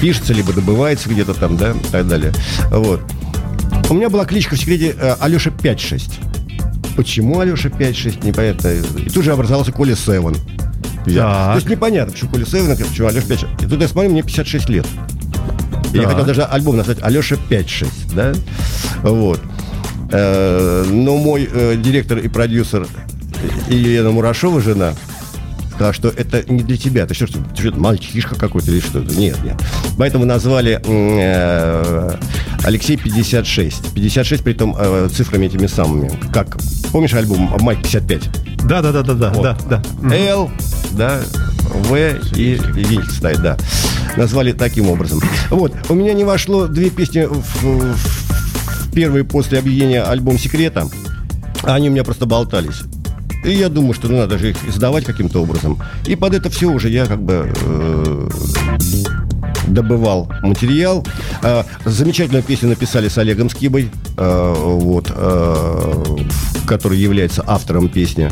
Пишется, 0.02 0.34
либо 0.34 0.52
добывается 0.52 1.10
где-то 1.10 1.36
там, 1.36 1.58
да, 1.58 1.72
и 1.72 1.92
так 1.92 2.08
далее. 2.08 2.34
Вот. 2.72 3.02
У 3.88 3.94
меня 3.94 4.10
была 4.10 4.26
кличка 4.26 4.56
в 4.56 4.60
секрете 4.60 4.96
э, 5.00 5.16
Алеша 5.20 5.52
56. 5.52 6.20
Почему 6.96 7.40
Алеша 7.40 7.70
56, 7.70 8.24
непонятно. 8.24 8.70
И 8.70 9.10
тут 9.10 9.24
же 9.24 9.32
образовался 9.32 9.72
Коля 9.72 9.96
7 9.96 10.34
взял. 11.06 11.51
То 11.51 11.56
есть 11.56 11.70
непонятно, 11.70 12.14
почему 12.14 12.32
Коля 12.32 12.45
Севенок, 12.45 12.78
почему 12.78 13.08
Алеша 13.08 13.28
5-6. 13.28 13.66
И 13.66 13.68
тут 13.68 13.82
я 13.82 13.88
смотрю, 13.88 14.12
мне 14.12 14.22
56 14.24 14.70
лет. 14.70 14.88
И 15.93 15.97
я 15.97 16.08
хотел 16.08 16.26
даже 16.26 16.43
альбом 16.43 16.78
назвать 16.78 16.97
Алеша 17.01 17.36
5-6, 17.36 17.88
да? 18.14 18.34
Вот. 19.03 19.41
Э, 20.12 20.86
но 20.89 21.18
мой 21.18 21.49
э, 21.51 21.76
директор 21.78 22.18
и 22.18 22.28
продюсер 22.28 22.88
Елена 23.70 24.12
Мурашова, 24.12 24.62
жена, 24.62 24.93
сказала, 25.76 25.93
что 25.93 26.10
это 26.10 26.43
не 26.51 26.64
для 26.64 26.78
тебя. 26.78 27.06
Ты 27.06 27.14
что, 27.14 27.28
что, 27.28 27.39
ты, 27.56 27.70
что 27.70 27.80
мальчишка 27.80 28.36
какой-то 28.36 28.72
или 28.72 28.80
что-то? 28.80 29.14
Нет, 29.16 29.38
нет. 29.43 29.56
Поэтому 29.97 30.26
назвали 30.26 30.82
э, 30.84 32.16
Алексей 32.64 32.97
56. 32.97 33.93
56, 33.93 34.43
при 34.43 34.53
том 34.53 34.76
э, 34.78 35.10
цифрами 35.12 35.45
этими 35.45 35.68
самыми. 35.68 36.12
Как? 36.34 36.58
Помнишь 36.91 37.14
альбом 37.14 37.51
«Майк 37.62 37.80
55»? 37.80 38.55
Да, 38.66 38.82
да, 38.82 38.91
да, 38.91 39.03
да, 39.03 39.13
да, 39.13 39.30
Вот. 39.30 39.43
да, 39.43 39.82
да. 40.01 40.16
Л, 40.16 40.51
да, 40.91 41.20
В 41.70 41.95
и 42.36 42.59
стоит, 43.09 43.41
да. 43.41 43.57
Назвали 44.18 44.53
таким 44.53 44.89
образом. 44.89 45.22
Вот, 45.49 45.74
у 45.89 45.93
меня 45.93 46.13
не 46.13 46.24
вошло 46.24 46.68
две 46.68 46.89
песни 46.89 47.28
в, 47.30 47.63
в 47.63 48.91
первый 48.93 49.24
после 49.24 49.59
объявления 49.59 50.01
альбом 50.03 50.39
«Секрета». 50.39 50.88
Они 51.63 51.89
у 51.89 51.91
меня 51.91 52.03
просто 52.03 52.26
болтались. 52.26 52.82
И 53.43 53.51
я 53.51 53.70
думаю, 53.70 53.93
что 53.93 54.07
ну, 54.07 54.18
надо 54.18 54.39
же 54.39 54.51
их 54.51 54.57
издавать 54.68 55.05
каким-то 55.05 55.41
образом. 55.43 55.80
И 56.07 56.16
под 56.16 56.34
это 56.34 56.49
все 56.49 56.68
уже 56.68 56.89
я 56.89 57.05
как 57.05 57.22
бы 57.22 57.51
э, 57.53 58.30
добывал 59.68 60.32
материал. 60.41 61.05
Э, 61.41 61.63
замечательную 61.86 62.43
песню 62.43 62.70
написали 62.70 63.07
с 63.07 63.18
Олегом 63.18 63.49
Скибой, 63.49 63.89
э, 64.18 64.53
вот, 64.57 65.11
э, 65.16 66.03
который 66.68 66.97
является 66.97 67.43
автором 67.45 67.89
песни. 67.89 68.30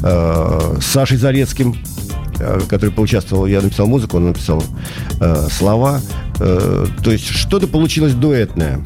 С 0.00 0.86
Сашей 0.86 1.18
Зарецким, 1.18 1.76
который 2.68 2.90
поучаствовал, 2.90 3.46
я 3.46 3.60
написал 3.60 3.86
музыку, 3.86 4.16
он 4.16 4.28
написал 4.28 4.64
слова. 5.50 6.00
То 6.38 6.88
есть 7.12 7.28
что-то 7.28 7.66
получилось 7.66 8.14
дуэтное. 8.14 8.80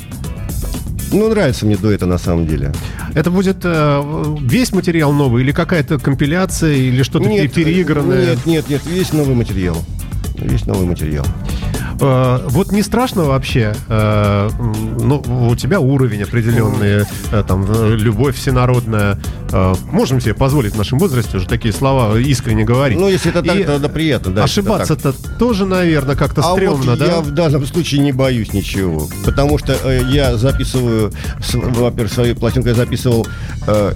Ну, 1.13 1.29
нравится 1.29 1.65
мне 1.65 1.77
дуэта 1.77 2.07
на 2.07 2.19
самом 2.19 2.47
деле. 2.47 2.73
Это 3.15 3.31
будет 3.31 3.59
э, 3.63 4.37
весь 4.41 4.73
материал 4.73 5.13
новый 5.13 5.45
или 5.45 5.53
какая-то 5.53 6.01
компиляция, 6.01 6.75
или 6.75 7.05
что-то 7.05 7.27
переигранное? 7.49 8.31
Нет, 8.31 8.47
нет, 8.47 8.69
нет, 8.69 8.83
весь 8.85 9.13
новый 9.13 9.37
материал. 9.37 9.77
Весь 10.37 10.67
новый 10.67 10.87
материал. 10.87 11.25
Э, 12.01 12.41
вот 12.49 12.73
не 12.73 12.83
страшно 12.83 13.25
вообще, 13.25 13.75
э, 13.89 14.51
ну, 14.99 15.23
у 15.51 15.57
тебя 15.57 15.81
уровень 15.81 16.23
определенный, 16.23 17.07
э, 17.33 17.45
там, 17.47 17.67
любовь 17.95 18.37
всенародная. 18.37 19.19
Э, 19.53 19.75
можем 19.93 20.21
себе 20.21 20.35
позволить 20.35 20.75
в 20.75 20.79
нашем 20.79 20.99
возрасте 20.99 21.37
уже 21.37 21.47
такие 21.47 21.73
слова 21.73 22.19
искренне 22.19 22.65
говорить. 22.65 22.99
Ну, 22.99 23.09
если 23.09 23.31
это 23.31 23.43
так, 23.43 23.57
И 23.57 23.63
то 23.63 23.73
тогда 23.75 23.89
приятно. 23.89 24.33
Да. 24.33 24.45
Ошибаться-то 24.45 25.15
тоже, 25.39 25.67
наверное, 25.67 26.17
как-то 26.17 26.41
А 26.43 26.53
стрёмно, 26.53 26.91
вот 26.93 26.99
да? 26.99 27.07
я 27.07 27.21
в 27.21 27.31
данном 27.31 27.65
случае 27.67 28.01
не 28.01 28.13
боюсь 28.13 28.53
ничего. 28.53 29.09
Потому 29.25 29.59
что 29.59 29.77
э, 29.85 30.03
я 30.11 30.37
записываю, 30.37 31.13
во-первых, 31.53 32.13
свою 32.13 32.35
пластинку 32.35 32.69
я 32.69 32.75
записывал 32.75 33.27
э, 33.67 33.93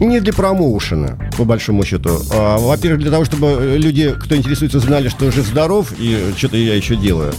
не 0.00 0.20
для 0.20 0.32
промоушена, 0.32 1.30
по 1.36 1.44
большому 1.44 1.84
счету. 1.84 2.20
А, 2.32 2.58
во-первых, 2.58 3.00
для 3.02 3.10
того, 3.10 3.24
чтобы 3.24 3.76
люди, 3.76 4.14
кто 4.18 4.36
интересуется, 4.36 4.80
знали, 4.80 5.08
что 5.08 5.30
жив-здоров, 5.30 5.92
и 5.98 6.32
что-то 6.36 6.56
я 6.56 6.74
еще 6.74 6.96
делаю. 6.96 7.32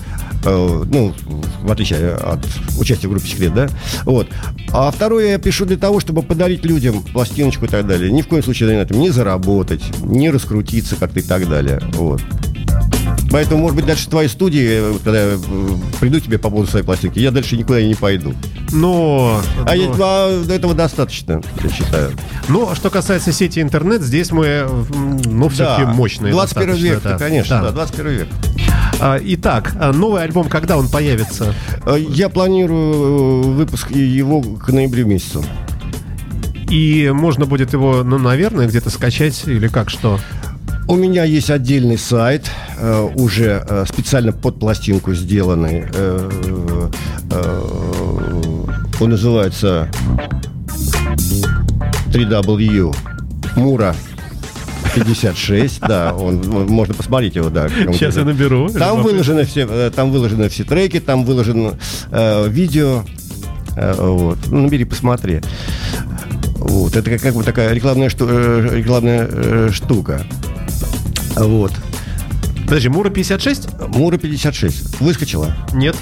Э, 0.45 0.83
ну, 0.85 1.13
в 1.61 1.71
отличие 1.71 2.15
от 2.15 2.39
участия 2.77 3.07
в 3.07 3.11
группе 3.11 3.27
«Секрет», 3.27 3.53
да? 3.53 3.67
Вот. 4.03 4.27
А 4.71 4.91
второе 4.91 5.31
я 5.31 5.37
пишу 5.37 5.65
для 5.65 5.77
того, 5.77 5.99
чтобы 5.99 6.21
подарить 6.21 6.65
людям 6.65 7.01
пластиночку 7.01 7.65
и 7.65 7.67
так 7.69 7.87
далее. 7.87 8.11
Ни 8.11 8.21
в 8.21 8.27
коем 8.27 8.43
случае 8.43 8.69
на 8.69 8.81
этом 8.81 8.99
не 8.99 9.09
заработать, 9.09 9.83
не 10.01 10.29
раскрутиться 10.29 10.95
как-то 10.95 11.19
и 11.19 11.23
так 11.23 11.47
далее. 11.47 11.81
Вот. 11.93 12.21
Поэтому, 13.33 13.61
может 13.63 13.75
быть, 13.75 13.87
дальше 13.87 14.07
твоей 14.07 14.29
студии, 14.29 14.93
э, 14.93 14.93
когда 15.03 15.19
я 15.23 15.27
э, 15.33 15.37
приду 15.99 16.19
тебе 16.19 16.37
по 16.37 16.51
поводу 16.51 16.69
своей 16.69 16.85
пластинки, 16.85 17.17
я 17.17 17.31
дальше 17.31 17.57
никуда 17.57 17.81
не 17.81 17.95
пойду. 17.95 18.35
Но, 18.71 19.41
А, 19.65 19.75
я- 19.75 19.87
но- 19.89 19.95
а 19.99 20.45
этого 20.53 20.75
достаточно, 20.75 21.41
я 21.63 21.69
считаю. 21.71 22.11
ну, 22.47 22.69
а 22.69 22.75
что 22.75 22.91
касается 22.91 23.31
сети 23.31 23.59
интернет, 23.59 24.03
здесь 24.03 24.31
мы, 24.31 24.67
ну, 25.25 25.49
все-таки 25.49 25.83
мощные 25.85 26.31
21 26.31 26.67
достаточно, 26.75 26.93
век, 26.93 27.01
да. 27.03 27.17
конечно, 27.17 27.55
Да. 27.57 27.63
да, 27.63 27.71
21 27.71 28.11
век. 28.11 28.27
А, 28.99 29.19
Итак, 29.19 29.73
а 29.81 29.91
новый 29.91 30.21
альбом, 30.21 30.47
когда 30.47 30.77
он 30.77 30.87
появится? 30.87 31.55
Я 32.09 32.29
планирую 32.29 32.93
э, 32.93 33.47
выпуск 33.47 33.89
его 33.89 34.41
к 34.43 34.69
ноябрю 34.69 35.07
месяцу. 35.07 35.43
И 36.69 37.11
можно 37.13 37.45
будет 37.45 37.73
его, 37.73 38.03
ну, 38.03 38.17
наверное, 38.19 38.67
где-то 38.67 38.89
скачать 38.91 39.41
или 39.47 39.67
как 39.67 39.89
что? 39.89 40.19
У 40.87 40.95
меня 40.95 41.23
есть 41.23 41.49
отдельный 41.49 41.97
сайт, 41.97 42.49
э, 42.77 43.09
уже 43.15 43.63
э, 43.67 43.85
специально 43.87 44.31
под 44.33 44.59
пластинку 44.59 45.13
сделанный. 45.13 45.85
Э, 45.93 46.29
э, 47.31 48.63
он 48.99 49.09
называется 49.09 49.89
3W 52.11 52.95
Мура 53.55 53.95
56, 54.95 55.79
да, 55.79 56.13
он, 56.13 56.41
можно 56.67 56.93
посмотреть 56.93 57.35
его, 57.35 57.49
да. 57.49 57.69
Сейчас 57.69 58.15
я 58.17 58.23
наберу. 58.25 58.69
Там 58.69 59.01
выложены 59.01 59.45
все, 59.45 59.65
э, 59.67 59.89
там 59.95 60.11
выложены 60.11 60.49
все 60.49 60.63
треки, 60.63 60.99
там 60.99 61.23
выложено 61.23 61.75
э, 62.11 62.47
видео. 62.49 63.03
Э, 63.75 63.93
вот. 63.97 64.37
Ну, 64.51 64.61
набери, 64.63 64.83
посмотри. 64.85 65.39
Вот. 66.57 66.95
Это 66.95 67.09
как, 67.09 67.21
как 67.21 67.33
бы 67.33 67.43
такая 67.43 67.73
рекламная, 67.73 68.09
шту- 68.09 68.27
э, 68.29 68.69
рекламная 68.77 69.27
э, 69.31 69.69
штука. 69.73 70.21
Вот. 71.35 71.71
Подожди, 72.65 72.89
Мура 72.89 73.09
56? 73.09 73.67
Мура 73.89 74.17
56. 74.17 74.99
Выскочила. 75.01 75.53
Нет. 75.73 75.95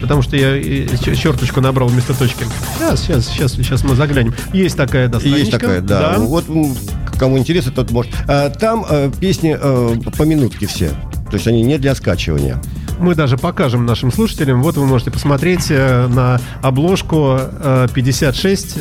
Потому 0.00 0.22
что 0.22 0.36
я 0.36 0.56
э, 0.56 0.86
чер- 0.86 1.16
черточку 1.16 1.60
набрал 1.60 1.88
вместо 1.88 2.14
точки. 2.14 2.44
Сейчас, 2.76 3.00
сейчас, 3.02 3.26
сейчас, 3.26 3.52
сейчас 3.52 3.84
мы 3.84 3.94
заглянем. 3.96 4.34
Есть 4.52 4.76
такая, 4.76 5.08
да, 5.08 5.18
Есть 5.18 5.28
страничка. 5.48 5.58
такая, 5.58 5.80
да. 5.80 6.14
Вот 6.18 6.48
м, 6.48 6.74
кому 7.18 7.36
интересно, 7.38 7.72
тот 7.72 7.90
может. 7.90 8.12
А, 8.28 8.48
там 8.50 8.84
э, 8.88 9.10
песни 9.20 9.56
э, 9.60 9.96
по 10.16 10.22
минутке 10.22 10.66
все. 10.66 10.90
То 11.30 11.34
есть 11.34 11.46
они 11.48 11.62
не 11.62 11.78
для 11.78 11.94
скачивания. 11.94 12.60
Мы 13.00 13.14
даже 13.14 13.36
покажем 13.36 13.86
нашим 13.86 14.10
слушателям. 14.12 14.62
Вот 14.62 14.76
вы 14.76 14.86
можете 14.86 15.10
посмотреть 15.10 15.66
э, 15.70 16.06
на 16.08 16.40
обложку 16.62 17.36
э, 17.40 17.88
56. 17.92 18.76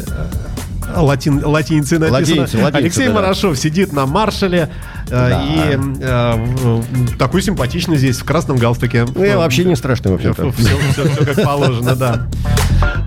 Латин, 0.95 1.43
латиницей 1.45 1.97
написано. 1.99 2.17
Латиницей, 2.19 2.61
латиницей, 2.63 2.79
Алексей 2.79 3.07
да. 3.07 3.13
Марашов 3.13 3.57
сидит 3.57 3.93
на 3.93 4.05
маршале 4.05 4.69
э, 5.07 5.09
Да. 5.09 5.43
и 5.43 5.77
э, 6.01 6.81
такой 7.19 7.41
симпатичный 7.41 7.97
здесь 7.97 8.17
в 8.17 8.23
красном 8.25 8.57
галстуке. 8.57 9.05
Ну, 9.13 9.23
я 9.23 9.37
вообще 9.37 9.65
не 9.65 9.75
страшный, 9.75 10.11
в 10.11 10.15
общем-то. 10.15 10.51
Все, 10.51 11.25
как 11.25 11.43
положено, 11.43 11.95
да. 11.95 12.27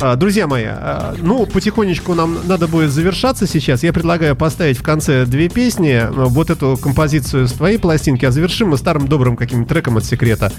А, 0.03 0.17
Друзья 0.17 0.47
мои, 0.47 0.65
а, 0.67 1.15
ну, 1.21 1.45
потихонечку 1.45 2.15
нам 2.15 2.39
надо 2.47 2.67
будет 2.69 2.91
завершаться 2.91 3.47
сейчас. 3.47 3.83
Я 3.83 3.93
предлагаю 3.93 4.35
поставить 4.35 4.79
в 4.79 4.83
конце 4.83 5.27
две 5.27 5.49
песни. 5.51 5.91
А, 6.03 6.11
Вот 6.11 6.49
эту 6.49 6.79
композицию 6.83 7.47
с 7.49 7.53
твоей 7.53 7.79
пластинки, 7.79 8.25
а 8.25 8.31
завершим 8.31 8.71
мы 8.71 8.79
старым 8.79 9.09
добрым 9.09 9.37
каким-нибудь 9.37 9.69
треком 9.69 9.97
от 9.99 10.05
секрета. 10.05 10.53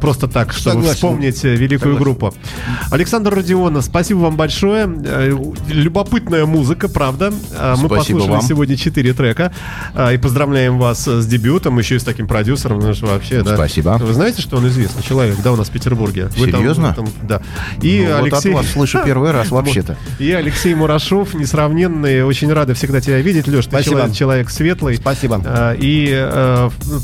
Просто 0.00 0.28
так, 0.28 0.52
чтобы 0.52 0.76
Согласен. 0.76 0.94
вспомнить 0.94 1.44
э, 1.44 1.56
великую 1.56 1.94
Согласен. 1.96 2.04
группу. 2.04 2.34
Александр 2.92 3.34
Родионов, 3.34 3.84
спасибо 3.84 4.18
вам 4.18 4.36
большое. 4.36 4.88
Э, 5.04 5.36
Любопытная 5.68 6.46
музыка, 6.46 6.88
правда. 6.88 7.30
Мы 7.30 7.36
Спасибо 7.56 7.88
послушали 7.96 8.30
вам. 8.30 8.42
сегодня 8.42 8.76
четыре 8.76 9.12
трека. 9.12 9.52
И 10.12 10.16
поздравляем 10.18 10.78
вас 10.78 11.06
с 11.08 11.26
дебютом, 11.26 11.78
еще 11.80 11.96
и 11.96 11.98
с 11.98 12.04
таким 12.04 12.28
продюсером. 12.28 12.78
Ну, 12.78 12.92
вообще, 13.02 13.42
да. 13.42 13.56
Спасибо. 13.56 13.98
Вы 14.00 14.12
знаете, 14.14 14.40
что 14.40 14.56
он 14.58 14.68
известный 14.68 15.02
человек, 15.02 15.36
да, 15.42 15.52
у 15.52 15.56
нас 15.56 15.68
в 15.68 15.72
Петербурге? 15.72 16.28
Вы 16.36 16.50
там- 16.50 16.60
Серьезно? 16.60 16.94
там- 16.94 17.08
да. 17.22 17.42
И 17.82 18.04
Ну, 18.08 18.12
вот 18.14 18.22
Алексей... 18.22 18.45
от 18.48 18.54
вас 18.54 18.66
слышу 18.72 19.00
первый 19.04 19.32
раз 19.32 19.50
вообще-то. 19.50 19.96
И 20.18 20.30
Алексей 20.32 20.74
Мурашов, 20.74 21.34
несравненный. 21.34 22.24
Очень 22.24 22.52
рады 22.52 22.74
всегда 22.74 23.00
тебя 23.00 23.20
видеть, 23.20 23.46
Леш. 23.48 23.66
Ты 23.66 23.82
человек, 23.82 24.12
человек 24.12 24.50
светлый. 24.50 24.96
Спасибо. 24.96 25.40
А, 25.44 25.76
И 25.78 26.06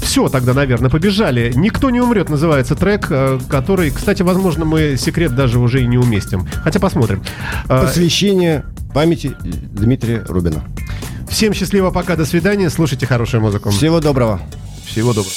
все 0.02 0.28
тогда, 0.28 0.54
наверное, 0.54 0.90
побежали. 0.90 1.52
«Никто 1.54 1.90
не 1.90 2.00
умрет» 2.00 2.28
называется 2.28 2.74
трек, 2.74 3.06
э, 3.10 3.38
который, 3.48 3.90
кстати, 3.90 4.22
возможно, 4.22 4.64
мы 4.64 4.96
секрет 4.96 5.34
даже 5.34 5.58
уже 5.58 5.82
и 5.82 5.86
не 5.86 5.98
уместим. 5.98 6.46
Хотя 6.62 6.80
посмотрим. 6.80 7.22
Посвящение 7.66 8.64
памяти 8.94 9.34
Дмитрия 9.42 10.24
Рубина. 10.28 10.64
Всем 11.28 11.54
счастливо, 11.54 11.90
пока, 11.90 12.16
до 12.16 12.26
свидания. 12.26 12.68
Слушайте 12.70 13.06
хорошую 13.06 13.40
музыку. 13.40 13.70
Всего 13.70 14.00
доброго. 14.00 14.40
Всего 14.84 15.12
доброго. 15.12 15.32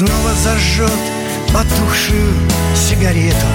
Снова 0.00 0.32
зажжет 0.42 1.00
потухшую 1.52 2.32
сигарету. 2.74 3.46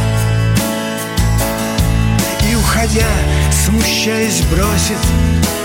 И, 2.48 2.56
уходя, 2.56 3.08
смущаясь, 3.52 4.41
бросит 4.52 5.00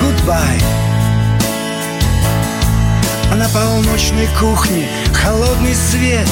гудбай 0.01 0.59
А 3.31 3.35
на 3.35 3.47
полночной 3.51 4.27
кухне 4.39 4.89
холодный 5.13 5.75
свет 5.75 6.29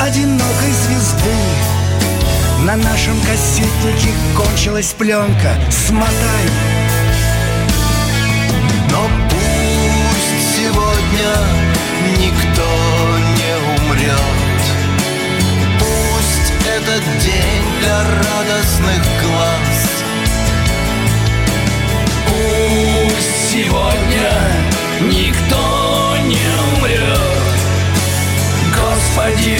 Одинокой 0.00 0.72
звезды. 0.84 1.36
На 2.64 2.74
нашем 2.74 3.20
кассетнике 3.20 4.10
кончилась 4.36 4.92
пленка. 4.98 5.54
Смотай, 5.70 6.46
Но 8.90 9.08
пусть 9.30 10.56
сегодня 10.56 11.70
никто 12.18 12.69
умрет 13.90 14.62
Пусть 15.78 16.52
этот 16.64 17.04
день 17.18 17.64
для 17.80 17.98
радостных 17.98 19.02
глаз 19.22 20.02
Пусть 22.26 23.52
сегодня 23.52 24.30
никто 25.00 26.16
не 26.24 26.38
умрет. 26.76 27.18
Господи, 28.74 29.58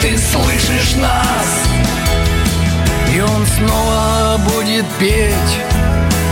ты 0.00 0.16
слышишь 0.16 0.96
нас? 0.96 1.66
И 3.14 3.20
он 3.20 3.46
снова 3.46 4.38
будет 4.38 4.86
петь 4.98 5.34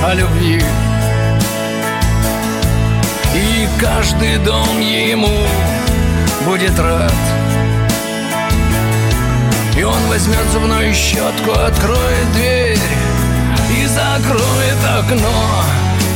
о 0.05 0.14
любви. 0.14 0.62
И 3.34 3.68
каждый 3.78 4.38
дом 4.38 4.80
ему 4.80 5.46
будет 6.45 6.78
рад. 6.78 7.12
И 9.76 9.82
он 9.82 10.07
возьмет 10.09 10.47
зубную 10.53 10.95
щетку, 10.95 11.53
откроет 11.53 12.32
дверь 12.32 12.78
и 13.76 13.86
закроет 13.86 14.78
окно. 14.99 15.64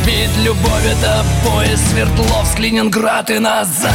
Ведь 0.05 0.37
любовь 0.39 0.87
это 0.87 1.25
поезд 1.45 1.83
Свердловск, 1.91 2.59
Ленинград 2.59 3.31
и 3.31 3.39
назад. 3.39 3.93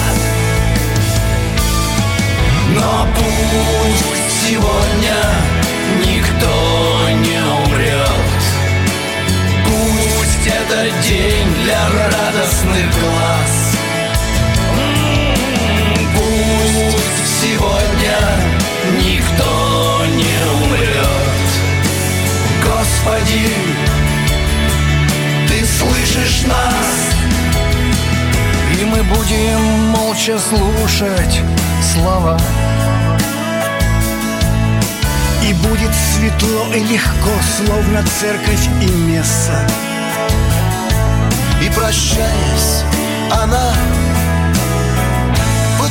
Но 2.76 3.08
пусть 3.16 4.48
сегодня 4.48 5.16
никто 6.06 7.10
не 7.10 7.40
умрет. 7.66 8.40
Пусть 9.66 10.48
это 10.48 10.90
день 11.08 11.64
для 11.64 11.80
радостных 11.90 12.86
глаз. 13.00 13.69
Сегодня 17.42 18.18
никто 19.02 20.06
не 20.06 20.38
умрет. 20.66 21.48
Господи, 22.64 23.50
ты 25.48 25.66
слышишь 25.66 26.46
нас? 26.46 27.16
И 28.80 28.86
мы 28.86 29.04
будем 29.04 29.62
молча 29.90 30.38
слушать 30.38 31.42
слова. 31.94 32.38
и 35.50 35.54
будет 35.54 35.92
светло 35.96 36.72
и 36.76 36.80
легко, 36.80 37.32
словно 37.58 38.04
церковь 38.20 38.68
и 38.82 38.86
месса. 38.86 39.68
И 41.60 41.70
прощаясь, 41.72 42.84
она 43.32 43.74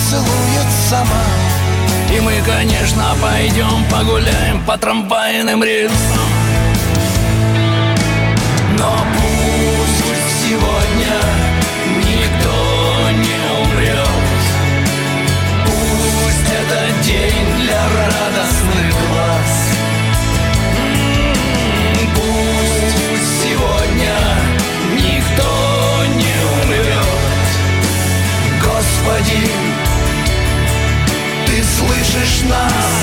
поцелует 0.08 0.72
сама 0.88 1.24
И 2.16 2.20
мы, 2.20 2.32
конечно, 2.46 3.04
пойдем 3.20 3.84
погуляем 3.90 4.64
по 4.64 4.78
трамвайным 4.78 5.62
рельсам. 5.62 6.37
Słyszysz 32.18 32.42
nas? 32.44 32.97